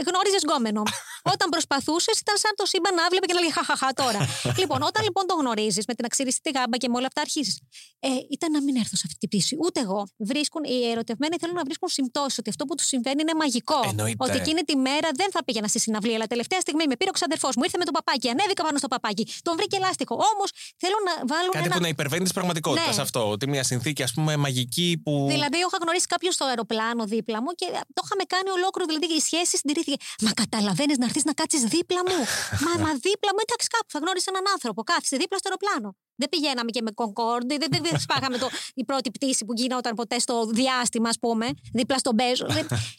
γνώριζε 0.07 0.39
γκόμενο. 0.45 0.81
όταν 1.33 1.47
προσπαθούσες, 1.49 2.15
ήταν 2.23 2.37
σαν 2.43 2.53
το 2.55 2.65
σύμπαν 2.65 2.93
να 2.99 3.03
βλέπει 3.11 3.25
και 3.29 3.33
να 3.37 3.41
λέει 3.43 3.53
Χαχαχά 3.57 3.89
τώρα. 4.01 4.19
λοιπόν, 4.61 4.79
όταν 4.89 5.01
λοιπόν 5.07 5.23
το 5.27 5.35
γνωρίζεις 5.41 5.83
με 5.89 5.93
την 5.93 6.05
αξίριστη 6.05 6.49
γάμπα 6.55 6.77
και 6.77 6.89
με 6.91 6.95
όλα 6.97 7.07
αυτά 7.11 7.21
αρχίζεις. 7.21 7.55
Ε, 7.99 8.09
ήταν 8.35 8.51
να 8.51 8.61
μην 8.65 8.75
έρθω 8.75 8.95
σε 9.01 9.03
αυτή 9.05 9.17
την 9.21 9.29
πτήση. 9.29 9.53
Ούτε 9.65 9.79
εγώ. 9.85 10.01
Βρίσκουν, 10.17 10.63
οι 10.63 10.89
ερωτευμένοι 10.93 11.35
θέλουν 11.41 11.55
να 11.55 11.63
βρίσκουν 11.63 11.89
συμπτώσεις 11.89 12.37
ότι 12.37 12.49
αυτό 12.49 12.65
που 12.65 12.75
τους 12.75 12.85
συμβαίνει 12.85 13.21
είναι 13.21 13.35
μαγικό. 13.43 13.79
Εννοείται. 13.91 14.23
Ότι 14.25 14.37
εκείνη 14.37 14.61
τη 14.69 14.75
μέρα 14.75 15.09
δεν 15.15 15.29
θα 15.31 15.43
πήγαινα 15.43 15.67
στη 15.67 15.79
συναυλία, 15.79 16.15
αλλά 16.15 16.27
τελευταία 16.27 16.59
στιγμή 16.59 16.83
με 16.87 16.95
πήρε 16.97 17.09
ο 17.09 17.13
ξαδερφός 17.13 17.55
μου, 17.55 17.63
ήρθε 17.63 17.77
με 17.77 17.85
το 17.85 17.91
παπάκι, 17.91 18.29
ανέβηκα 18.29 18.63
πάνω 18.63 18.77
στο 18.77 18.87
παπάκι, 18.87 19.23
τον 19.41 19.55
βρήκε 19.55 19.77
λάστιχο. 19.79 20.13
Όμως 20.33 20.49
θέλω 20.77 20.97
να 21.07 21.13
βάλω. 21.31 21.49
Κάτι 21.51 21.65
ένα... 21.65 21.75
που 21.75 21.81
να 21.81 21.87
υπερβαίνει 21.87 22.23
της 22.23 22.33
πραγματικότητας 22.33 22.95
ναι. 22.95 23.01
αυτό. 23.01 23.29
Ότι 23.29 23.47
μια 23.47 23.63
συνθήκη, 23.63 24.03
ας 24.03 24.13
πούμε, 24.13 24.37
μαγική 24.37 25.01
που. 25.03 25.25
Δηλαδή, 25.29 25.57
είχα 25.57 25.77
γνωρίσει 25.81 26.07
κάποιο 26.07 26.31
στο 26.31 26.45
αεροπλάνο 26.45 27.05
δίπλα 27.05 27.41
μου 27.41 27.51
και 27.59 27.67
το 27.95 28.01
είχαμε 28.05 28.23
κάνει 28.33 28.49
ολόκληρο. 28.57 28.85
Δηλαδή, 28.89 29.05
η 29.19 29.19
σχέση 29.19 29.57
συντηρήθηκε. 29.81 30.25
Μα 30.25 30.31
καταλαβαίνεις 30.41 30.97
να 30.97 31.05
έρθεις 31.05 31.23
να 31.23 31.33
κάτσεις 31.33 31.63
δίπλα 31.63 32.01
μου. 32.07 32.19
μα, 32.65 32.71
μα 32.85 32.91
δίπλα 33.05 33.31
μου, 33.35 33.41
εντάξει, 33.45 33.67
κάπου 33.75 33.89
θα 33.93 33.99
γνώρισε 33.99 34.29
έναν 34.33 34.45
άνθρωπο. 34.53 34.83
Κάθισε 34.83 35.17
δίπλα 35.17 35.37
στο 35.37 35.49
αεροπλάνο. 35.49 35.89
Δεν 36.21 36.29
πηγαίναμε 36.29 36.71
και 36.71 36.81
με 36.81 36.91
Concorde, 36.95 37.53
δεν, 37.61 37.69
δεν, 37.69 37.99
σπάγαμε 37.99 38.37
το, 38.37 38.47
η 38.73 38.83
πρώτη 38.85 39.11
πτήση 39.11 39.45
που 39.45 39.53
γινόταν 39.53 39.95
ποτέ 39.95 40.19
στο 40.19 40.45
διάστημα, 40.45 41.09
ας 41.09 41.19
πούμε, 41.19 41.49
δίπλα 41.73 41.97
στον 41.97 42.13
Μπέζο. 42.13 42.45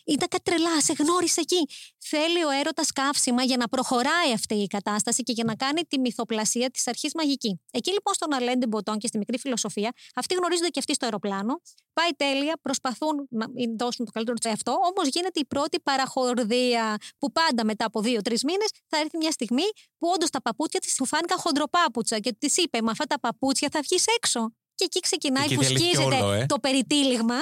Ήταν 0.04 0.28
κάτι 0.28 0.42
τρελά, 0.42 0.80
σε 0.80 0.92
γνώρισε 0.98 1.40
εκεί. 1.40 1.68
Θέλει 1.98 2.44
ο 2.44 2.50
έρωτας 2.60 2.92
καύσιμα 2.92 3.42
για 3.42 3.56
να 3.56 3.68
προχωράει 3.68 4.32
αυτή 4.34 4.54
η 4.54 4.66
κατάσταση 4.66 5.22
και 5.22 5.32
για 5.32 5.44
να 5.44 5.54
κάνει 5.54 5.80
τη 5.88 5.98
μυθοπλασία 5.98 6.70
της 6.70 6.86
αρχής 6.86 7.14
μαγική. 7.14 7.60
Εκεί 7.70 7.90
λοιπόν 7.90 8.14
στον 8.14 8.34
Αλέντε 8.34 8.66
Μποτόν 8.66 8.98
και 8.98 9.06
στη 9.06 9.18
μικρή 9.18 9.38
φιλοσοφία, 9.38 9.92
αυτοί 10.14 10.34
γνωρίζονται 10.34 10.68
και 10.68 10.78
αυτοί 10.78 10.94
στο 10.94 11.04
αεροπλάνο. 11.04 11.60
Πάει 11.92 12.10
τέλεια, 12.16 12.58
προσπαθούν 12.62 13.26
να 13.30 13.46
δώσουν 13.78 14.04
το 14.04 14.10
καλύτερο 14.10 14.36
τους 14.38 14.50
εαυτό, 14.50 14.72
όμως 14.72 15.08
γίνεται 15.08 15.40
η 15.40 15.46
πρώτη 15.46 15.80
παραχορδία 15.80 16.96
που 17.18 17.32
πάντα 17.32 17.64
μετά 17.64 17.84
από 17.84 18.00
δύο-τρεις 18.00 18.44
μήνες 18.44 18.70
θα 18.86 18.98
έρθει 18.98 19.16
μια 19.16 19.30
στιγμή 19.30 19.64
που 20.02 20.10
όντως 20.14 20.30
τα 20.30 20.42
παπούτσια 20.42 20.80
της 20.80 20.94
του 20.94 21.06
φάνηκαν 21.06 21.38
χοντροπάπουτσα 21.38 22.18
και 22.18 22.32
της 22.38 22.56
είπε: 22.56 22.80
Με 22.82 22.90
αυτά 22.90 23.04
τα 23.04 23.20
παπούτσια 23.20 23.68
θα 23.72 23.80
βγεις 23.82 24.04
έξω. 24.16 24.52
Και 24.74 24.84
εκεί 24.84 25.00
ξεκινάει, 25.00 25.44
Εκεί 25.44 25.54
που 25.54 25.60
διαλύθηκε 25.60 25.94
σκίζεται 25.94 26.22
όλο, 26.22 26.32
ε. 26.32 26.46
το 26.46 26.58
περιτύλιγμα. 26.58 27.34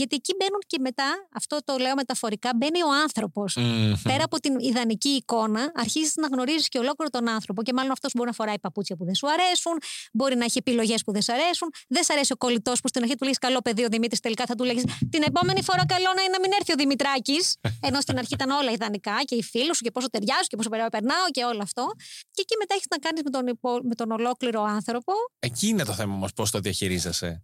Γιατί 0.00 0.14
εκεί 0.20 0.32
μπαίνουν 0.38 0.62
και 0.66 0.78
μετά, 0.80 1.10
αυτό 1.40 1.54
το 1.64 1.76
λέω 1.84 1.94
μεταφορικά, 1.94 2.50
μπαίνει 2.56 2.82
ο 2.82 2.90
άνθρωπος. 3.04 3.56
Μμμ. 3.56 3.92
Πέρα 4.02 4.24
από 4.24 4.36
την 4.40 4.54
ιδανική 4.58 5.08
εικόνα, 5.08 5.62
αρχίζεις 5.74 6.14
να 6.16 6.26
γνωρίζεις 6.32 6.68
και 6.68 6.78
ολόκληρο 6.78 7.10
τον 7.10 7.28
άνθρωπο. 7.28 7.62
Και 7.62 7.72
μάλλον 7.72 7.90
αυτός 7.90 8.12
μπορεί 8.14 8.28
να 8.28 8.34
φοράει 8.34 8.58
παπούτσια 8.58 8.96
που 8.96 9.04
δεν 9.04 9.14
σου 9.14 9.26
αρέσουν, 9.34 9.74
μπορεί 10.12 10.36
να 10.36 10.44
έχει 10.44 10.58
επιλογές 10.58 11.00
που 11.04 11.12
δεν 11.12 11.22
σου 11.22 11.32
αρέσουν. 11.32 11.68
Δεν 11.88 12.02
σου 12.04 12.12
αρέσει 12.14 12.32
ο 12.32 12.36
κολλητός 12.36 12.80
που 12.80 12.88
στην 12.88 13.02
αρχή 13.02 13.14
του 13.14 13.24
λέει 13.24 13.32
Καλό 13.46 13.60
παιδί 13.60 13.84
ο 13.84 13.88
Δημήτρης, 13.88 14.20
τελικά 14.20 14.44
θα 14.46 14.54
του 14.54 14.64
λέγεις 14.64 14.84
Την 15.14 15.22
επόμενη 15.22 15.62
φορά 15.62 15.86
καλό 15.86 16.10
να 16.16 16.22
είναι 16.22 16.32
να 16.36 16.40
μην 16.40 16.50
έρθει 16.58 16.72
ο 16.72 16.78
Δημητράκης. 16.78 17.44
Ενώ 17.88 18.00
στην 18.00 18.18
αρχή 18.18 18.34
ήταν 18.34 18.50
όλα 18.50 18.70
ιδανικά 18.70 19.16
και 19.24 19.34
οι 19.34 19.42
φίλοι 19.42 19.74
σου 19.74 19.82
και 19.84 19.90
πόσο 19.90 20.08
ταιριάζουν 20.10 20.46
και 20.50 20.56
πόσο 20.56 20.68
περνάω 20.68 20.88
περνάω 20.88 21.26
και 21.30 21.44
όλο 21.44 21.60
αυτό. 21.62 21.84
Και 22.30 22.40
εκεί 22.44 22.54
μετά 22.58 22.74
έχεις 22.74 22.86
να 22.90 22.98
κάνεις 22.98 23.22
με, 23.22 23.30
τον 23.30 23.46
υπο- 23.46 23.80
με 23.82 23.94
τον 23.94 24.10
ολόκληρο 24.10 24.62
άνθρωπο. 24.62 25.12
Εκεί 25.38 25.66
είναι 25.68 25.84
το 25.84 25.92
θέμα 25.92 26.14
όμως, 26.14 26.32
πώς 26.32 26.50
το 26.50 26.58
διαχειρίζεσαι. 26.60 27.40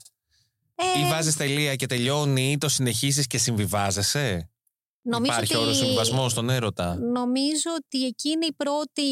Ε, 0.75 1.01
Ή 1.01 1.09
βάζεις 1.11 1.37
τελεία 1.37 1.75
και 1.77 1.87
τελειώνει, 1.87 2.51
ή 2.51 2.59
το 2.59 2.69
συνεχίζει 2.69 3.27
και 3.27 3.39
συμβιβάζεσαι; 3.39 4.51
νομίζω 5.03 5.33
Υπάρχει 5.33 5.55
ότι- 5.55 5.65
όρος 5.65 5.77
συμβιβασμός 5.77 6.31
στον 6.31 6.51
έρωτα; 6.51 6.95
Νομίζω 6.95 7.71
ότι 7.77 8.07
εκεί 8.07 8.29
είναι 8.29 8.47
η 8.47 8.53
πρώτη, 8.53 9.03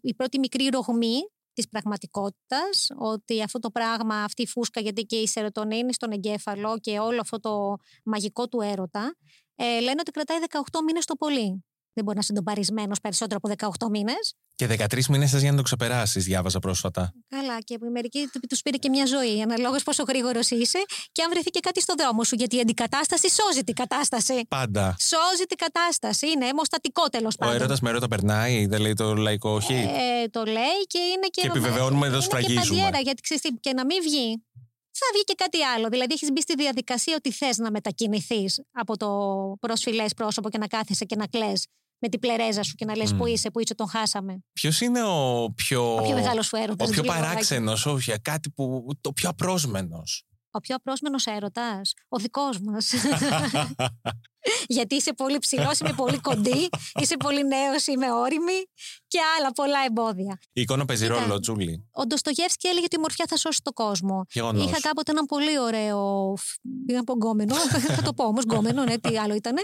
η 0.00 0.14
πρώτη 0.14 0.38
μικρή 0.38 0.66
ρογμή 0.66 1.18
της 1.52 1.68
πραγματικότητας, 1.68 2.88
ότι 2.98 3.42
αυτό 3.42 3.58
το 3.58 3.70
πράγμα, 3.70 4.24
αυτή 4.24 4.42
η 4.42 4.46
φούσκα, 4.46 4.80
γιατί 4.80 5.02
και 5.02 5.16
η 5.16 5.26
σερωτονίνη 5.26 5.92
στον 5.94 6.10
εγκέφαλο 6.12 6.78
και 6.80 6.98
όλο 6.98 7.20
αυτό 7.20 7.40
το 7.40 7.76
μαγικό 8.04 8.48
του 8.48 8.60
έρωτα, 8.60 9.16
ε, 9.54 9.64
λένε 9.80 10.00
ότι 10.00 10.10
κρατάει 10.10 10.38
18 10.38 10.82
μήνες 10.86 11.04
το 11.04 11.14
πολύ. 11.14 11.64
Δεν 11.96 12.04
μπορεί 12.04 12.16
να 12.16 12.22
είσαι 12.22 12.32
ντομπαρισμένος 12.32 13.00
περισσότερο 13.00 13.40
από 13.42 13.72
18 13.86 13.88
μήνες. 13.90 14.34
Και 14.54 14.66
13 14.66 15.06
μήνες 15.08 15.30
θες 15.30 15.40
για 15.40 15.50
να 15.50 15.56
το 15.56 15.62
ξεπεράσεις, 15.62 16.24
διάβαζα 16.24 16.58
πρόσφατα. 16.58 17.12
Καλά, 17.28 17.60
και 17.60 17.78
μερικοί 17.92 18.28
του 18.32 18.56
πήρε 18.64 18.76
και 18.76 18.88
μια 18.88 19.06
ζωή, 19.06 19.42
αναλόγως 19.42 19.82
πόσο 19.82 20.02
γρήγορος 20.02 20.50
είσαι 20.50 20.78
και 21.12 21.22
αν 21.22 21.30
βρεθεί 21.30 21.50
και 21.50 21.60
κάτι 21.60 21.80
στο 21.80 21.94
δρόμο 21.98 22.24
σου, 22.24 22.34
γιατί 22.34 22.56
η 22.56 22.60
αντικατάσταση 22.60 23.30
σώζει 23.30 23.64
την 23.64 23.74
κατάσταση. 23.74 24.46
Πάντα. 24.48 24.96
Σώζει 24.98 25.44
την 25.48 25.56
κατάσταση, 25.56 26.30
είναι 26.30 26.46
αιμοστατικό 26.46 27.08
τέλος 27.08 27.34
Ο 27.34 27.38
πάντων. 27.38 27.54
έρωτας 27.54 27.80
με 27.80 27.88
έρωτα 27.90 28.08
περνάει, 28.08 28.66
δεν 28.66 28.80
λέει 28.80 28.92
το 28.94 29.14
λαϊκό 29.14 29.50
όχι; 29.50 29.74
Ε, 29.74 30.28
το 30.30 30.44
λέει 30.44 30.78
και 30.86 30.98
είναι 30.98 31.26
και. 31.30 31.40
Και 31.40 31.46
επιβεβαιώνουμε, 31.46 32.08
δεν 32.10 32.18
το 32.20 32.24
είναι 32.30 32.40
και 32.40 32.46
σφραγίζουμε. 32.48 32.80
παντιέρα, 32.80 32.98
γιατί 33.00 33.20
ξέρεις 33.22 33.42
τι, 33.42 33.48
και 33.60 33.72
να 33.72 33.84
μην 33.84 34.02
βγει. 34.02 34.44
Θα 34.98 35.06
βγει 35.12 35.22
και 35.24 35.34
κάτι 35.36 35.62
άλλο. 35.62 35.88
Δηλαδή, 35.88 36.12
έχεις 36.12 36.32
μπει 36.32 36.40
στη 36.40 36.54
διαδικασία 36.54 37.14
ότι 37.16 37.32
θες 37.32 37.56
να 37.58 37.70
μετακινηθείς 37.70 38.60
από 38.72 38.96
το 38.96 39.08
προσφυλέ 39.60 40.04
πρόσωπο 40.16 40.50
και 40.50 40.58
να 40.58 40.66
κάθεσαι 40.66 41.04
και 41.04 41.16
να 41.16 41.26
κλε 41.26 41.52
με 41.98 42.08
την 42.08 42.20
πλερέζα 42.20 42.62
σου 42.62 42.74
και 42.74 42.84
να 42.84 42.96
λες 42.96 43.12
Μμ. 43.12 43.16
που 43.18 43.26
είσαι, 43.26 43.50
που 43.50 43.60
είσαι, 43.60 43.74
τον 43.74 43.88
χάσαμε. 43.88 44.38
Ποιος 44.52 44.80
είναι 44.80 45.02
ο 45.02 45.52
πιο. 45.54 45.94
Ο 45.94 46.02
πιο 46.02 46.14
μεγάλος 46.14 46.46
σου 46.46 46.56
έρωτας. 46.56 46.88
Ο 46.88 46.92
πιο 46.92 47.02
παράξενος, 47.02 47.86
όχι, 47.86 48.20
κάτι 48.22 48.50
που. 48.50 48.86
το 49.00 49.12
πιο 49.12 49.28
απρόσμενος. 49.28 50.26
Ο 50.50 50.60
πιο 50.60 50.74
απρόσμενος 50.76 51.26
έρωτας. 51.26 51.92
Ο 52.08 52.18
δικός 52.18 52.60
μας. 52.60 52.92
Γιατί 54.66 54.94
είσαι 54.94 55.12
πολύ 55.12 55.38
ψηλός, 55.38 55.78
είμαι 55.78 55.92
πολύ 55.96 56.18
κοντή, 56.20 56.68
είσαι 57.00 57.16
πολύ 57.16 57.46
νέος, 57.46 57.86
είμαι 57.86 58.12
όρημη 58.12 58.58
και 59.08 59.18
άλλα 59.38 59.52
πολλά 59.52 59.78
εμπόδια. 59.86 60.38
Η 60.52 60.60
εικόνα 60.60 60.84
παίζει 60.84 61.06
Κοίτα. 61.06 61.20
ρόλο, 61.20 61.38
Τζούλη. 61.40 61.88
Ο 61.92 62.06
Ντοστογεύσκη 62.06 62.68
έλεγε 62.68 62.84
ότι 62.84 62.96
η 62.96 62.98
μορφιά 63.00 63.24
θα 63.28 63.36
σώσει 63.36 63.60
τον 63.62 63.72
κόσμο. 63.72 64.24
Γεγονός. 64.32 64.64
Είχα 64.64 64.80
κάποτε 64.80 65.10
έναν 65.10 65.24
πολύ 65.24 65.58
ωραίο. 65.58 66.34
Πήγα 66.86 67.00
από 67.00 67.12
γκόμενο. 67.12 67.54
θα 67.98 68.02
το 68.02 68.12
πω 68.12 68.24
όμως, 68.24 68.44
γκόμενο, 68.44 68.84
ναι, 68.84 68.98
τι 68.98 69.18
άλλο 69.18 69.34
ήταν. 69.34 69.54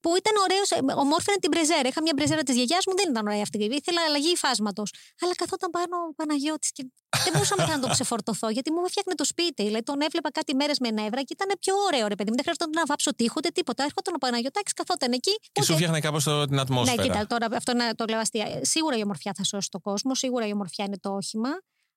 Που 0.00 0.10
ήταν 0.16 0.32
ωραίος, 0.44 0.98
ομόρφαινε 1.02 1.36
την 1.40 1.50
μπρεζέρα. 1.52 1.88
Είχα 1.88 2.02
μια 2.02 2.12
μπρεζέρα 2.16 2.42
της 2.42 2.54
γιαγιάς 2.54 2.84
μου, 2.86 2.94
δεν 2.96 3.06
ήταν 3.10 3.26
ωραία 3.26 3.42
αυτή. 3.42 3.58
Ήθελα 3.64 4.00
αλλαγή 4.08 4.30
υφάσματος. 4.30 4.90
Αλλά 5.22 5.34
καθόταν 5.34 5.70
πάνω 5.70 5.96
ο 6.10 6.14
Παναγιώτης 6.14 6.72
και 6.72 6.82
δεν 7.24 7.32
μπορούσα 7.32 7.54
μετά 7.58 7.72
να 7.76 7.80
το 7.80 7.88
ξεφορτωθώ 7.88 8.48
γιατί 8.50 8.72
μου 8.72 8.82
έφτιαχνε 8.86 9.14
το 9.14 9.24
σπίτι. 9.24 9.62
Δηλαδή, 9.64 9.82
τον 9.82 10.00
έβλεπα 10.00 10.30
κάτι 10.30 10.54
μέρες 10.54 10.78
με 10.78 10.90
νεύρα 10.90 11.20
και 11.22 11.32
ήταν 11.38 11.50
πιο 11.60 11.74
ωραίο, 11.86 12.06
ρε 12.12 12.14
παιδί 12.14 12.28
μου. 12.30 12.36
Δεν 12.38 12.44
χρειαζόταν 12.46 12.70
να 12.74 12.84
βάψω 12.90 13.14
τείχο 13.14 13.34
ούτε 13.36 13.48
τίποτα. 13.48 13.80
Έρχονταν 13.88 14.14
ο 14.14 14.18
Παναγιώτακη, 14.30 14.72
καθόταν 14.72 15.12
εκεί. 15.12 15.30
Και 15.52 15.62
σου 15.62 15.74
ούτε- 15.74 15.74
φτιάχνε 15.74 16.00
κάπω 16.00 16.18
την 16.18 16.54
ναι, 16.54 16.60
ατμόσφαιρα. 16.60 17.02
κοίτα, 17.02 17.26
τώρα 17.26 17.46
αυτό 17.56 17.74
να 17.74 17.94
το 17.94 18.04
λέω 18.08 18.18
αστεία. 18.18 18.46
Ε, 18.46 18.64
Σίγουρα 18.64 18.96
η 18.96 19.02
ομορφιά 19.02 19.32
θα 19.36 19.44
σώσει 19.44 19.68
τον 19.70 19.80
κόσμο, 19.80 20.14
σίγουρα 20.14 20.46
η 20.46 20.52
ομορφιά 20.52 20.84
είναι 20.84 20.98
το 20.98 21.10
όχημα. 21.14 21.48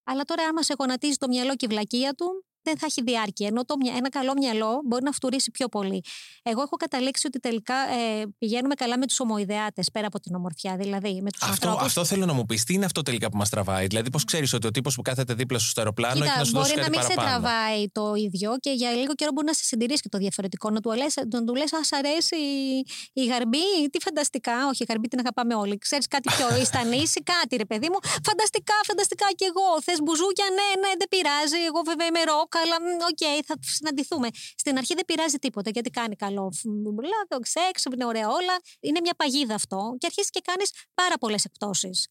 Αλλά 0.03 0.23
τώρα, 0.23 0.43
άμα 0.43 0.63
σε 0.63 0.73
γονατίζει 0.79 1.15
το 1.15 1.27
μυαλό 1.27 1.55
και 1.55 1.65
η 1.65 1.67
βλακεία 1.67 2.13
του, 2.13 2.45
δεν 2.63 2.77
θα 2.77 2.85
έχει 2.85 3.01
διάρκεια. 3.03 3.47
Ενώ 3.47 3.65
το, 3.65 3.75
μυα- 3.77 3.93
ένα 3.97 4.09
καλό 4.09 4.33
μυαλό 4.37 4.81
μπορεί 4.85 5.03
να 5.03 5.11
φτουρήσει 5.11 5.51
πιο 5.51 5.67
πολύ. 5.67 6.03
Εγώ 6.43 6.61
έχω 6.61 6.75
καταλήξει 6.75 7.27
ότι 7.27 7.39
τελικά 7.39 7.75
ε, 7.75 8.23
πηγαίνουμε 8.37 8.73
καλά 8.75 8.97
με 8.97 9.05
τους 9.05 9.19
ομοειδεάτε 9.19 9.83
πέρα 9.93 10.07
από 10.07 10.19
την 10.19 10.35
ομορφιά. 10.35 10.75
Δηλαδή 10.77 11.21
με 11.21 11.31
τους 11.31 11.41
Αυτό, 11.41 11.53
ανθρώπους. 11.67 11.85
αυτό 11.87 12.05
θέλω 12.05 12.25
να 12.25 12.33
μου 12.33 12.45
πεις. 12.45 12.63
Τι 12.63 12.73
είναι 12.73 12.85
αυτό 12.85 13.01
τελικά 13.01 13.29
που 13.31 13.37
μας 13.37 13.49
τραβάει; 13.49 13.87
Δηλαδή, 13.87 14.09
πώς 14.09 14.23
ξέρεις 14.23 14.53
ότι 14.53 14.67
ο 14.67 14.71
τύπος 14.71 14.95
που 14.95 15.01
κάθεται 15.01 15.33
δίπλα 15.33 15.59
σου 15.59 15.67
στο 15.69 15.79
αεροπλάνο 15.81 16.13
έχει 16.13 16.23
Κοίτα, 16.23 16.37
να 16.37 16.43
σου 16.45 16.51
μπορεί 16.51 16.63
δώσει 16.65 16.75
να 16.79 16.83
κάτι 16.83 16.97
μην 16.97 17.07
σε 17.07 17.13
παραπάνω; 17.13 17.41
τραβάει 17.41 17.89
το 17.91 18.13
ίδιο 18.15 18.49
και 18.59 18.71
για 18.71 18.91
λίγο 18.91 19.13
καιρό 19.13 19.31
μπορεί 19.33 19.47
να 19.47 19.53
σε 19.53 19.63
συντηρήσει 19.63 20.01
και 20.01 20.09
το 20.09 20.17
διαφορετικό. 20.17 20.69
Να 20.69 20.79
του 20.79 20.91
λες, 20.91 21.13
να 21.33 21.43
του 21.43 21.55
λες, 21.55 21.73
Α, 21.73 21.83
σ' 21.83 21.93
αρέσει 21.93 22.35
η, 22.35 22.85
η 23.21 23.25
γαρμπή, 23.25 23.67
τι 23.91 23.99
φανταστικά. 24.07 24.55
Όχι, 24.71 24.81
η 24.83 24.85
γαρμπή 24.89 25.07
την 25.07 25.19
αγαπάμε 25.19 25.55
όλοι. 25.55 25.77
Ξέρεις 25.77 26.07
κάτι 26.07 26.27
πιο 26.37 26.47
ιστανής 26.63 27.15
ή 27.15 27.21
κάτι, 27.33 27.53
ρε 27.55 27.65
παιδί 27.65 27.87
μου. 27.91 27.99
Φανταστικά, 28.29 28.77
φανταστικά 28.89 29.27
κι 29.39 29.45
εγώ. 29.51 29.67
Θες 29.85 29.99
μπουζούκια, 30.03 30.47
ναι, 30.59 30.69
ναι, 30.83 30.91
δεν 31.01 31.07
πειράζει. 31.13 31.59
Εγώ 31.69 31.79
βέβαια 31.89 32.07
είμαι 32.11 32.23
ροκ, 32.31 32.52
αλλά 32.59 32.81
μ, 32.81 32.85
οκ, 32.85 33.45
θα 33.45 33.55
συναντηθούμε. 33.59 34.27
Στην 34.55 34.77
αρχή 34.77 34.93
δεν 34.93 35.05
πειράζει 35.05 35.37
τίποτα 35.37 35.69
γιατί 35.69 35.89
κάνει 35.89 36.15
καλό. 36.15 36.53
Λάδο, 36.85 37.45
σεξ, 37.45 37.83
είναι 37.93 38.05
ωραία 38.05 38.27
όλα. 38.27 38.55
Είναι 38.79 38.99
μια 39.01 39.13
παγίδα 39.17 39.55
αυτό 39.55 39.95
και 39.97 40.05
αρχίζεις 40.05 40.29
και 40.29 40.41
κάνεις 40.43 40.71
πάρα 40.93 41.17
πολλές 41.17 41.45
εκπτώσεις. 41.45 42.07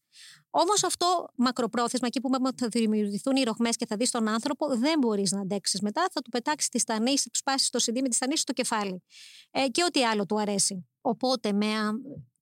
Όμως 0.49 0.83
αυτό 0.83 1.25
μακροπρόθεσμα, 1.35 2.07
εκεί 2.07 2.21
που 2.21 2.29
θα 2.57 2.67
δημιουργηθούν 2.67 3.35
οι 3.35 3.43
ροχμές 3.43 3.75
και 3.75 3.85
θα 3.85 3.95
δεις 3.95 4.11
τον 4.11 4.27
άνθρωπο, 4.27 4.77
δεν 4.77 4.99
μπορείς 4.99 5.31
να 5.31 5.41
αντέξεις 5.41 5.81
μετά. 5.81 6.07
Θα 6.11 6.21
του 6.21 6.29
πετάξεις 6.29 6.69
τη 6.69 6.79
στανή, 6.79 7.17
θα 7.17 7.29
τους 7.29 7.39
σπάσει 7.39 7.71
το 7.71 7.83
CD 7.85 8.01
με 8.01 8.09
τη 8.09 8.15
στανή 8.15 8.37
στο 8.37 8.53
κεφάλι. 8.53 9.03
Ε, 9.51 9.67
και 9.67 9.83
ό,τι 9.83 10.05
άλλο 10.05 10.25
του 10.25 10.39
αρέσει. 10.39 10.87
Οπότε 11.01 11.51
με, 11.51 11.65
α- 11.65 11.91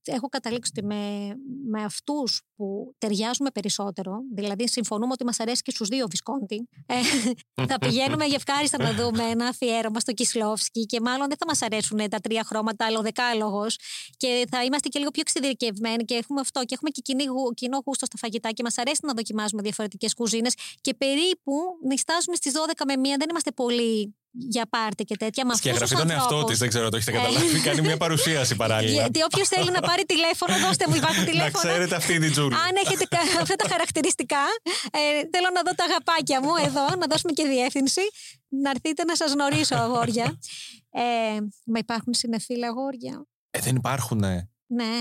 έχω 0.04 0.28
καταλήξει 0.28 0.72
ότι 0.76 0.86
με, 0.86 1.34
με 1.70 1.84
αυτούς 1.84 2.42
που 2.56 2.96
ταιριάζουμε 2.98 3.50
περισσότερο, 3.52 4.18
δηλαδή 4.34 4.68
συμφωνούμε 4.68 5.12
ότι 5.12 5.26
μας 5.26 5.40
αρέσει 5.40 5.62
και 5.62 5.72
στους 5.72 5.88
δύο 5.88 6.08
Βισκόντι, 6.10 6.68
ε, 6.86 6.96
θα 7.70 7.78
πηγαίνουμε 7.80 8.26
για 8.26 8.36
ευχάριστα 8.36 8.78
να 8.78 8.94
δούμε 8.94 9.24
ένα 9.24 9.48
αφιέρωμα 9.48 10.00
στο 10.00 10.12
Κισλόφσκι 10.12 10.86
και 10.86 11.02
μάλλον 11.02 11.28
δεν 11.28 11.38
θα 11.38 11.46
μας 11.48 11.62
αρέσουν 11.62 12.10
τα 12.10 12.20
τρία 12.20 12.44
χρώματα, 12.44 12.86
αλλά 12.86 13.00
ο 13.00 13.02
δεκάλογος. 13.02 13.78
Και 14.18 14.46
θα 14.52 14.64
είμαστε 14.64 14.88
και 14.88 15.00
λίγο 15.00 15.12
πιο 15.12 15.22
εξειδικευμένοι 15.22 16.04
και 16.04 16.14
έχουμε 16.14 16.40
αυτό. 16.42 16.60
Και 16.60 16.74
έχουμε 16.74 16.90
και 16.90 17.02
κοινή 17.02 17.24
γου- 17.24 17.54
κοινό 17.54 17.82
γούστο 17.86 18.06
στα 18.06 18.18
φαγητά 18.18 18.52
και 18.52 18.64
μας 18.64 18.78
αρέσει 18.78 19.00
να 19.04 19.14
δοκιμάζουμε 19.14 19.62
διαφορετικές 19.62 20.14
κουζίνες. 20.14 20.54
Και 20.82 20.94
περίπου 20.94 21.54
νιστάζουμε 21.88 22.36
στις 22.36 22.54
12 22.54 22.86
με 22.86 22.94
1, 22.94 22.98
δεν 23.18 23.28
είμαστε 23.30 23.52
πολύ 23.52 24.16
για 24.32 24.65
πάρτι 24.70 25.04
και 25.04 25.17
τέτοια. 25.17 25.46
Με 25.46 25.52
αυτούς 25.54 25.72
τους 25.72 25.78
Σκιαγραφεί 25.88 25.96
τον 25.96 26.10
εαυτό 26.10 26.24
ανθρώπους. 26.24 26.50
της, 26.50 26.60
δεν 26.60 26.70
ξέρω 26.70 26.86
αν 26.86 26.91
το 26.91 26.98
έχετε 26.98 27.12
Ε. 27.12 27.15
καταλάβει. 27.22 27.60
Κάνει 27.67 27.82
μια 27.82 27.98
παρουσίαση 27.98 28.56
παράλληλα. 28.56 29.02
Γιατί 29.02 29.24
όποιος 29.24 29.48
θέλει 29.48 29.72
να 29.72 29.80
πάρει 29.82 30.04
τηλέφωνο, 30.06 30.54
δώστε 30.65 30.86
μου 30.89 30.96
υπάρχουν 30.96 31.24
Να 31.24 31.30
τηλέφωνα. 31.32 31.70
ξέρετε 31.70 31.96
αυτή 31.96 32.13
είναι 32.13 32.26
η 32.26 32.30
Τζούλη. 32.30 32.54
Αν 32.56 32.74
έχετε 32.86 33.06
κα- 33.06 33.20
αυτά 33.44 33.56
τα 33.56 33.67
χαρακτηριστικά, 33.70 34.44
ε, 34.91 35.00
θέλω 35.34 35.50
να 35.54 35.62
δω 35.65 35.72
τα 35.76 35.84
αγαπάκια 35.89 36.41
μου 36.41 36.52
εδώ, 36.67 36.86
να 37.00 37.06
δώσουμε 37.10 37.32
και 37.32 37.44
διεύθυνση. 37.48 38.02
Να 38.63 38.70
έρθετε 38.70 39.04
να 39.04 39.15
σας 39.15 39.32
γνωρίσω, 39.32 39.76
αγόρια. 39.76 40.39
Ε, 40.91 41.02
μα 41.65 41.80
υπάρχουν 41.80 42.13
συνεφίλα 42.13 42.67
αγόρια. 42.67 43.26
Ε, 43.50 43.60
δεν 43.60 43.76
υπάρχουνε. 43.76 44.50
Ναι. 44.74 44.94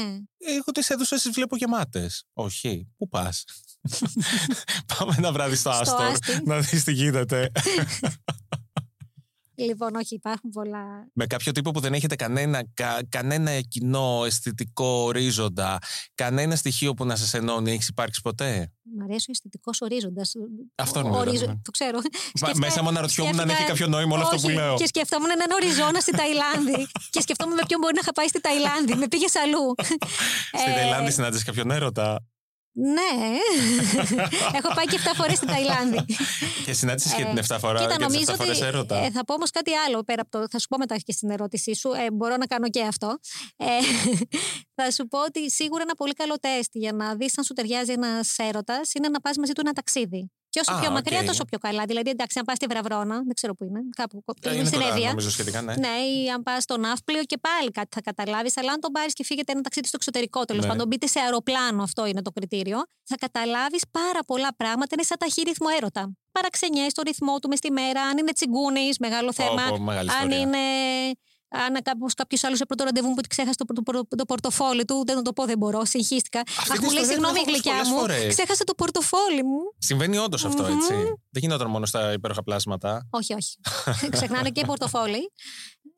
Εγώ 0.58 0.70
τις 0.74 0.90
έδωσα, 0.90 1.16
τι 1.20 1.30
βλέπω 1.30 1.56
γεμάτες. 1.56 2.24
Όχι. 2.32 2.88
Πού 2.98 3.08
πας; 3.08 3.44
Πάμε 4.98 5.14
ένα 5.18 5.32
βράδυ 5.32 5.54
στο 5.56 5.70
Στο 5.70 5.80
Άστορ 5.80 6.00
Άστι. 6.06 6.40
να 6.44 6.58
δεις 6.60 6.84
τι 6.84 6.92
γίνεται. 6.92 7.50
Λοιπόν, 9.64 9.94
όχι, 9.94 10.14
υπάρχουν 10.14 10.50
πολλά. 10.50 10.84
με 11.12 11.26
κάποιο 11.26 11.52
τύπο 11.52 11.70
που 11.70 11.80
δεν 11.80 11.92
έχετε 11.94 12.14
κανένα, 12.16 12.62
κα- 12.74 13.00
κανένα 13.08 13.60
κοινό 13.60 14.22
αισθητικό 14.26 14.84
ορίζοντα, 14.84 15.78
κανένα 16.14 16.56
στοιχείο 16.56 16.94
που 16.94 17.04
να 17.04 17.16
σας 17.16 17.34
ενώνει, 17.34 17.70
έχεις 17.72 17.88
υπάρξει 17.88 18.20
ποτέ; 18.20 18.72
Μ' 18.98 19.02
αρέσει 19.02 19.24
ο 19.28 19.30
αισθητικός 19.32 19.80
ορίζοντας. 19.80 20.32
Αυτό 20.74 21.00
είναι, 21.00 21.08
δηλαδή. 21.30 21.60
Το 21.64 21.70
ξέρω. 21.70 21.96
Μα- 21.98 22.02
Σκέφτα- 22.34 22.58
μέσα 22.66 22.82
μου 22.82 22.88
αναρωτιόμουν 22.88 23.32
αν 23.40 23.48
σκέφτηκα- 23.48 23.58
έχει 23.62 23.70
κάποιο 23.70 23.86
νόημα 23.86 24.14
όλο 24.14 24.22
αυτό 24.22 24.36
που 24.36 24.42
Όχι, 24.46 24.54
λέω. 24.54 24.74
Και 24.76 24.86
σκεφτόμουν 24.86 25.30
έναν 25.30 25.50
οριζόνα 25.50 26.00
στη 26.00 26.12
Ταϊλάνδη. 26.12 26.86
και 27.12 27.20
σκεφτόμουν 27.20 27.54
με 27.54 27.62
ποιον 27.66 27.80
μπορεί 27.80 27.94
να 27.94 28.00
είχα 28.02 28.12
πάει 28.12 28.28
στη 28.28 28.40
Ταϊλάνδη. 28.40 28.94
Με 28.94 29.08
πήγες 29.08 29.34
αλλού. 29.36 29.74
Στην 30.60 30.72
Ε, 30.72 30.74
Ταϊλάνδη 30.74 31.10
συνάντησες 31.10 31.44
κάποιον 31.44 31.70
έρωτα. 31.70 32.24
Ναι. 32.72 33.36
Έχω 34.58 34.74
πάει 34.74 34.84
και 34.86 34.98
7 35.04 35.10
φορές 35.16 35.36
στην 35.36 35.48
Ταϊλάνδη. 35.48 36.04
Και 36.64 36.72
συνάντησες 36.72 37.12
και 37.14 37.22
Ε, 37.22 37.32
την 37.34 37.44
7 37.48 37.56
φορά 37.60 37.78
Κοίτα, 37.80 37.96
και 37.96 38.04
τις 38.04 38.12
νομίζω 38.14 38.32
7 38.32 38.36
φορές 38.36 38.56
ότι. 38.56 38.66
έρωτα. 38.66 38.96
ε, 38.96 39.10
θα 39.10 39.24
πω 39.24 39.34
όμως 39.34 39.50
κάτι 39.50 39.70
άλλο 39.74 40.02
πέρα 40.04 40.22
από 40.22 40.30
το. 40.30 40.46
Θα 40.50 40.58
σου 40.58 40.66
πω 40.68 40.76
μετά 40.78 40.96
και 40.96 41.12
στην 41.12 41.30
ερώτησή 41.30 41.74
σου. 41.74 41.92
Ε, 41.92 42.10
μπορώ 42.12 42.36
να 42.36 42.46
κάνω 42.46 42.68
και 42.68 42.82
αυτό. 42.82 43.18
Ε, 43.56 43.64
θα 44.82 44.90
σου 44.90 45.06
πω 45.06 45.24
ότι 45.24 45.50
σίγουρα 45.50 45.82
ένα 45.82 45.94
πολύ 45.94 46.12
καλό 46.12 46.38
τεστ 46.38 46.70
για 46.72 46.92
να 46.92 47.14
δεις 47.14 47.38
αν 47.38 47.44
σου 47.44 47.52
ταιριάζει 47.52 47.92
ένας 47.92 48.34
έρωτας 48.38 48.92
είναι 48.94 49.08
να 49.08 49.20
πας 49.20 49.36
μαζί 49.36 49.52
του 49.52 49.60
ένα 49.64 49.72
ταξίδι. 49.72 50.30
Και 50.50 50.60
όσο 50.60 50.72
Α, 50.72 50.80
πιο 50.80 50.90
μακριά, 50.90 51.18
οκ. 51.20 51.24
τόσο 51.26 51.44
πιο 51.44 51.58
καλά. 51.58 51.84
Δηλαδή, 51.84 52.10
εντάξει, 52.10 52.38
αν 52.38 52.44
πας 52.44 52.56
στη 52.56 52.66
Βραυρώνα, 52.66 53.14
δεν 53.16 53.34
ξέρω 53.34 53.54
πού 53.54 53.64
είναι, 53.64 53.80
κάπου 53.96 54.22
Ε, 54.26 54.48
είναι 54.48 54.56
είναι 54.56 54.66
στην 54.66 54.78
κοντά, 54.78 54.90
Εύβοια. 54.92 55.08
νομίζω 55.08 55.30
σχετικά, 55.30 55.62
ναι. 55.62 55.74
Ναι, 55.74 55.88
ή 55.88 56.30
αν 56.30 56.42
πας 56.42 56.62
στο 56.62 56.76
Ναύπλιο 56.78 57.22
και 57.22 57.38
πάλι 57.38 57.70
κάτι 57.70 57.88
θα 57.94 58.00
καταλάβεις. 58.00 58.56
Αλλά 58.56 58.72
αν 58.72 58.80
τον 58.80 58.92
πάρεις 58.92 59.12
και 59.12 59.24
φύγετε 59.24 59.52
ένα 59.52 59.60
ταξίδι 59.60 59.86
στο 59.86 59.96
εξωτερικό, 60.00 60.44
τέλος 60.44 60.62
Ναι. 60.64 60.70
πάντων, 60.70 60.86
μπείτε 60.86 61.06
σε 61.06 61.20
αεροπλάνο, 61.20 61.82
αυτό 61.82 62.06
είναι 62.06 62.22
το 62.22 62.30
κριτήριο, 62.30 62.78
θα 63.04 63.16
καταλάβεις 63.16 63.82
πάρα 63.90 64.20
πολλά 64.26 64.54
πράγματα. 64.56 64.88
Είναι 64.92 65.02
σαν 65.02 65.18
ταχύρυθμο 65.18 65.66
έρωτα. 65.76 66.12
Παραξενιές 66.32 66.92
το 66.92 67.02
ρυθμό 67.02 67.38
του 67.38 67.48
μες 67.48 67.58
στη 67.58 67.70
μέρα, 67.70 68.02
αν 68.02 68.18
είναι 68.18 68.32
τσιγκούνης, 68.32 68.98
μεγάλο 68.98 69.32
θέμα. 69.32 69.62
Πω, 69.68 69.76
πω, 69.76 69.82
μεγάλη 69.82 70.10
αν 70.10 70.16
ιστορία. 70.16 70.38
είναι. 70.38 70.58
Αν 71.50 71.76
κάποιος 72.16 72.44
άλλος 72.44 72.58
σε 72.58 72.66
πρώτο 72.66 72.84
ραντεβού 72.84 73.08
μου 73.08 73.14
που 73.14 73.20
ξέχασε 73.28 73.54
το, 73.56 73.64
το, 73.74 73.82
το, 73.82 74.16
το 74.16 74.24
πορτοφόλι 74.24 74.84
του, 74.84 75.02
δεν 75.06 75.16
θα 75.16 75.22
το 75.22 75.32
πω, 75.32 75.44
δεν 75.44 75.58
μπορώ, 75.58 75.84
συγχύστηκα. 75.84 76.40
Αυτή 76.40 76.72
Αχ, 76.72 76.78
την 76.78 76.84
μου 76.84 76.90
λέει 76.92 77.02
ιστορία 77.02 77.02
την 77.02 77.12
συγγνώμη, 77.12 77.38
έχω 77.38 77.50
ακούσει 77.50 77.50
γλυκιά 77.50 77.72
πολλές 77.72 77.88
μου. 77.88 77.98
φορές. 77.98 78.34
Ξέχασε 78.34 78.64
το 78.64 78.74
πορτοφόλι 78.74 79.42
μου. 79.44 79.58
Συμβαίνει 79.78 80.16
όντως 80.18 80.44
αυτό, 80.44 80.62
Μμμ. 80.62 80.76
έτσι. 80.76 80.94
Δεν 81.30 81.42
γινόταν 81.42 81.70
μόνο 81.70 81.86
στα 81.86 82.12
υπέροχα 82.12 82.42
πλάσματα. 82.42 83.08
Όχι, 83.10 83.34
όχι. 83.34 83.56
Ξεχνάνε 84.16 84.50
και 84.50 84.64
πορτοφόλι. 84.64 85.32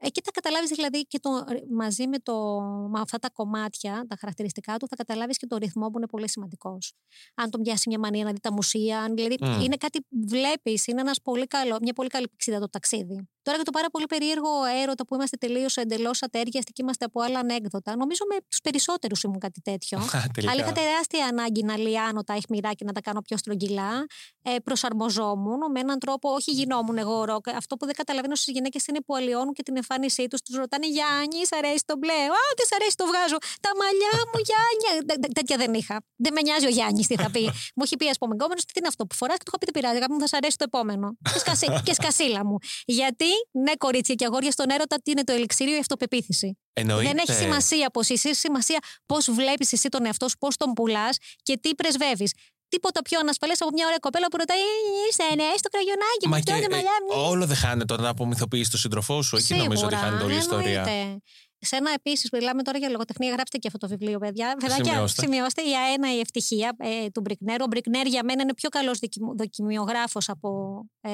Εκεί 0.05 0.21
θα 0.25 0.31
καταλάβεις 0.31 0.71
δηλαδή 0.71 1.01
και 1.07 1.19
το, 1.19 1.31
μαζί 1.77 2.07
με, 2.07 2.19
το, 2.19 2.61
με 2.91 3.01
αυτά 3.01 3.19
τα 3.19 3.31
κομμάτια, 3.31 4.05
τα 4.09 4.17
χαρακτηριστικά 4.21 4.77
του, 4.77 4.87
θα 4.89 4.97
καταλάβεις 4.97 5.37
και 5.37 5.47
το 5.47 5.57
ρυθμό 5.57 5.87
που 5.91 5.99
είναι 5.99 6.07
πολύ 6.07 6.29
σημαντικός. 6.29 6.93
Αν 7.35 7.51
τον 7.51 7.63
πιάσει 7.63 7.89
μια 7.89 7.99
μανία 7.99 8.25
να 8.25 8.33
δει 8.33 8.41
τα 8.41 8.53
μουσεία, 8.53 9.01
αν, 9.01 9.15
δηλαδή 9.15 9.37
Μμ. 9.41 9.61
είναι 9.61 9.77
κάτι 9.77 10.01
που 10.01 10.17
βλέπεις, 10.29 10.87
είναι 10.87 11.01
ένας 11.01 11.21
πολύ 11.23 11.47
καλό, 11.47 11.79
μια 11.83 11.93
πολύ 11.93 12.09
καλή 12.09 12.29
πηξίδα 12.29 12.59
το 12.59 12.69
ταξίδι. 12.69 13.29
Τώρα 13.43 13.57
για 13.57 13.65
το 13.65 13.71
πάρα 13.71 13.91
πολύ 13.91 14.07
περίεργο 14.07 14.49
έρωτα 14.83 15.07
που 15.07 15.15
είμαστε 15.15 15.37
τελείως 15.37 15.77
εντελώς 15.77 16.23
ατέριαστοι 16.23 16.73
και 16.73 16.83
είμαστε 16.83 17.05
από 17.05 17.21
άλλα 17.23 17.39
ανέκδοτα. 17.39 17.97
Νομίζω 17.97 18.25
με 18.29 18.37
τους 18.49 18.61
περισσότερους 18.61 19.23
ήμουν 19.23 19.39
κάτι 19.39 19.61
τέτοιο. 19.61 19.99
Α, 20.17 20.23
τελικά. 20.35 20.53
Αλλά 20.53 20.61
είχα 20.63 20.73
τεράστια 20.73 21.27
ανάγκη 21.27 21.63
να 21.63 21.77
λιάνω 21.77 22.23
τα 22.23 22.35
αιχμηρά 22.35 22.73
και 22.73 22.85
να 22.85 22.93
τα 22.93 23.01
κάνω 23.01 23.21
πιο 23.21 23.37
στρογγυλά. 23.37 24.07
Ε, 24.43 24.57
προσαρμοζόμουν 24.65 25.59
με 25.73 25.81
έναν 25.81 25.99
τρόπο, 25.99 26.31
όχι 26.31 26.51
γινόμουν 26.51 26.99
εγώ 26.99 27.25
ροκ. 27.25 27.49
Αυτό 27.49 27.77
που 27.77 27.85
δεν 27.87 27.95
καταλαβαίνω 27.95 28.35
στις 28.35 28.55
γυναίκες 28.55 28.87
είναι 28.87 29.01
που 29.07 29.15
αλλοιώνουν 29.17 29.53
και 29.53 29.63
την 29.63 29.77
εμφάνισή 29.77 30.27
τους. 30.27 30.41
Τους 30.43 30.57
ρωτάνε 30.57 30.87
Γιάννη, 30.87 31.47
σ' 31.47 31.53
αρέσει 31.53 31.83
το 31.87 31.95
μπλε; 31.99 32.13
Α, 32.13 32.41
δεν 32.59 32.67
σ' 32.71 32.75
αρέσει 32.79 32.97
το 32.97 33.07
βγάζω. 33.07 33.37
Τα 33.61 33.71
μαλλιά 33.81 34.15
μου, 34.31 34.39
Γιάννη. 34.49 35.07
Τε- 35.07 35.21
τε- 35.21 35.33
Τέτοια 35.33 35.57
δεν 35.57 35.75
είχα. 35.75 35.97
Δεν 36.17 36.33
με 36.33 36.41
νοιάζει 36.41 36.67
ο 36.67 36.69
Γιάννης 36.69 37.07
τι 37.07 37.15
θα 37.17 37.31
πει. 37.31 37.43
μου 37.77 37.83
έχει 37.87 37.97
πει, 37.97 38.09
ας 38.09 38.19
πούμε, 38.19 38.35
γκόμενος, 38.35 38.65
τι 38.65 38.73
είναι 38.79 38.89
αυτό 38.89 39.07
που 39.07 39.15
φοράς; 39.15 39.37
Και 39.37 39.45
του 39.45 39.51
είχα 39.51 39.59
πει 39.59 39.67
δεν 39.71 39.75
πειράζει. 39.79 39.97
Αγάπη 39.97 40.13
μου, 40.13 40.21
θα 40.21 40.27
σ' 40.33 40.33
αρέσει 40.41 40.57
το 40.57 40.65
επόμενο. 40.71 41.07
Και, 41.33 41.39
σκασί, 41.39 41.67
και 41.87 41.95
σκασίλα 41.95 42.45
μου. 42.49 42.57
Γιατί, 42.85 43.32
ναι, 43.51 43.75
κορίτσια 43.77 44.15
και 44.15 44.25
αγόρια 44.25 44.51
στον 44.51 44.71
έρωτα, 44.71 44.97
τι 45.03 45.11
είναι 45.11 45.25
το 45.25 45.33
ελιξίριο, 45.33 45.75
η 45.75 45.79
αυτοπεποίθηση. 45.79 46.59
Εννοείται. 46.73 47.09
Δεν 47.09 47.19
έχει 47.19 47.33
σημασία 47.33 47.91
πώς 47.91 48.09
είσαι, 48.09 48.29
έχει 48.29 48.37
σημασία 48.39 48.79
πώς 49.07 49.31
βλέπεις 49.31 49.73
εσύ 49.73 49.89
τον 49.89 50.07
εαυτό 50.07 50.29
σου, 50.29 50.37
πώς 50.39 50.57
τον 50.57 50.73
πουλάς 50.73 51.17
και 51.43 51.57
τι 51.59 51.75
πρεσβεύεις. 51.75 52.33
Τίποτα 52.69 53.03
πιο 53.03 53.19
ανασφαλές 53.19 53.61
από 53.61 53.71
μια 53.73 53.87
ωραία 53.87 53.99
κοπέλα 53.99 54.27
που 54.29 54.37
ρωτάει 54.37 54.59
«Ε, 54.59 54.63
Είσαι, 55.09 55.35
ναι, 55.35 55.57
στο 55.57 55.69
κραγιονάκι 55.69 56.29
Μα 56.29 56.37
μου, 56.37 56.43
και 56.43 56.53
και 56.53 56.65
ε, 56.65 56.75
μαλλιά 56.75 56.97
μου. 57.07 57.29
όλο 57.31 57.47
δεν 57.47 57.57
χάνεται 57.57 57.93
όταν 57.93 58.07
απομυθοποιείς 58.07 58.71
τον 58.71 58.81
σύντροφό 58.81 59.23
σου. 59.23 59.37
Εκεί 59.37 59.55
νομίζω 59.55 59.85
ότι 59.87 59.95
χάνεται 59.95 60.25
όλη 60.25 60.35
η 60.35 60.37
ιστορία. 60.37 60.81
εννοείται. 60.81 61.21
Σε 61.65 61.77
ένα 61.77 61.91
επίσης, 61.93 62.31
μιλάμε 62.33 62.63
τώρα 62.63 62.79
για 62.79 62.89
λογοτεχνία, 62.89 63.33
γράψτε 63.33 63.59
και 63.59 63.67
αυτό 63.67 63.79
το 63.79 63.89
βιβλίο, 63.89 64.19
παιδιά. 64.19 64.57
Παιδάκια, 64.61 64.85
Σημειώστε. 64.85 65.23
σημειώστε. 65.23 65.63
Για 65.69 65.81
ένα 65.95 66.15
η 66.15 66.21
ευτυχία 66.21 66.77
ε, 66.79 67.09
του 67.11 67.21
Μπρικνέρ. 67.21 67.63
Ο 67.63 67.67
Μπρικνέρ 67.67 68.07
για 68.07 68.25
μένα 68.25 68.43
είναι 68.43 68.55
πιο 68.55 68.69
καλός 68.69 68.99
δοκιμιογράφος 69.37 70.29
από, 70.29 70.83
ε, 71.01 71.11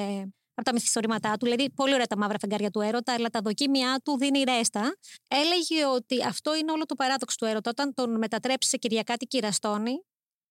από 0.59 0.69
τα 0.69 0.73
μυθιστορήματά 0.73 1.37
του. 1.37 1.45
Δηλαδή, 1.45 1.69
πολύ 1.69 1.93
ωραία 1.93 2.05
τα 2.05 2.17
μαύρα 2.17 2.39
φεγγάρια 2.39 2.69
του 2.69 2.81
έρωτα, 2.81 3.13
αλλά 3.13 3.29
τα 3.29 3.39
δοκίμια 3.43 4.01
του 4.03 4.17
δίνει 4.17 4.43
ρέστα. 4.43 4.97
Έλεγε 5.27 5.85
ότι 5.85 6.23
αυτό 6.23 6.55
είναι 6.55 6.71
όλο 6.71 6.85
το 6.85 6.95
παράδοξο 6.95 7.35
του 7.37 7.45
έρωτα. 7.45 7.69
Όταν 7.69 7.93
τον 7.93 8.17
μετατρέψει 8.17 8.69
σε 8.69 8.77
Κυριακάτη 8.77 9.25
κυραστόνη 9.25 9.91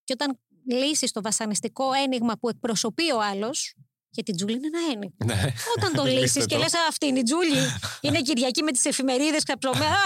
και 0.04 0.12
όταν 0.12 0.38
λύσει 0.70 1.10
το 1.12 1.22
βασανιστικό 1.22 1.92
ένιγμα 1.92 2.34
που 2.40 2.48
εκπροσωπεί 2.48 3.10
ο 3.10 3.20
άλλος. 3.22 3.74
Γιατί 4.10 4.30
η 4.30 4.34
Τζούλη 4.34 4.52
είναι 4.52 4.66
ένα 4.66 4.78
ένιγμα. 4.92 5.16
Ναι. 5.24 5.52
Όταν 5.76 5.92
το 5.94 6.02
Λύστε 6.04 6.20
λύσεις 6.20 6.46
και 6.46 6.54
το. 6.54 6.60
λες, 6.60 6.72
αυτή 6.88 7.06
είναι 7.06 7.18
η 7.18 7.22
Τζούλη. 7.22 7.60
είναι 8.00 8.20
Κυριακή 8.20 8.62
με 8.62 8.72
τις 8.72 8.84
εφημερίδες, 8.84 9.42
ξαψωμέ. 9.42 9.84
Α, 9.84 10.04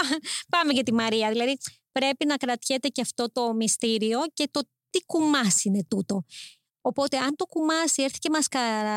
Πάμε 0.49 0.73
για 0.73 0.83
τη 0.83 0.93
Μαρία. 0.93 1.29
Δηλαδή, 1.29 1.57
πρέπει 1.91 2.25
να 2.25 2.35
κρατιέται 2.37 2.87
και 2.87 3.01
αυτό 3.01 3.31
το 3.31 3.53
μυστήριο 3.53 4.19
και 4.33 4.47
το 4.51 4.61
τι 4.89 5.05
κουμάσι 5.05 5.67
είναι 5.67 5.85
τούτο. 5.87 6.25
Οπότε, 6.85 7.17
αν 7.17 7.35
το 7.35 7.45
κουμάσι 7.45 8.03
έρθει 8.03 8.17
και 8.17 8.29
μας 8.29 8.47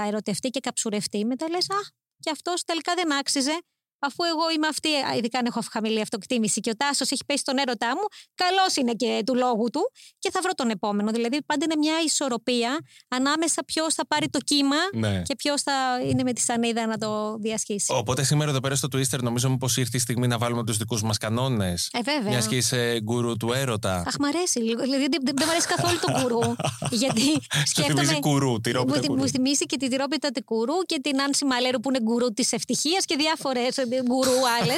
ερωτευτεί 0.07 0.49
και 0.49 0.61
καψουρευτεί, 0.61 1.25
μετά 1.25 1.49
λες, 1.49 1.71
Α, 1.71 1.81
και 2.21 2.31
αυτός 2.31 2.65
τελικά 2.65 2.95
δεν 2.95 3.13
άξιζε. 3.13 3.59
Αφού 3.99 4.25
εγώ 4.25 4.51
είμαι 4.55 4.67
αυτή, 4.67 4.89
α, 4.89 5.17
ειδικά 5.17 5.39
αν 5.39 5.47
έχω 5.47 5.61
χαμηλή 5.71 6.01
αυτοκτήμηση 6.01 6.61
και 6.61 6.71
ο 6.71 6.77
Τάσος 6.77 7.11
έχει 7.11 7.25
πέσει 7.27 7.39
στον 7.41 7.59
έρωτά 7.59 7.87
μου, 7.87 8.03
καλός 8.35 8.77
είναι 8.77 8.93
και 8.93 9.23
του 9.27 9.35
λόγου 9.35 9.71
του 9.73 9.81
και 10.19 10.31
θα 10.31 10.41
βρω 10.43 10.51
τον 10.53 10.71
επόμενο. 10.71 11.11
Δηλαδή, 11.11 11.39
πάντα 11.47 11.65
είναι 11.65 11.77
μια 11.77 11.95
ισορροπία 12.05 12.79
ανάμεσα 13.09 13.65
ποιος 13.65 13.95
θα 13.95 14.07
πάρει 14.07 14.29
το 14.29 14.39
κύμα 14.39 14.77
ναι. 14.95 15.23
και 15.23 15.37
ποιος 15.37 15.63
θα 15.63 15.73
είναι 16.09 16.23
με 16.23 16.33
τη 16.33 16.41
σανίδα 16.41 16.87
να 16.87 16.99
το 16.99 17.37
διασχίσει. 17.37 17.93
Οπότε 17.93 18.23
σήμερα 18.25 18.51
εδώ 18.51 18.61
πέρα 18.61 18.75
στο 18.75 18.89
Twister 18.93 19.19
νομίζω 19.23 19.57
πω 19.57 19.69
ήρθε 19.77 19.97
η 19.97 20.01
στιγμή 20.01 20.27
να 20.27 20.39
βάλουμε 20.39 20.65
τους 20.65 20.77
δικούς 20.77 21.03
μας 21.03 21.19
κανόνες. 21.19 21.89
Ε, 21.93 22.01
βέβαια. 22.03 22.31
Μιας 22.31 22.47
και 22.47 22.57
είσαι 22.57 23.01
γκουρού 23.03 23.37
του 23.37 23.53
έρωτα. 23.53 24.05
Αχ, 24.07 24.15
μ' 24.19 24.25
αρέσει 24.25 24.59
λίγο. 24.59 24.83
Δηλαδή, 24.83 25.07
δεν, 25.11 25.21
δεν 25.25 25.47
μ' 25.47 25.51
αρέσει 25.51 25.67
καθόλου 25.67 25.99
το 26.01 26.13
κουρού. 26.23 26.55
γιατί 27.03 27.21
Σου 27.21 27.41
θυμίζει 27.51 27.65
σκέφτομαι. 27.65 28.19
κουρού, 28.21 28.51
Μου, 28.51 28.61
τυρόπιτα 28.61 28.99
θυ- 28.99 29.07
κουρού. 29.09 29.21
μου 29.21 29.29
θυμίσει 29.29 29.67
και 29.67 29.77
τη 29.77 29.89
τυρόπιτα 29.89 30.31
του 30.31 30.45
κουρού 30.45 30.79
και 30.87 31.01
την 31.03 31.21
Άνση 31.21 31.45
Μαλέρου 31.45 31.81
που 31.81 31.89
είναι 31.89 32.01
γκουρού 32.03 32.33
της 32.33 32.53
ευτυχίας 32.53 33.05
και 33.05 33.17
διάφορες 33.17 33.77
γκουρού 34.05 34.49
άλλε. 34.61 34.75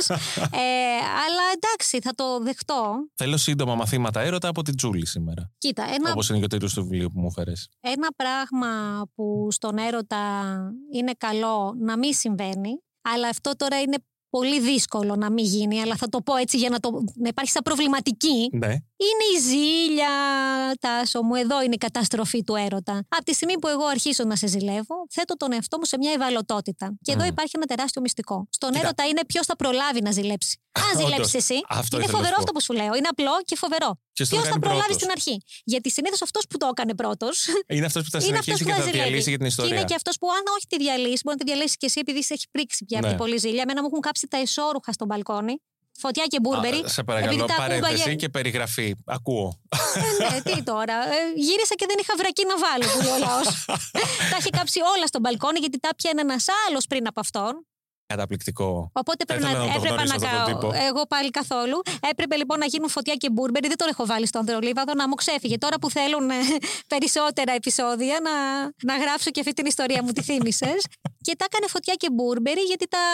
ε, 0.65 0.99
αλλά 1.25 1.45
εντάξει, 1.57 1.99
θα 2.03 2.13
το 2.15 2.39
δεχτώ. 2.39 2.95
Θέλω 3.15 3.37
σύντομα 3.37 3.75
μαθήματα 3.75 4.21
έρωτα 4.21 4.49
από 4.49 4.63
την 4.63 4.77
Τζούλη 4.77 5.07
σήμερα. 5.07 5.51
Κοίτα, 5.59 5.83
ένα, 5.95 6.11
Όπως 6.13 6.29
είναι 6.29 6.39
και 6.39 6.45
ο 6.45 6.49
τίτλος 6.49 6.75
του 6.75 6.83
βιβλίου 6.83 7.11
που 7.13 7.21
μου 7.21 7.27
έφερες. 7.27 7.69
ένα 7.81 8.09
πράγμα 8.17 9.03
που 9.15 9.49
στον 9.51 9.79
έρωτα 9.79 10.19
είναι 10.93 11.13
καλό 11.19 11.75
να 11.79 11.99
μην 11.99 12.15
συμβαίνει, 12.15 12.83
αλλά 13.03 13.29
αυτό 13.29 13.57
τώρα 13.57 13.81
είναι 13.81 13.97
πολύ 14.31 14.61
δύσκολο 14.61 15.17
να 15.17 15.31
μην 15.31 15.45
γίνει, 15.45 15.81
αλλά 15.81 15.97
θα 15.97 16.09
το 16.09 16.21
πω 16.23 16.37
έτσι 16.37 16.57
για 16.57 16.69
να, 16.71 16.79
το, 16.81 16.91
να 17.15 17.29
υπάρχει 17.29 17.51
σαν 17.51 17.63
προβληματική. 17.63 18.49
Ναι. 18.53 18.67
Είναι 19.01 19.25
η 19.37 19.41
ζήλια, 19.41 20.09
Τάσο 20.81 21.23
μου. 21.23 21.35
Εδώ 21.35 21.63
είναι 21.63 21.75
η 21.75 21.79
καταστροφή 21.79 22.45
του 22.45 22.55
έρωτα. 22.55 23.05
Από 23.09 23.25
τη 23.25 23.35
στιγμή 23.35 23.59
που 23.59 23.69
εγώ 23.69 23.85
αρχίσω 23.85 24.25
να 24.25 24.37
σε 24.37 24.47
ζηλεύω, 24.47 24.95
θέτω 25.11 25.37
τον 25.37 25.53
εαυτό 25.53 25.79
μου 25.79 25.85
σε 25.85 25.97
μια 25.99 26.13
ευαλωτότητα. 26.13 26.97
Και 27.03 27.13
εδώ 27.13 27.25
Μμ. 27.25 27.27
υπάρχει 27.29 27.53
ένα 27.55 27.67
τεράστιο 27.67 28.01
μυστικό. 28.03 28.47
Στον 28.51 28.71
Κοίτα. 28.73 28.85
έρωτα 28.85 29.05
είναι 29.07 29.21
ποιος 29.27 29.47
θα 29.47 29.57
προλάβει 29.57 30.01
να 30.03 30.11
ζηλέψει. 30.11 30.61
Αν 30.79 30.85
Όντως. 30.95 31.05
ζηλέψει 31.05 31.37
εσύ, 31.37 31.55
Αυτό 31.69 31.97
είναι 31.97 32.05
ήθελα 32.05 32.19
να 32.19 32.25
φοβερό 32.25 32.27
σου 32.29 32.35
πω. 32.35 32.41
αυτό 32.41 32.53
που 32.53 32.63
σου 32.67 32.73
λέω. 32.73 32.93
Είναι 32.99 33.09
απλό 33.15 33.35
και 33.45 33.57
φοβερό. 33.57 33.91
Ποιος 34.13 34.29
το 34.29 34.35
Ποιος 34.35 34.47
θα 34.49 34.55
κάνει 34.55 34.65
προλάβει 34.67 34.87
πρώτος; 34.87 35.03
στην 35.03 35.11
αρχή; 35.17 35.35
Γιατί 35.73 35.89
συνήθως 35.97 36.23
αυτός 36.23 36.43
που 36.49 36.57
το 36.63 36.67
έκανε 36.75 36.95
πρώτος. 37.03 37.35
Είναι 37.77 37.87
αυτός 37.91 38.03
που 38.05 38.11
θα 38.15 38.19
Είναι 38.27 38.39
αυτός 38.39 38.45
συνεχίσει 38.45 38.65
που 38.65 38.69
και 38.71 38.75
θα 38.77 38.83
θα 38.83 38.87
ζηλεύει. 38.91 39.03
διαλύσει 39.09 39.29
για 39.33 39.39
την 39.41 39.47
Και 39.47 39.53
ιστορία. 39.55 39.73
είναι 39.75 39.85
και 39.91 39.95
αυτός 40.01 40.15
που, 40.21 40.27
αν 40.37 40.43
όχι 40.57 40.67
τη 40.73 40.77
διαλύσει, 40.85 41.21
μπορεί 41.25 41.37
να 41.39 41.43
τη 41.45 41.47
διαλύσει 41.51 41.75
και 41.81 41.87
εσύ 41.91 41.99
επειδή 42.05 42.21
σε 42.29 42.33
έχει 42.37 42.47
πρίξει 42.55 42.81
πια 42.89 42.97
από 42.99 43.07
Ναι. 43.07 43.13
την 43.15 43.23
πολύ 43.23 43.37
ζήλια. 43.45 43.63
Εμένα 43.67 43.79
μου 43.83 43.89
έχουν 43.91 44.01
κάψει 44.19 44.29
τα 44.29 44.37
εσώρουχα 44.63 44.93
στον 44.93 45.07
μπαλκόνι. 45.07 45.57
Φωτιά 46.01 46.25
και 46.27 46.41
μπουρμπερι. 46.41 46.79
Α, 46.85 46.89
σε 46.89 47.03
παρακαλώ, 47.05 47.33
επειδή 47.33 47.49
τα 47.49 47.57
παρένθεση 47.57 47.93
ακούγαγε- 47.95 48.19
και 48.21 48.29
περιγραφή. 48.29 48.95
Ακούω. 49.07 49.61
Ε, 49.95 50.31
ναι, 50.35 50.41
τι 50.43 50.63
τώρα. 50.63 50.95
Ε, 50.95 51.17
γύρισα 51.37 51.75
και 51.75 51.87
δεν 51.89 51.97
είχα 52.01 52.15
βρακή 52.17 52.45
να 52.47 52.57
βάλω, 52.65 52.85
που 52.93 52.99
λέει 53.03 53.13
ο 53.13 53.19
λαός. 53.27 53.65
τα 54.31 54.37
έχει 54.41 54.51
κάψει 54.51 54.81
όλα 54.97 55.07
στον 55.07 55.21
μπαλκόνι 55.21 55.59
γιατί 55.59 55.79
τα 55.79 55.91
πιάνε 55.97 56.21
ένας 56.21 56.47
άλλος 56.69 56.87
πριν 56.87 57.07
από 57.07 57.21
αυτόν. 57.21 57.67
Καταπληκτικό. 58.09 58.91
Οπότε 58.93 59.25
πρέπει 59.25 59.43
ήθελα 59.43 59.59
να, 59.59 59.65
να 59.65 59.73
το 59.73 59.79
έπρεπε 59.79 59.95
γνωρίσω 59.95 60.17
να 60.19 60.27
αυτόν 60.27 60.45
τον 60.45 60.61
κάνω. 60.61 60.73
τύπο. 60.73 60.87
Εγώ 60.89 61.03
πάλι 61.07 61.31
καθόλου. 61.31 61.77
Έπρεπε 62.11 62.37
λοιπόν 62.37 62.59
να 62.59 62.67
γίνουν 62.67 62.89
φωτιά 62.89 63.15
και 63.15 63.31
μπουρμπερι. 63.31 63.69
Δεν 63.69 63.77
τον 63.77 63.89
έχω 63.89 64.07
βάλει 64.07 64.27
στον 64.27 64.41
Ανδρολίβαδο 64.41 64.95
να 64.95 65.09
μου 65.09 65.15
ξέφυγε. 65.15 65.59
Τώρα 65.59 65.79
που 65.79 65.91
θέλουν 65.91 66.31
ε, 66.31 66.35
περισσότερα 66.93 67.53
επεισόδια 67.53 68.17
να, 68.27 68.35
να 68.91 69.05
γράψω 69.05 69.31
και 69.31 69.41
αυτή 69.41 69.53
την 69.53 69.67
ιστορία 69.67 70.03
μου, 70.03 70.13
τη 70.13 70.23
θύμισε. 70.23 70.71
και 71.27 71.35
τα 71.37 71.45
έκανε 71.49 71.67
φωτιά 71.69 71.95
και 71.95 72.09
μπουρμπερι 72.13 72.61
γιατί 72.61 72.87
τα, 72.89 73.05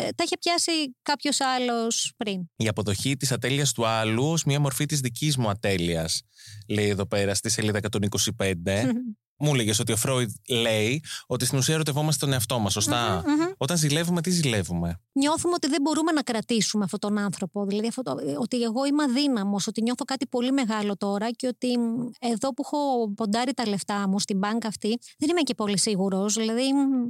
ε, 0.00 0.08
τα 0.16 0.22
είχε 0.24 0.36
πιάσει 0.38 0.72
κάποιος 1.02 1.40
άλλος 1.40 2.12
πριν. 2.16 2.48
Η 2.56 2.68
αποδοχή 2.68 3.16
της 3.16 3.32
ατέλειας 3.32 3.72
του 3.72 3.86
άλλου 3.86 4.30
ως 4.30 4.44
μια 4.44 4.60
μορφή 4.60 4.86
της 4.86 5.00
δικής 5.00 5.36
μου 5.36 5.48
ατέλειας. 5.48 6.22
Λέει 6.68 6.88
εδώ 6.88 7.06
πέρα 7.06 7.34
στη 7.34 7.50
σελίδα 7.50 7.80
125. 7.90 8.44
Μου 9.38 9.50
έλεγε 9.54 9.72
ότι 9.80 9.92
ο 9.92 9.96
Φρόιντ 9.96 10.30
λέει 10.48 11.02
ότι 11.26 11.44
στην 11.44 11.58
ουσία 11.58 11.74
ερωτευόμαστε 11.74 12.24
τον 12.24 12.34
εαυτό 12.34 12.58
μας, 12.58 12.72
σωστά; 12.72 13.22
Μμμ, 13.26 13.32
μμμ. 13.34 13.46
Όταν 13.56 13.76
ζηλεύουμε, 13.76 14.22
τι 14.22 14.30
ζηλεύουμε; 14.30 15.00
νιώθουμε 15.12 15.54
ότι 15.54 15.68
δεν 15.68 15.80
μπορούμε 15.82 16.12
να 16.12 16.22
κρατήσουμε 16.22 16.84
αυτόν 16.84 16.98
τον 17.00 17.18
άνθρωπο. 17.18 17.66
Δηλαδή, 17.66 17.86
αυτό 17.88 18.02
το- 18.02 18.16
ότι 18.38 18.62
εγώ 18.62 18.84
είμαι 18.84 19.02
αδύναμος, 19.02 19.66
ότι 19.66 19.82
νιώθω 19.82 20.04
κάτι 20.04 20.26
πολύ 20.26 20.52
μεγάλο 20.52 20.96
τώρα 20.96 21.30
και 21.30 21.46
ότι 21.46 21.78
μ, 21.78 22.08
εδώ 22.20 22.54
που 22.54 22.62
έχω 22.64 23.12
ποντάρει 23.14 23.54
τα 23.54 23.68
λεφτά 23.68 24.08
μου 24.08 24.18
στην 24.20 24.38
μπάνκα 24.38 24.68
αυτή, 24.68 24.98
δεν 25.18 25.28
είμαι 25.30 25.40
και 25.40 25.54
πολύ 25.54 25.78
σίγουρος. 25.78 26.34
Δηλαδή, 26.34 26.72
μ, 26.72 27.06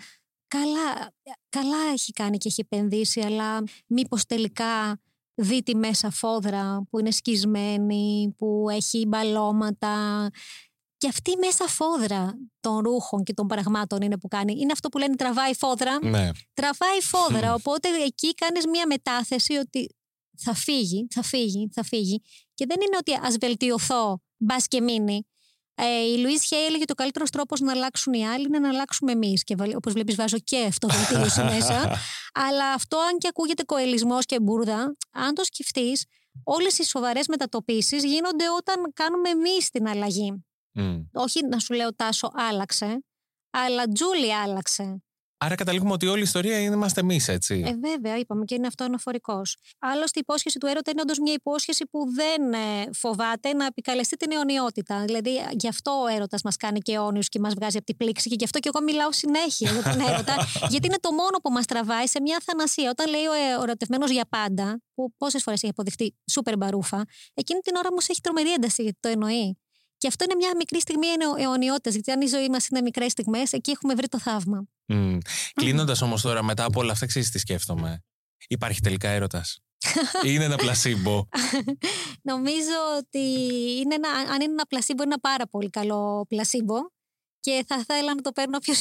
καλά, 0.48 1.12
καλά 1.48 1.76
έχει 1.92 2.12
κάνει 2.12 2.36
και 2.38 2.48
έχει 2.48 2.60
επενδύσει, 2.60 3.20
αλλά 3.20 3.62
μήπως 3.86 4.26
τελικά 4.26 5.00
δει 5.34 5.62
τη 5.62 5.74
μέσα 5.76 6.10
φόδρα 6.10 6.86
που 6.90 6.98
είναι 6.98 7.10
σκισμένη, 7.10 8.34
που 8.38 8.66
έχει 8.70 9.04
μπαλώματα. 9.06 10.28
Και 10.98 11.08
αυτή 11.08 11.30
η 11.30 11.36
μέσα 11.36 11.66
φόδρα 11.68 12.38
των 12.60 12.78
ρούχων 12.78 13.22
και 13.22 13.32
των 13.32 13.46
πραγμάτων 13.46 14.02
είναι 14.02 14.18
που 14.18 14.28
κάνει. 14.28 14.52
Είναι 14.58 14.72
αυτό 14.72 14.88
που 14.88 14.98
λένε 14.98 15.16
τραβάει 15.16 15.54
φόδρα. 15.54 15.98
Ναι. 16.02 16.30
Τραβάει 16.54 17.00
φόδρα. 17.02 17.54
Οπότε 17.54 17.88
εκεί 18.06 18.34
κάνεις 18.34 18.66
μία 18.66 18.86
μετάθεση 18.86 19.54
ότι 19.54 19.96
θα 20.38 20.54
φύγει, 20.54 21.06
θα 21.10 21.22
φύγει, 21.22 21.68
θα 21.72 21.82
φύγει. 21.82 22.22
Και 22.54 22.66
δεν 22.66 22.76
είναι 22.80 22.96
ότι 22.96 23.26
ας 23.26 23.36
βελτιωθώ, 23.40 24.22
μπας 24.36 24.68
και 24.68 24.80
μείνει. 24.80 25.26
Ε, 25.74 26.12
η 26.12 26.18
Λουίς 26.18 26.44
Χέι 26.44 26.64
έλεγε 26.64 26.82
ότι 26.82 26.92
ο 26.92 26.94
καλύτερος 26.94 27.30
τρόπος 27.30 27.60
να 27.60 27.72
αλλάξουν 27.72 28.12
οι 28.12 28.26
άλλοι 28.26 28.46
είναι 28.46 28.58
να 28.58 28.68
αλλάξουμε 28.68 29.12
εμείς. 29.12 29.44
Και 29.44 29.56
όπως 29.74 29.92
βλέπεις, 29.92 30.14
βάζω 30.14 30.38
και 30.38 30.64
αυτοβελτίωση 30.68 31.42
μέσα. 31.52 32.00
Αλλά 32.34 32.72
αυτό, 32.72 32.98
αν 32.98 33.18
και 33.18 33.28
ακούγεται 33.28 33.62
κοελισμός 33.62 34.24
και 34.24 34.40
μπουρδα, 34.40 34.96
αν 35.12 35.34
το 35.34 35.44
σκεφτείς, 35.44 36.04
όλες 36.44 36.78
οι 36.78 36.84
σοβαρές 36.84 37.26
μετατοπίσεις 37.26 38.04
γίνονται 38.04 38.44
όταν 38.58 38.92
κάνουμε 38.94 39.28
εμείς 39.28 39.70
την 39.70 39.88
αλλαγή. 39.88 40.47
Όχι 41.12 41.46
να 41.46 41.58
σου 41.58 41.74
λέω 41.74 41.94
Τάσο 41.94 42.30
άλλαξε, 42.34 43.04
αλλά 43.50 43.88
Τζούλη 43.88 44.34
άλλαξε. 44.34 45.02
Άρα 45.40 45.54
καταλήγουμε 45.54 45.92
ότι 45.92 46.06
όλη 46.06 46.20
η 46.20 46.22
ιστορία 46.22 46.60
είναι 46.60 46.74
είμαστε 46.74 47.00
εμείς, 47.00 47.28
έτσι. 47.28 47.62
Ε, 47.66 47.88
βέβαια, 47.88 48.16
είπαμε 48.16 48.44
και 48.44 48.54
είναι 48.54 48.66
αυτό 48.66 48.84
αναφορικό. 48.84 49.42
Άλλωστε, 49.78 50.18
η 50.18 50.22
υπόσχεση 50.22 50.58
του 50.58 50.66
έρωτα 50.66 50.90
είναι 50.90 51.00
όντως 51.00 51.18
μια 51.18 51.32
υπόσχεση 51.32 51.86
που 51.90 51.98
δεν 52.12 52.52
ε, 52.52 52.88
φοβάται 52.92 53.52
να 53.52 53.64
επικαλεστεί 53.64 54.16
την 54.16 54.32
αιωνιότητα. 54.32 55.04
Δηλαδή, 55.04 55.30
γι' 55.50 55.68
αυτό 55.68 55.90
ο 55.90 56.06
έρωτας 56.06 56.42
μας 56.42 56.56
κάνει 56.56 56.78
και 56.78 56.92
αιώνιου 56.92 57.20
και 57.20 57.38
μας 57.38 57.54
βγάζει 57.54 57.76
από 57.76 57.86
την 57.86 57.96
πλήξη 57.96 58.28
και 58.28 58.34
γι' 58.38 58.44
αυτό 58.44 58.58
και 58.58 58.70
εγώ 58.74 58.84
μιλάω 58.84 59.12
συνέχεια 59.12 59.70
για 59.70 59.82
τον 59.82 60.00
έρωτα, 60.00 60.34
γιατί 60.72 60.86
είναι 60.86 60.98
το 61.00 61.12
μόνο 61.12 61.38
που 61.42 61.50
μας 61.50 61.66
τραβάει 61.66 62.06
σε 62.06 62.20
μια 62.20 62.42
θανασία. 62.44 62.90
Όταν 62.90 63.10
λέει 63.10 63.24
ο 63.60 63.62
ερωτευμένος 63.62 64.10
για 64.10 64.24
πάντα, 64.28 64.82
που 64.94 65.14
πόσες 65.16 65.42
φορές 65.42 65.62
έχει 65.62 65.72
αποδειχτεί 65.72 66.16
σούπερ 66.30 66.56
μπαρούφα, 66.56 67.04
εκείνη 67.34 67.60
την 67.60 67.76
ώρα 67.76 67.88
μου 67.92 67.98
έχει 68.08 68.20
τρομερή 68.20 68.52
ένταση 68.52 68.82
γιατί 68.82 68.98
το 69.00 69.08
εννοεί. 69.08 69.58
Και 69.98 70.06
αυτό 70.06 70.24
είναι 70.24 70.34
μια 70.34 70.50
μικρή 70.56 70.80
στιγμή 70.80 71.06
αιωνιότητας. 71.38 71.92
Γιατί 71.94 72.10
αν 72.10 72.20
η 72.20 72.26
ζωή 72.26 72.48
μας 72.48 72.68
είναι 72.68 72.80
μικρές 72.80 73.12
στιγμές, 73.12 73.52
εκεί 73.52 73.70
έχουμε 73.70 73.94
βρει 73.94 74.08
το 74.08 74.18
θαύμα. 74.18 74.64
Mm. 74.92 75.18
Κλείνοντας 75.54 76.02
όμως 76.02 76.22
τώρα 76.22 76.42
μετά 76.42 76.64
από 76.64 76.80
όλα 76.80 76.92
αυτά, 76.92 77.06
ξέρεις 77.06 77.30
τι 77.30 77.38
σκέφτομαι. 77.38 78.02
Υπάρχει 78.48 78.80
τελικά 78.80 79.08
έρωτας. 79.08 79.58
είναι 80.26 80.44
ένα 80.44 80.56
πλασίμπο. 80.56 81.28
Νομίζω 82.22 82.76
ότι 82.98 83.18
είναι 83.78 83.94
ένα, 83.94 84.08
αν 84.08 84.40
είναι 84.40 84.52
ένα 84.52 84.66
πλασίμπο, 84.68 85.02
είναι 85.02 85.12
ένα 85.12 85.20
πάρα 85.20 85.46
πολύ 85.46 85.70
καλό 85.70 86.26
πλασίμπο. 86.28 86.76
Και 87.40 87.64
θα 87.66 87.76
ήθελα 87.78 88.14
να 88.14 88.20
το 88.20 88.32
παίρνω 88.32 88.58
πιο, 88.58 88.74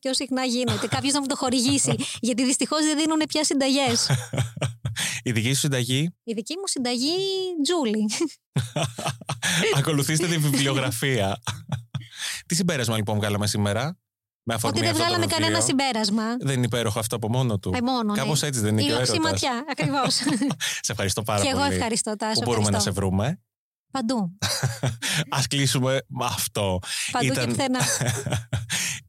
πιο 0.00 0.14
συχνά 0.14 0.44
γίνεται. 0.44 0.88
Κάποιος 0.96 1.12
να 1.12 1.20
μου 1.20 1.26
το 1.26 1.36
χορηγήσει. 1.36 1.94
γιατί 2.20 2.44
δυστυχώς 2.44 2.84
δεν 2.84 2.96
δίνουν 2.96 3.22
πια 3.28 3.44
συνταγές. 3.44 4.06
Η 5.22 5.32
δική 5.32 5.52
σου 5.52 5.60
συνταγή; 5.60 6.14
Η 6.24 6.32
δική 6.32 6.54
μου 6.56 6.66
συνταγή, 6.66 7.16
Τζούλη. 7.62 8.04
Ακολουθήστε 9.78 10.26
τη 10.26 10.38
βιβλιογραφία. 10.38 11.40
Τι 12.46 12.54
συμπέρασμα 12.54 12.96
λοιπόν 12.96 13.16
βγάλαμε 13.16 13.46
σήμερα; 13.46 13.98
Με 14.42 14.56
Ότι 14.62 14.80
δεν 14.80 14.94
βγάλαμε 14.94 15.26
κανένα 15.26 15.60
συμπέρασμα. 15.60 16.22
Δεν 16.40 16.56
είναι 16.56 16.64
υπέροχο 16.66 16.98
αυτό 16.98 17.16
από 17.16 17.28
μόνο 17.28 17.58
του. 17.58 17.72
Ε, 17.74 17.80
μόνο, 17.80 18.14
Κάπως 18.14 18.40
ναι. 18.40 18.48
έτσι 18.48 18.60
δεν 18.60 18.72
είναι 18.72 18.82
Η 18.82 18.86
και 18.86 18.92
ο 18.92 18.96
έρωτας. 18.96 19.18
ματιά, 19.18 19.64
ακριβώς. 19.70 20.14
σε 20.86 20.92
ευχαριστώ 20.92 21.22
πάρα 21.22 21.42
και 21.42 21.50
πολύ. 21.50 21.62
εγώ 21.62 21.72
ευχαριστώ, 21.72 22.16
Τάσο. 22.16 22.40
Πού 22.40 22.50
μπορούμε 22.50 22.70
να 22.70 22.78
σε 22.78 22.90
βρούμε. 22.90 23.40
Παντού. 23.90 24.38
Α 25.36 25.40
κλείσουμε 25.48 26.00
με 26.08 26.24
αυτό. 26.24 26.78
Παντού 27.12 27.32
και 27.32 27.46
πουθενά. 27.46 27.80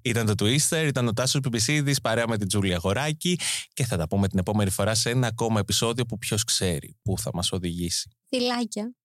Ήταν 0.02 0.36
το 0.36 0.46
Twister, 0.46 0.86
ήταν 0.88 1.08
ο 1.08 1.14
Τάσος 1.14 1.42
Πιπισίδης 1.42 2.02
παρέα 2.02 2.28
με 2.28 2.38
την 2.38 2.48
Τζούλια 2.48 2.78
Γοράκη 2.78 3.40
και 3.74 3.86
θα 3.86 3.98
τα 3.98 4.08
πούμε 4.08 4.28
την 4.28 4.40
επόμενη 4.40 4.70
φορά 4.70 4.96
σε 4.96 5.10
ένα 5.10 5.28
ακόμα 5.28 5.60
επεισόδιο 5.60 6.06
που 6.06 6.18
ποιος 6.18 6.44
ξέρει 6.44 6.96
που 7.02 7.18
θα 7.18 7.30
μας 7.34 7.52
οδηγήσει. 7.52 8.10
Φιλάκια. 8.30 8.96